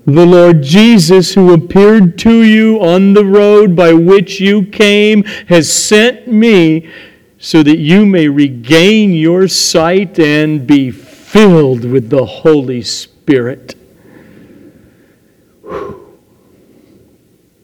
the 0.05 0.27
Lord 0.27 0.63
Jesus, 0.63 1.35
who 1.35 1.55
appeared 1.55 2.19
to 2.19 2.43
you 2.43 2.79
on 2.81 3.15
the 3.15 3.25
road 3.25 3.77
by 3.77 3.93
which 3.93 4.41
you 4.41 4.67
came, 4.67 5.23
has 5.49 5.73
sent 5.73 6.27
me 6.27 6.91
so 7.39 7.63
that 7.63 7.79
you 7.79 8.05
may 8.05 8.29
regain 8.29 9.13
your 9.13 9.47
sight 9.49 10.19
and 10.19 10.67
be 10.67 10.91
filled 11.33 11.83
with 11.83 12.11
the 12.11 12.27
Holy 12.27 12.83
Spirit. 12.83 13.75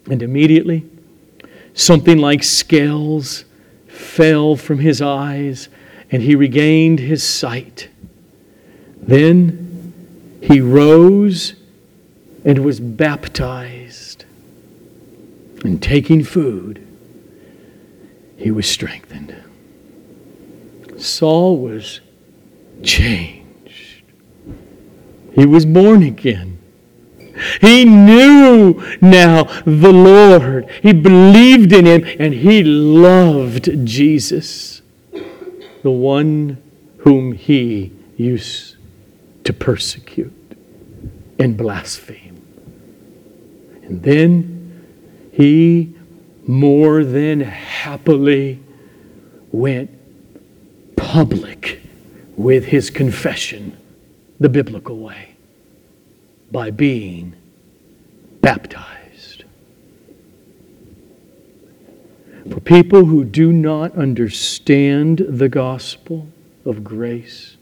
And 0.06 0.22
immediately, 0.22 0.86
something 1.74 2.16
like 2.16 2.42
scales 2.42 3.44
fell 3.86 4.56
from 4.56 4.78
his 4.78 5.02
eyes, 5.02 5.68
and 6.10 6.22
he 6.22 6.34
regained 6.34 6.98
his 6.98 7.22
sight. 7.22 7.90
Then 9.02 9.92
he 10.40 10.62
rose 10.62 11.54
and 12.46 12.64
was 12.64 12.80
baptized. 12.80 14.24
And 15.62 15.82
taking 15.82 16.24
food, 16.24 16.86
he 18.38 18.50
was 18.50 18.66
strengthened. 18.66 19.36
Saul 20.96 21.58
was 21.58 22.00
changed. 22.82 23.37
He 25.38 25.46
was 25.46 25.64
born 25.64 26.02
again. 26.02 26.58
He 27.60 27.84
knew 27.84 28.82
now 29.00 29.44
the 29.64 29.92
Lord. 29.92 30.68
He 30.82 30.92
believed 30.92 31.72
in 31.72 31.86
him 31.86 32.04
and 32.18 32.34
he 32.34 32.64
loved 32.64 33.86
Jesus, 33.86 34.82
the 35.84 35.92
one 35.92 36.60
whom 36.98 37.34
he 37.34 37.92
used 38.16 38.74
to 39.44 39.52
persecute 39.52 40.34
and 41.38 41.56
blaspheme. 41.56 42.42
And 43.84 44.02
then 44.02 45.30
he 45.30 45.94
more 46.48 47.04
than 47.04 47.42
happily 47.42 48.58
went 49.52 49.90
public 50.96 51.80
with 52.36 52.64
his 52.64 52.90
confession 52.90 53.77
the 54.40 54.48
biblical 54.48 54.98
way 54.98 55.34
by 56.50 56.70
being 56.70 57.34
baptized. 58.40 59.44
For 62.50 62.60
people 62.60 63.04
who 63.04 63.24
do 63.24 63.52
not 63.52 63.92
understand 63.96 65.18
the 65.28 65.48
gospel 65.48 66.28
of 66.64 66.82
grace, 66.82 67.56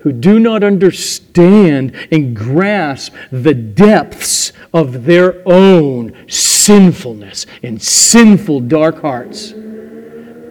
who 0.00 0.10
do 0.10 0.40
not 0.40 0.64
understand 0.64 1.94
and 2.10 2.34
grasp 2.34 3.14
the 3.30 3.54
depths 3.54 4.52
of 4.74 5.04
their 5.04 5.40
own 5.46 6.28
sinfulness 6.28 7.46
and 7.62 7.80
sinful 7.80 8.60
dark 8.60 9.00
hearts, 9.00 9.54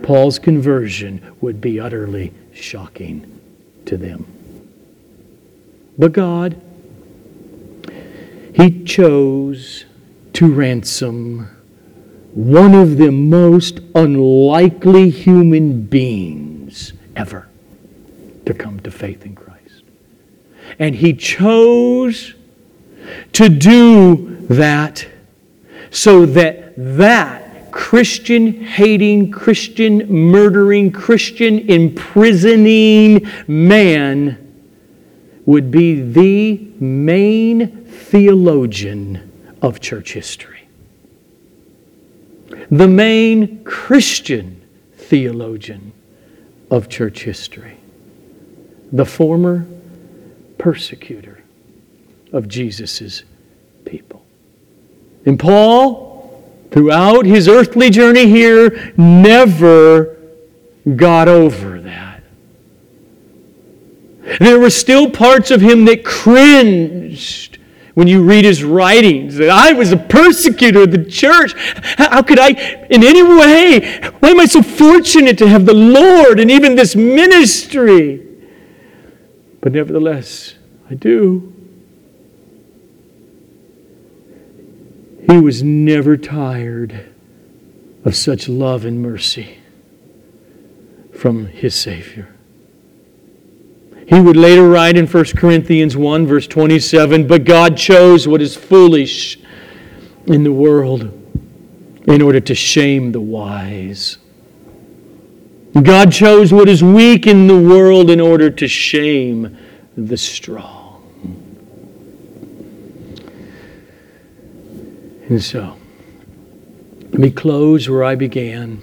Paul's 0.04 0.40
conversion 0.40 1.36
would 1.42 1.60
be 1.60 1.80
utterly 1.80 2.34
shocking 2.54 3.40
to 3.86 3.98
them. 3.98 4.41
But 5.98 6.14
God, 6.14 6.60
He 8.54 8.84
chose 8.84 9.86
to 10.34 10.52
ransom 10.52 11.50
one 12.34 12.74
of 12.74 12.98
the 12.98 13.12
most 13.12 13.80
unlikely 13.94 15.10
human 15.10 15.84
beings 15.84 16.94
ever 17.16 17.48
to 18.46 18.54
come 18.54 18.80
to 18.80 18.92
faith 18.92 19.26
in 19.26 19.36
Christ. 19.36 19.84
And 20.80 20.96
he 20.96 21.14
chose 21.14 22.34
to 23.34 23.50
do 23.50 24.38
that 24.50 25.06
so 25.90 26.26
that 26.26 26.74
that 26.78 27.72
Christian 27.72 28.64
hating, 28.64 29.32
Christian 29.32 30.12
murdering, 30.12 30.92
Christian 30.92 31.60
imprisoning 31.70 33.28
man 33.48 34.41
would 35.46 35.72
be 35.72 36.02
the 36.02 36.58
main 36.80 37.86
theologian 37.86 39.32
of 39.62 39.80
church 39.80 40.14
history. 40.14 40.68
The 42.70 42.88
main 42.88 43.64
Christian 43.64 44.62
theologian 44.94 45.94
of 46.70 46.88
church 46.90 47.24
history 47.24 47.78
the 48.92 49.06
former 49.06 49.66
persecutor 50.58 51.42
of 52.34 52.48
Jesus' 52.48 53.24
people. 53.86 54.24
And 55.26 55.40
Paul, 55.40 56.44
throughout 56.72 57.26
his 57.26 57.48
earthly 57.48 57.90
journey 57.90 58.28
here, 58.28 58.94
never 58.98 60.18
got 60.96 61.28
over. 61.28 61.71
There 64.40 64.60
were 64.60 64.70
still 64.70 65.10
parts 65.10 65.52
of 65.52 65.62
him 65.62 65.86
that 65.86 66.06
cringed 66.06 67.58
when 67.94 68.08
you 68.08 68.24
read 68.24 68.46
his 68.46 68.64
writings 68.64 69.36
that 69.36 69.50
I 69.50 69.74
was 69.74 69.92
a 69.92 69.98
persecutor 69.98 70.84
of 70.84 70.92
the 70.92 71.04
church. 71.04 71.54
How 71.98 72.22
could 72.22 72.40
I, 72.40 72.50
in 72.90 73.04
any 73.04 73.24
way, 73.24 74.00
why 74.20 74.30
am 74.30 74.40
I 74.40 74.46
so 74.46 74.62
fortunate 74.62 75.38
to 75.40 75.48
have 75.48 75.66
the 75.66 75.74
Lord 75.74 76.40
and 76.40 76.50
even 76.50 76.76
this 76.76 76.96
ministry? 76.96 78.26
But 79.60 79.74
nevertheless, 79.74 80.56
I 80.90 80.94
do. 80.96 81.54
He 85.30 85.38
was 85.38 85.62
never 85.62 86.18
tired 86.18 87.14
of 88.04 88.16
such 88.16 88.50
love 88.50 88.86
and 88.86 89.02
mercy 89.02 89.58
from 91.14 91.46
his 91.48 91.76
Savior. 91.76 92.36
He 94.12 94.20
would 94.20 94.36
later 94.36 94.68
write 94.68 94.98
in 94.98 95.08
1 95.08 95.24
Corinthians 95.38 95.96
1, 95.96 96.28
verse 96.28 96.46
27 96.46 97.28
But 97.28 97.46
God 97.46 97.78
chose 97.78 98.28
what 98.28 98.42
is 98.42 98.58
foolish 98.58 99.40
in 100.26 100.44
the 100.44 100.52
world 100.52 101.04
in 102.08 102.22
order 102.22 102.42
to 102.42 102.54
shame 102.54 103.14
the 103.14 103.22
wise. 103.22 104.18
God 105.82 106.12
chose 106.12 106.52
what 106.52 106.68
is 106.68 106.84
weak 106.84 107.26
in 107.26 107.48
the 107.48 107.58
world 107.58 108.10
in 108.10 108.20
order 108.20 108.50
to 108.50 108.68
shame 108.68 109.58
the 109.96 110.18
strong. 110.18 110.90
And 115.30 115.42
so, 115.42 115.78
let 117.12 117.14
me 117.14 117.32
close 117.32 117.88
where 117.88 118.04
I 118.04 118.16
began. 118.16 118.82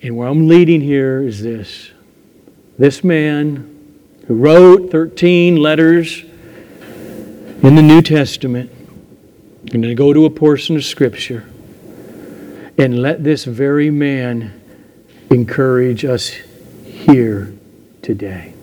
And 0.00 0.16
where 0.16 0.26
I'm 0.26 0.48
leading 0.48 0.80
here 0.80 1.22
is 1.22 1.42
this 1.42 1.90
this 2.80 3.04
man 3.04 4.16
who 4.26 4.34
wrote 4.34 4.90
13 4.90 5.56
letters 5.56 6.22
in 6.22 7.74
the 7.74 7.82
New 7.82 8.00
Testament, 8.00 8.70
I'm 9.60 9.66
going 9.66 9.82
to 9.82 9.94
go 9.94 10.14
to 10.14 10.24
a 10.24 10.30
portion 10.30 10.76
of 10.76 10.84
Scripture 10.86 11.46
and 12.78 13.02
let 13.02 13.22
this 13.22 13.44
very 13.44 13.90
man 13.90 14.58
encourage 15.28 16.06
us 16.06 16.28
here 16.86 17.52
today. 18.00 18.54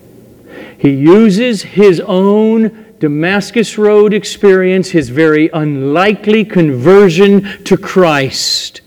He 0.78 0.94
uses 0.94 1.62
his 1.62 2.00
own 2.00 2.96
Damascus 2.98 3.78
Road 3.78 4.12
experience, 4.12 4.90
his 4.90 5.10
very 5.10 5.48
unlikely 5.50 6.44
conversion 6.44 7.62
to 7.62 7.76
Christ, 7.76 8.80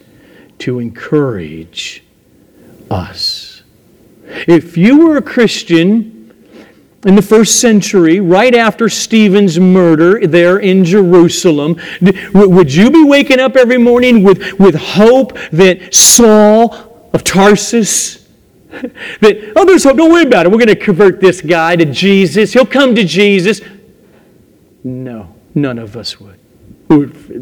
to 0.59 0.79
encourage 0.79 2.03
us. 2.89 3.40
If 4.47 4.77
you 4.77 5.07
were 5.07 5.17
a 5.17 5.21
Christian 5.21 6.33
in 7.05 7.15
the 7.15 7.21
first 7.21 7.59
century, 7.59 8.19
right 8.19 8.53
after 8.53 8.87
Stephen's 8.87 9.59
murder 9.59 10.25
there 10.27 10.59
in 10.59 10.85
Jerusalem, 10.85 11.77
would 12.33 12.73
you 12.73 12.91
be 12.91 13.03
waking 13.03 13.39
up 13.39 13.55
every 13.55 13.77
morning 13.77 14.23
with, 14.23 14.59
with 14.59 14.75
hope 14.75 15.37
that 15.51 15.93
Saul 15.93 16.91
of 17.13 17.23
Tarsus. 17.23 18.27
that, 18.71 19.53
oh, 19.55 19.65
there's 19.65 19.83
hope. 19.83 19.97
Don't 19.97 20.11
worry 20.11 20.23
about 20.23 20.45
it. 20.45 20.51
We're 20.51 20.57
going 20.57 20.67
to 20.67 20.75
convert 20.75 21.19
this 21.19 21.41
guy 21.41 21.75
to 21.75 21.85
Jesus. 21.85 22.53
He'll 22.53 22.65
come 22.65 22.95
to 22.95 23.03
Jesus. 23.03 23.61
No, 24.83 25.33
none 25.53 25.77
of 25.77 25.95
us 25.95 26.19
would. 26.19 26.37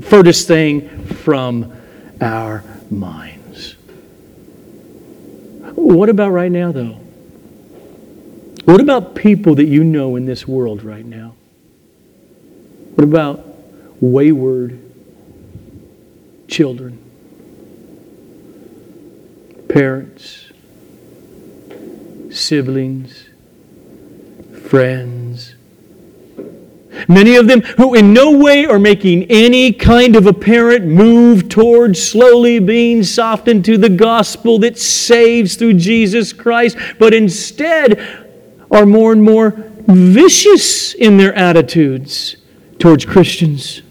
Furthest 0.04 0.48
thing 0.48 1.06
from 1.06 1.74
our 2.22 2.64
minds. 2.90 3.39
What 5.82 6.10
about 6.10 6.32
right 6.32 6.52
now, 6.52 6.72
though? 6.72 7.00
What 8.66 8.82
about 8.82 9.16
people 9.16 9.56
that 9.56 9.66
you 9.66 9.84
know 9.84 10.16
in 10.16 10.26
this 10.26 10.48
world 10.48 10.84
right 10.84 11.06
now? 11.06 11.36
What 12.96 13.04
about 13.04 13.46
wayward 14.00 14.80
children? 16.48 17.10
parents, 19.70 20.52
siblings, 22.32 23.30
friends. 24.68 25.19
Many 27.08 27.36
of 27.36 27.48
them 27.48 27.62
who, 27.62 27.96
in 27.96 28.14
no 28.14 28.38
way, 28.38 28.66
are 28.66 28.80
making 28.80 29.24
any 29.30 29.72
kind 29.72 30.16
of 30.16 30.26
apparent 30.26 30.86
move 30.86 31.50
towards 31.50 32.02
slowly 32.02 32.60
being 32.60 33.04
softened 33.04 33.66
to 33.66 33.78
the 33.78 33.90
gospel 33.90 34.60
that 34.60 34.78
saves 34.78 35.56
through 35.56 35.76
Jesus 35.76 36.34
Christ, 36.34 36.78
but 36.98 37.14
instead 37.14 38.00
are 38.72 38.86
more 38.86 39.12
and 39.12 39.24
more 39.24 39.52
vicious 39.88 40.94
in 40.94 41.18
their 41.18 41.34
attitudes 41.34 42.38
towards 42.78 43.06
Christians 43.06 43.82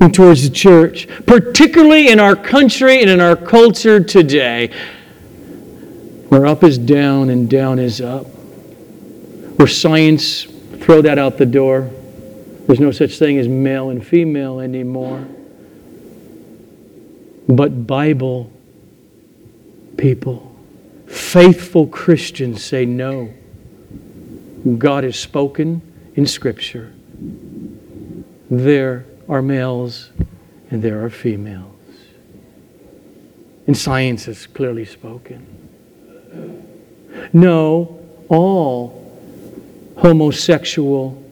and 0.00 0.14
towards 0.14 0.48
the 0.48 0.54
church, 0.54 1.08
particularly 1.26 2.08
in 2.08 2.20
our 2.20 2.36
country 2.36 3.00
and 3.00 3.10
in 3.10 3.20
our 3.20 3.34
culture 3.34 3.98
today, 3.98 4.70
where 6.28 6.46
up 6.46 6.62
is 6.62 6.78
down 6.78 7.30
and 7.30 7.50
down 7.50 7.78
is 7.78 8.00
up, 8.00 8.26
where 9.56 9.66
science 9.66 10.46
throw 10.80 11.02
that 11.02 11.18
out 11.18 11.38
the 11.38 11.46
door. 11.46 11.90
There's 12.66 12.80
no 12.80 12.90
such 12.90 13.18
thing 13.18 13.38
as 13.38 13.48
male 13.48 13.90
and 13.90 14.04
female 14.04 14.60
anymore. 14.60 15.26
But 17.48 17.86
Bible 17.86 18.52
people, 19.96 20.54
faithful 21.06 21.86
Christians 21.86 22.62
say 22.62 22.84
no. 22.84 23.32
God 24.76 25.04
has 25.04 25.18
spoken 25.18 25.80
in 26.14 26.26
Scripture. 26.26 26.92
There 28.50 29.06
are 29.28 29.42
males 29.42 30.10
and 30.70 30.82
there 30.82 31.04
are 31.04 31.10
females. 31.10 31.74
And 33.66 33.76
science 33.76 34.26
has 34.26 34.46
clearly 34.46 34.84
spoken. 34.84 35.46
No, 37.32 38.00
all 38.28 39.07
homosexual 39.98 41.22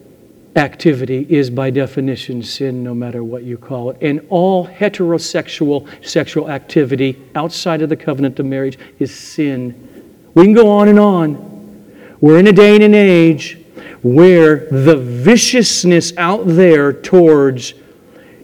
activity 0.57 1.25
is 1.29 1.49
by 1.49 1.69
definition 1.69 2.43
sin, 2.43 2.83
no 2.83 2.93
matter 2.93 3.23
what 3.23 3.43
you 3.43 3.57
call 3.57 3.91
it. 3.91 3.97
And 4.01 4.25
all 4.29 4.67
heterosexual 4.67 5.87
sexual 6.05 6.49
activity 6.49 7.21
outside 7.35 7.81
of 7.81 7.89
the 7.89 7.95
covenant 7.95 8.39
of 8.39 8.45
marriage 8.45 8.77
is 8.99 9.13
sin. 9.13 10.13
We 10.33 10.43
can 10.43 10.53
go 10.53 10.69
on 10.69 10.89
and 10.89 10.99
on. 10.99 12.15
We're 12.19 12.39
in 12.39 12.47
a 12.47 12.51
day 12.51 12.75
and 12.75 12.83
an 12.83 12.93
age 12.93 13.59
where 14.01 14.67
the 14.69 14.97
viciousness 14.97 16.13
out 16.17 16.43
there 16.45 16.91
towards 16.91 17.73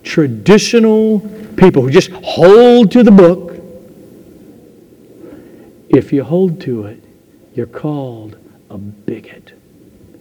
traditional 0.03 1.19
people 1.57 1.81
who 1.81 1.89
just 1.89 2.11
hold 2.11 2.91
to 2.91 3.03
the 3.03 3.11
book, 3.11 3.51
if 5.89 6.13
you 6.13 6.23
hold 6.23 6.61
to 6.61 6.85
it, 6.85 7.03
you're 7.53 7.65
called 7.65 8.37
a 8.69 8.77
bigot. 8.77 9.53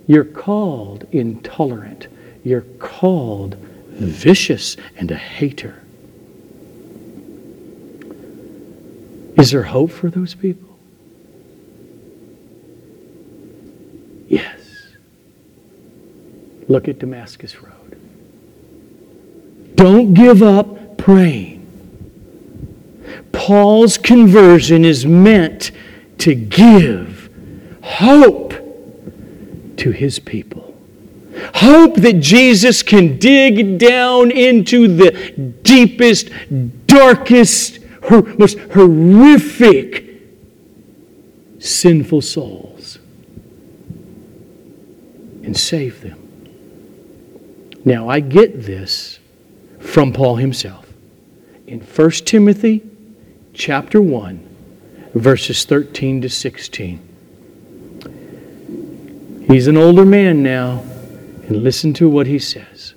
You're 0.06 0.24
called 0.24 1.06
intolerant. 1.12 2.08
You're 2.44 2.66
called 2.78 3.56
vicious 3.88 4.76
and 4.96 5.10
a 5.10 5.16
hater. 5.16 5.82
Is 9.38 9.50
there 9.50 9.62
hope 9.62 9.90
for 9.90 10.10
those 10.10 10.34
people? 10.34 10.78
Yes. 14.28 14.60
Look 16.68 16.88
at 16.88 16.98
Damascus 16.98 17.62
Road. 17.62 18.00
Don't 19.74 20.14
give 20.14 20.42
up 20.42 20.96
praying. 20.96 21.60
Paul's 23.32 23.98
conversion 23.98 24.84
is 24.84 25.04
meant 25.04 25.70
to 26.18 26.34
give 26.34 27.30
hope 27.82 28.54
to 29.78 29.90
his 29.90 30.18
people. 30.18 30.76
Hope 31.54 31.96
that 31.96 32.20
Jesus 32.20 32.82
can 32.82 33.18
dig 33.18 33.78
down 33.78 34.30
into 34.30 34.88
the 34.88 35.10
deepest, 35.62 36.28
darkest, 36.86 37.78
most 38.10 38.58
horrific, 38.58 40.20
sinful 41.58 42.20
souls 42.20 42.98
and 45.42 45.56
save 45.56 46.00
them. 46.00 46.18
Now, 47.84 48.08
I 48.08 48.20
get 48.20 48.62
this 48.62 49.18
from 49.80 50.12
Paul 50.12 50.36
himself. 50.36 50.86
In 51.66 51.80
1 51.80 52.10
Timothy 52.10 52.82
chapter 53.54 54.00
1, 54.00 54.48
verses 55.14 55.64
13 55.64 56.22
to 56.22 56.28
16. 56.28 57.08
He's 59.46 59.66
an 59.66 59.76
older 59.76 60.04
man 60.04 60.42
now, 60.42 60.82
and 61.46 61.62
listen 61.62 61.92
to 61.94 62.08
what 62.08 62.26
he 62.26 62.38
says. 62.38 62.94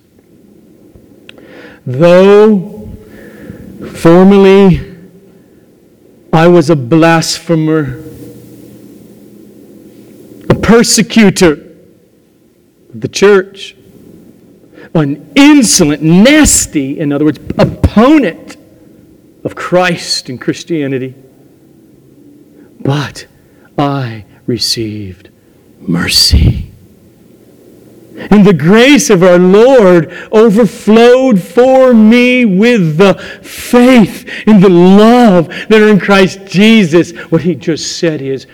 Though 1.86 2.90
formerly 3.94 4.96
I 6.32 6.48
was 6.48 6.70
a 6.70 6.76
blasphemer, 6.76 8.04
a 10.50 10.56
persecutor 10.56 11.54
of 12.94 13.02
the 13.02 13.08
church, 13.08 13.76
an 14.94 15.32
insolent, 15.36 16.02
nasty, 16.02 17.00
in 17.00 17.12
other 17.12 17.26
words, 17.26 17.40
opponent 17.58 18.58
of 19.44 19.56
Christ 19.56 20.30
and 20.30 20.40
Christianity. 20.40 21.14
But 22.80 23.28
I 23.78 24.26
received 24.46 25.30
mercy. 25.80 26.72
And 28.18 28.46
the 28.46 28.54
grace 28.54 29.10
of 29.10 29.24
our 29.24 29.38
Lord 29.38 30.10
overflowed 30.32 31.42
for 31.42 31.94
me 31.94 32.46
with 32.46 32.98
the 32.98 33.16
faith 33.44 34.30
and 34.48 34.64
the 34.64 34.70
love 34.70 35.48
that 35.48 35.74
are 35.74 35.90
in 35.90 36.00
Christ 36.00 36.46
Jesus. 36.46 37.12
What 37.30 37.42
he 37.42 37.56
just 37.56 37.98
said 37.98 38.22
is, 38.22 38.48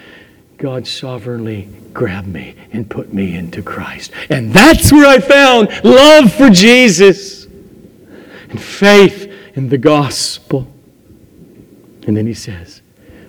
God 0.57 0.87
sovereignly 0.87 1.67
grabbed 1.93 2.27
me 2.27 2.55
and 2.73 2.89
put 2.89 3.13
me 3.13 3.35
into 3.35 3.61
Christ. 3.61 4.11
And 4.29 4.51
that's 4.51 4.91
where 4.91 5.05
I 5.05 5.19
found 5.19 5.69
love 5.83 6.33
for 6.33 6.49
Jesus 6.49 7.45
and 8.49 8.61
faith 8.61 9.31
in 9.55 9.69
the 9.69 9.77
gospel. 9.77 10.67
And 12.07 12.17
then 12.17 12.25
he 12.25 12.33
says, 12.33 12.81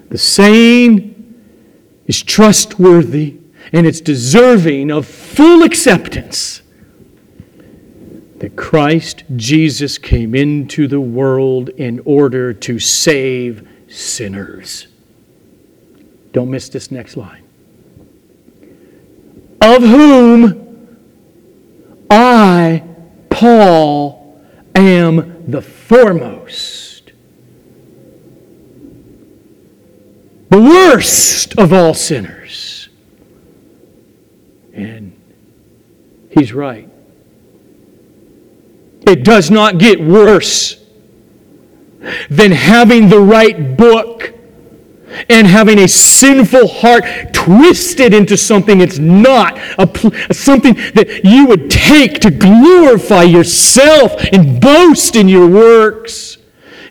the 0.09 0.19
saying 0.19 1.37
is 2.07 2.23
trustworthy 2.23 3.37
and 3.73 3.87
it's 3.87 4.01
deserving 4.01 4.91
of 4.91 5.07
full 5.07 5.63
acceptance 5.63 6.63
that 8.39 8.57
Christ 8.57 9.25
Jesus 9.37 9.99
came 9.99 10.35
into 10.35 10.89
the 10.89 11.01
world 11.01 11.69
in 11.71 12.01
order 12.05 12.53
to 12.53 12.79
save 12.79 13.67
sinners. 13.89 14.89
Don't 16.33 16.51
miss 16.51 16.69
this 16.69 16.91
next 16.91 17.17
line. 17.17 17.45
Of 19.61 19.83
whom 19.83 20.89
I, 22.11 22.83
Paul, 23.31 24.43
am 24.75 25.45
the 25.51 25.63
foremost. 25.63 27.13
The 30.51 30.61
worst 30.61 31.57
of 31.59 31.73
all 31.73 31.95
sinners. 31.95 32.42
And 34.73 35.19
he's 36.31 36.53
right. 36.53 36.89
It 39.07 39.25
does 39.25 39.51
not 39.51 39.79
get 39.79 40.01
worse 40.01 40.83
than 42.31 42.53
having 42.53 43.09
the 43.09 43.21
right 43.21 43.77
book 43.77 44.35
and 45.29 45.47
having 45.47 45.79
a 45.79 45.89
sinful 45.89 46.67
heart 46.69 47.05
twisted 47.33 48.15
into 48.15 48.37
something 48.37 48.81
it's 48.81 48.99
not, 48.99 49.59
a, 49.79 50.33
something 50.33 50.75
that 50.95 51.21
you 51.25 51.47
would 51.47 51.71
take 51.71 52.21
to 52.21 52.31
glorify 52.31 53.23
yourself 53.23 54.15
and 54.33 54.61
boast 54.61 55.17
in 55.17 55.29
your 55.29 55.49
works. 55.49 56.39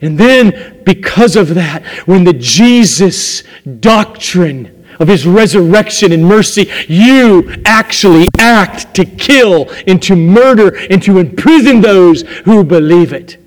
And 0.02 0.18
then, 0.18 0.82
because 0.84 1.36
of 1.36 1.56
that, 1.56 1.86
when 2.08 2.24
the 2.24 2.34
Jesus 2.34 3.44
doctrine 3.80 4.81
of 5.02 5.08
his 5.08 5.26
resurrection 5.26 6.12
and 6.12 6.24
mercy, 6.24 6.70
you 6.88 7.52
actually 7.66 8.28
act 8.38 8.94
to 8.94 9.04
kill 9.04 9.68
and 9.88 10.02
to 10.04 10.16
murder 10.16 10.78
and 10.92 11.02
to 11.02 11.18
imprison 11.18 11.82
those 11.82 12.22
who 12.46 12.64
believe 12.64 13.12
it. 13.12 13.38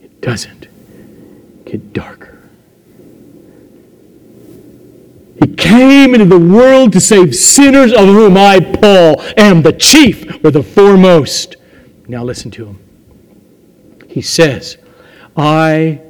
It 0.00 0.20
doesn't 0.20 0.68
get 1.64 1.92
darker. 1.92 2.38
He 5.40 5.54
came 5.54 6.14
into 6.14 6.26
the 6.26 6.38
world 6.38 6.92
to 6.92 7.00
save 7.00 7.34
sinners, 7.34 7.92
of 7.92 8.06
whom 8.06 8.36
I, 8.36 8.60
Paul, 8.60 9.20
am 9.36 9.62
the 9.62 9.72
chief 9.72 10.44
or 10.44 10.52
the 10.52 10.62
foremost. 10.62 11.56
Now 12.06 12.22
listen 12.22 12.52
to 12.52 12.66
him. 12.66 12.78
He 14.08 14.22
says, 14.22 14.78
I 15.36 16.00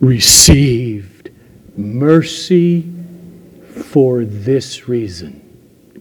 receive 0.00 1.11
mercy 1.76 2.90
for 3.90 4.24
this 4.24 4.88
reason. 4.88 5.40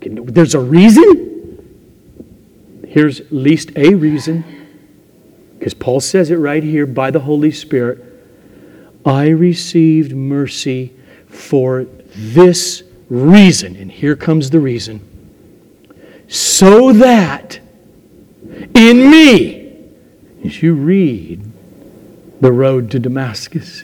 There's 0.01 0.55
a 0.55 0.59
reason? 0.59 1.27
Here's 2.87 3.19
at 3.21 3.31
least 3.31 3.71
a 3.75 3.93
reason, 3.95 4.43
because 5.57 5.73
Paul 5.73 6.01
says 6.01 6.29
it 6.31 6.35
right 6.37 6.63
here 6.63 6.85
by 6.85 7.11
the 7.11 7.21
Holy 7.21 7.51
Spirit. 7.51 8.03
I 9.05 9.29
received 9.29 10.13
mercy 10.13 10.93
for 11.27 11.85
this 12.15 12.83
reason. 13.09 13.75
And 13.75 13.91
here 13.91 14.15
comes 14.15 14.49
the 14.49 14.59
reason. 14.59 15.01
So 16.27 16.91
that 16.93 17.59
in 18.75 19.09
me, 19.09 19.89
as 20.43 20.61
you 20.61 20.73
read 20.73 21.41
the 22.41 22.51
road 22.51 22.91
to 22.91 22.99
Damascus, 22.99 23.83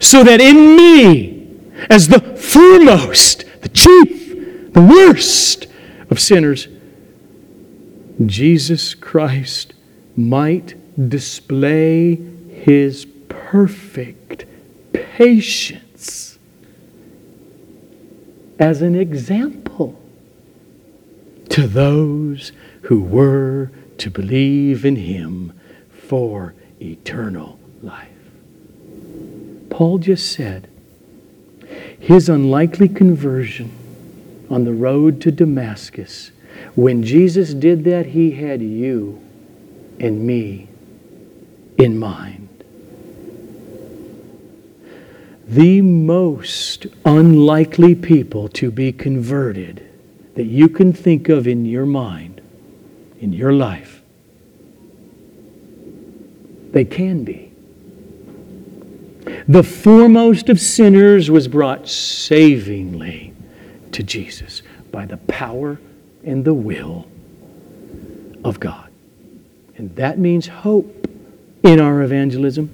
so 0.00 0.24
that 0.24 0.40
in 0.40 0.76
me, 0.76 1.46
as 1.90 2.08
the 2.08 2.20
foremost, 2.20 3.44
the 3.62 3.68
chief, 3.68 4.72
the 4.72 4.82
worst 4.82 5.66
of 6.10 6.20
sinners, 6.20 6.68
Jesus 8.24 8.94
Christ 8.94 9.74
might 10.16 10.74
display 11.08 12.16
his 12.16 13.06
perfect 13.28 14.46
patience 14.92 16.38
as 18.58 18.80
an 18.80 18.94
example 18.94 20.00
to 21.50 21.66
those 21.66 22.52
who 22.82 23.02
were 23.02 23.70
to 23.98 24.10
believe 24.10 24.84
in 24.84 24.96
him 24.96 25.52
for 25.90 26.54
eternal 26.80 27.58
life. 27.82 28.15
Paul 29.76 29.98
just 29.98 30.32
said 30.32 30.70
his 32.00 32.30
unlikely 32.30 32.88
conversion 32.88 33.76
on 34.48 34.64
the 34.64 34.72
road 34.72 35.20
to 35.20 35.30
Damascus, 35.30 36.30
when 36.74 37.02
Jesus 37.02 37.52
did 37.52 37.84
that, 37.84 38.06
he 38.06 38.30
had 38.30 38.62
you 38.62 39.20
and 40.00 40.26
me 40.26 40.68
in 41.76 41.98
mind. 41.98 42.64
The 45.46 45.82
most 45.82 46.86
unlikely 47.04 47.96
people 47.96 48.48
to 48.48 48.70
be 48.70 48.92
converted 48.92 49.86
that 50.36 50.46
you 50.46 50.70
can 50.70 50.94
think 50.94 51.28
of 51.28 51.46
in 51.46 51.66
your 51.66 51.84
mind, 51.84 52.40
in 53.20 53.34
your 53.34 53.52
life, 53.52 54.00
they 56.72 56.86
can 56.86 57.24
be 57.24 57.45
the 59.48 59.62
foremost 59.62 60.48
of 60.48 60.60
sinners, 60.60 61.30
was 61.30 61.48
brought 61.48 61.88
savingly 61.88 63.32
to 63.92 64.02
Jesus 64.02 64.62
by 64.90 65.06
the 65.06 65.16
power 65.16 65.78
and 66.24 66.44
the 66.44 66.54
will 66.54 67.06
of 68.44 68.58
God. 68.60 68.90
And 69.76 69.94
that 69.96 70.18
means 70.18 70.46
hope 70.46 71.08
in 71.62 71.80
our 71.80 72.02
evangelism. 72.02 72.70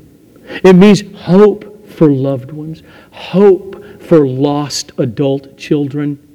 It 0.64 0.75
means 0.75 1.03
hope 1.16 1.87
for 1.89 2.11
loved 2.11 2.53
ones, 2.53 2.83
hope 3.11 4.03
for 4.03 4.27
lost 4.27 4.93
adult 4.99 5.57
children. 5.57 6.29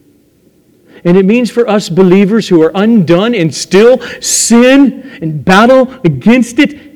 And 1.04 1.18
it 1.18 1.26
means 1.26 1.52
for 1.52 1.68
us 1.68 1.90
believers 1.90 2.48
who 2.48 2.62
are 2.64 2.72
undone 2.74 3.36
and 3.36 3.54
still 3.54 4.00
sin 4.22 5.20
and 5.22 5.44
battle 5.44 5.94
against 6.04 6.60
it. 6.60 6.87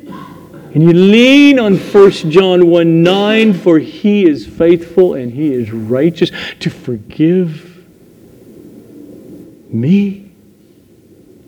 And 0.74 0.84
you 0.84 0.93
lean 0.93 1.59
on 1.59 1.78
1 1.78 2.11
John 2.32 2.67
1 2.67 3.03
9, 3.03 3.53
for 3.53 3.80
he 3.80 4.26
is 4.26 4.47
faithful 4.47 5.15
and 5.15 5.34
he 5.34 5.53
is 5.53 5.72
righteous 5.72 6.32
to 6.59 6.69
forgive 6.69 7.86
me 9.69 10.32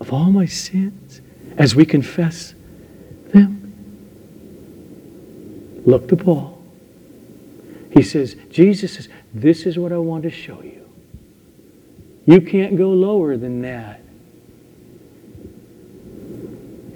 of 0.00 0.12
all 0.12 0.30
my 0.30 0.44
sins 0.44 1.22
as 1.56 1.74
we 1.74 1.86
confess 1.86 2.54
them. 3.32 3.72
Look 5.86 6.08
to 6.08 6.16
Paul. 6.16 6.62
He 7.92 8.02
says, 8.02 8.36
Jesus 8.50 8.94
says, 8.94 9.08
This 9.32 9.64
is 9.64 9.78
what 9.78 9.92
I 9.92 9.98
want 9.98 10.24
to 10.24 10.30
show 10.30 10.60
you. 10.62 10.86
You 12.26 12.42
can't 12.42 12.76
go 12.76 12.90
lower 12.90 13.38
than 13.38 13.62
that. 13.62 14.00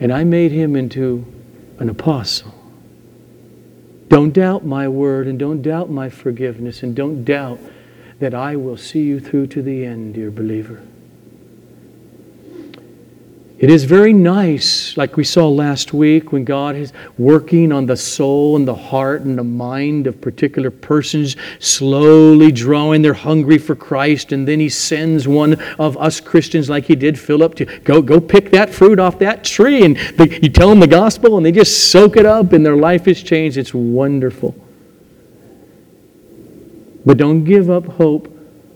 And 0.00 0.12
I 0.12 0.24
made 0.24 0.52
him 0.52 0.76
into 0.76 1.24
an 1.78 1.88
apostle. 1.88 2.54
Don't 4.08 4.32
doubt 4.32 4.64
my 4.64 4.88
word 4.88 5.26
and 5.26 5.38
don't 5.38 5.62
doubt 5.62 5.90
my 5.90 6.08
forgiveness 6.08 6.82
and 6.82 6.94
don't 6.94 7.24
doubt 7.24 7.60
that 8.20 8.34
I 8.34 8.56
will 8.56 8.76
see 8.76 9.02
you 9.02 9.20
through 9.20 9.48
to 9.48 9.62
the 9.62 9.84
end, 9.84 10.14
dear 10.14 10.30
believer. 10.30 10.82
It 13.59 13.70
is 13.70 13.82
very 13.82 14.12
nice, 14.12 14.96
like 14.96 15.16
we 15.16 15.24
saw 15.24 15.48
last 15.48 15.92
week, 15.92 16.30
when 16.30 16.44
God 16.44 16.76
is 16.76 16.92
working 17.18 17.72
on 17.72 17.86
the 17.86 17.96
soul 17.96 18.54
and 18.54 18.68
the 18.68 18.74
heart 18.74 19.22
and 19.22 19.36
the 19.36 19.42
mind 19.42 20.06
of 20.06 20.20
particular 20.20 20.70
persons, 20.70 21.34
slowly 21.59 22.52
drawing. 22.52 23.02
They're 23.02 23.14
hungry 23.14 23.59
for 23.59 23.74
Christ, 23.74 24.30
and 24.30 24.46
then 24.46 24.61
He 24.61 24.68
sends 24.68 25.26
one 25.26 25.54
of 25.76 25.96
us 25.96 26.20
Christians, 26.20 26.70
like 26.70 26.84
He 26.84 26.94
did 26.94 27.18
Philip, 27.18 27.56
to 27.56 27.64
go, 27.80 28.00
go 28.00 28.20
pick 28.20 28.52
that 28.52 28.70
fruit 28.70 29.00
off 29.00 29.18
that 29.18 29.42
tree. 29.42 29.84
And 29.84 29.96
they, 29.96 30.38
you 30.38 30.50
tell 30.50 30.68
them 30.68 30.78
the 30.78 30.86
gospel, 30.86 31.36
and 31.36 31.44
they 31.44 31.50
just 31.50 31.90
soak 31.90 32.16
it 32.16 32.26
up, 32.26 32.52
and 32.52 32.64
their 32.64 32.76
life 32.76 33.09
is 33.09 33.20
changed. 33.24 33.56
It's 33.56 33.74
wonderful. 33.74 34.54
But 37.04 37.16
don't 37.16 37.42
give 37.42 37.70
up 37.70 37.86
hope 37.86 38.32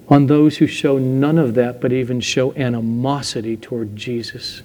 on 0.08 0.26
those 0.26 0.56
who 0.56 0.66
show 0.66 0.98
none 0.98 1.38
of 1.38 1.54
that, 1.54 1.80
but 1.80 1.92
even 1.92 2.18
show 2.18 2.52
animosity 2.54 3.56
toward 3.56 3.94
Jesus 3.94 4.62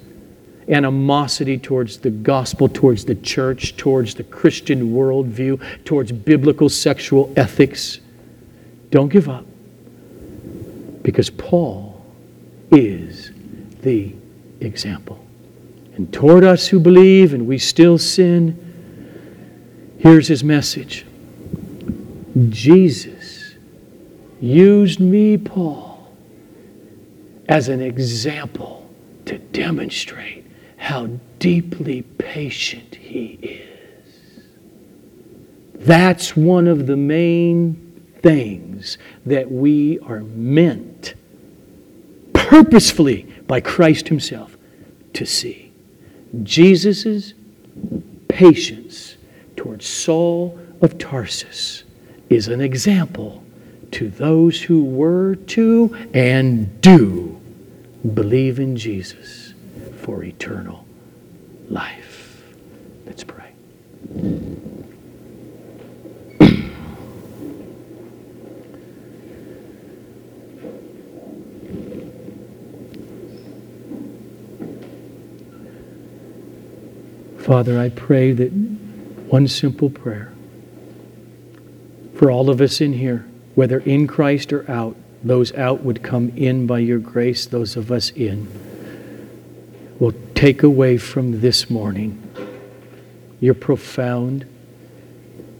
animosity 0.70 1.58
towards 1.58 1.98
the 2.00 2.10
gospel, 2.10 2.68
towards 2.68 3.06
the 3.06 3.16
church, 3.16 3.78
towards 3.78 4.16
the 4.16 4.24
Christian 4.24 4.92
worldview, 4.92 5.62
towards 5.86 6.12
biblical 6.12 6.70
sexual 6.70 7.32
ethics. 7.36 8.00
Don't 8.92 9.10
give 9.10 9.30
up. 9.30 9.46
Because 11.04 11.30
Paul 11.30 12.06
is 12.72 13.32
the 13.82 14.14
example. 14.60 15.24
And 15.96 16.12
toward 16.14 16.44
us 16.44 16.68
who 16.68 16.80
believe 16.80 17.34
and 17.34 17.48
we 17.48 17.58
still 17.58 17.98
sin, 17.98 19.96
here's 20.00 20.28
his 20.28 20.44
message 20.44 21.06
Jesus 22.50 23.56
used 24.40 25.00
me, 25.00 25.38
Paul, 25.38 26.14
as 27.48 27.70
an 27.70 27.82
example 27.82 28.88
to 29.26 29.38
demonstrate 29.40 30.37
how 30.78 31.08
deeply 31.40 32.04
patient 32.18 32.96
He 32.96 33.38
is. 33.42 34.44
That's 35.76 36.36
one 36.36 36.68
of 36.68 36.88
the 36.88 36.98
main 36.98 37.76
things 38.22 38.98
that 39.26 39.52
we 39.52 40.00
are 40.00 40.22
meant 40.22 41.14
purposefully 42.34 43.24
by 43.48 43.60
Christ 43.60 44.08
Himself 44.08 44.58
to 45.14 45.26
see. 45.26 45.72
Jesus' 46.44 47.34
patience 48.28 49.18
towards 49.56 49.86
Saul 49.86 50.58
of 50.82 50.98
Tarsus 50.98 51.84
is 52.30 52.48
an 52.48 52.62
example 52.62 53.44
to 53.92 54.10
those 54.10 54.62
who 54.62 54.84
were 54.84 55.36
to 55.36 55.96
and 56.14 56.82
do 56.82 57.40
believe 58.14 58.60
in 58.60 58.76
Jesus 58.76 59.47
for 60.08 60.24
eternal 60.24 60.86
life. 61.70 62.42
Let's 63.06 63.26
pray. 63.26 63.52
Father, 77.40 77.78
I 77.78 77.90
pray 77.90 78.32
that 78.32 78.48
one 79.28 79.50
simple 79.50 79.90
prayer 79.90 80.32
for 82.16 82.32
all 82.32 82.50
of 82.50 82.62
us 82.62 82.80
in 82.80 82.94
here, 82.94 83.28
whether 83.56 83.80
in 83.80 84.08
Christ 84.08 84.54
or 84.54 84.72
out, 84.72 84.96
those 85.22 85.54
out 85.56 85.84
would 85.84 86.02
come 86.02 86.30
in 86.38 86.66
by 86.66 86.80
your 86.80 87.00
grace, 87.00 87.46
those 87.46 87.76
of 87.76 87.92
us 87.92 88.12
in 88.12 88.48
will 90.00 90.14
take 90.36 90.64
away 90.64 90.98
from 90.98 91.42
this 91.42 91.70
morning 91.70 92.22
your 93.40 93.54
profound, 93.54 94.46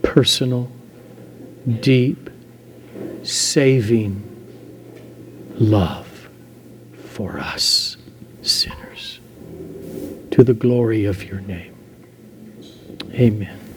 personal, 0.02 0.70
deep, 1.80 2.30
saving 3.22 4.24
love 5.58 6.28
for 7.10 7.38
us 7.38 7.96
sinners 8.42 9.20
to 10.30 10.42
the 10.44 10.54
glory 10.54 11.04
of 11.04 11.24
your 11.24 11.40
name. 11.40 11.74
Amen. 13.12 13.67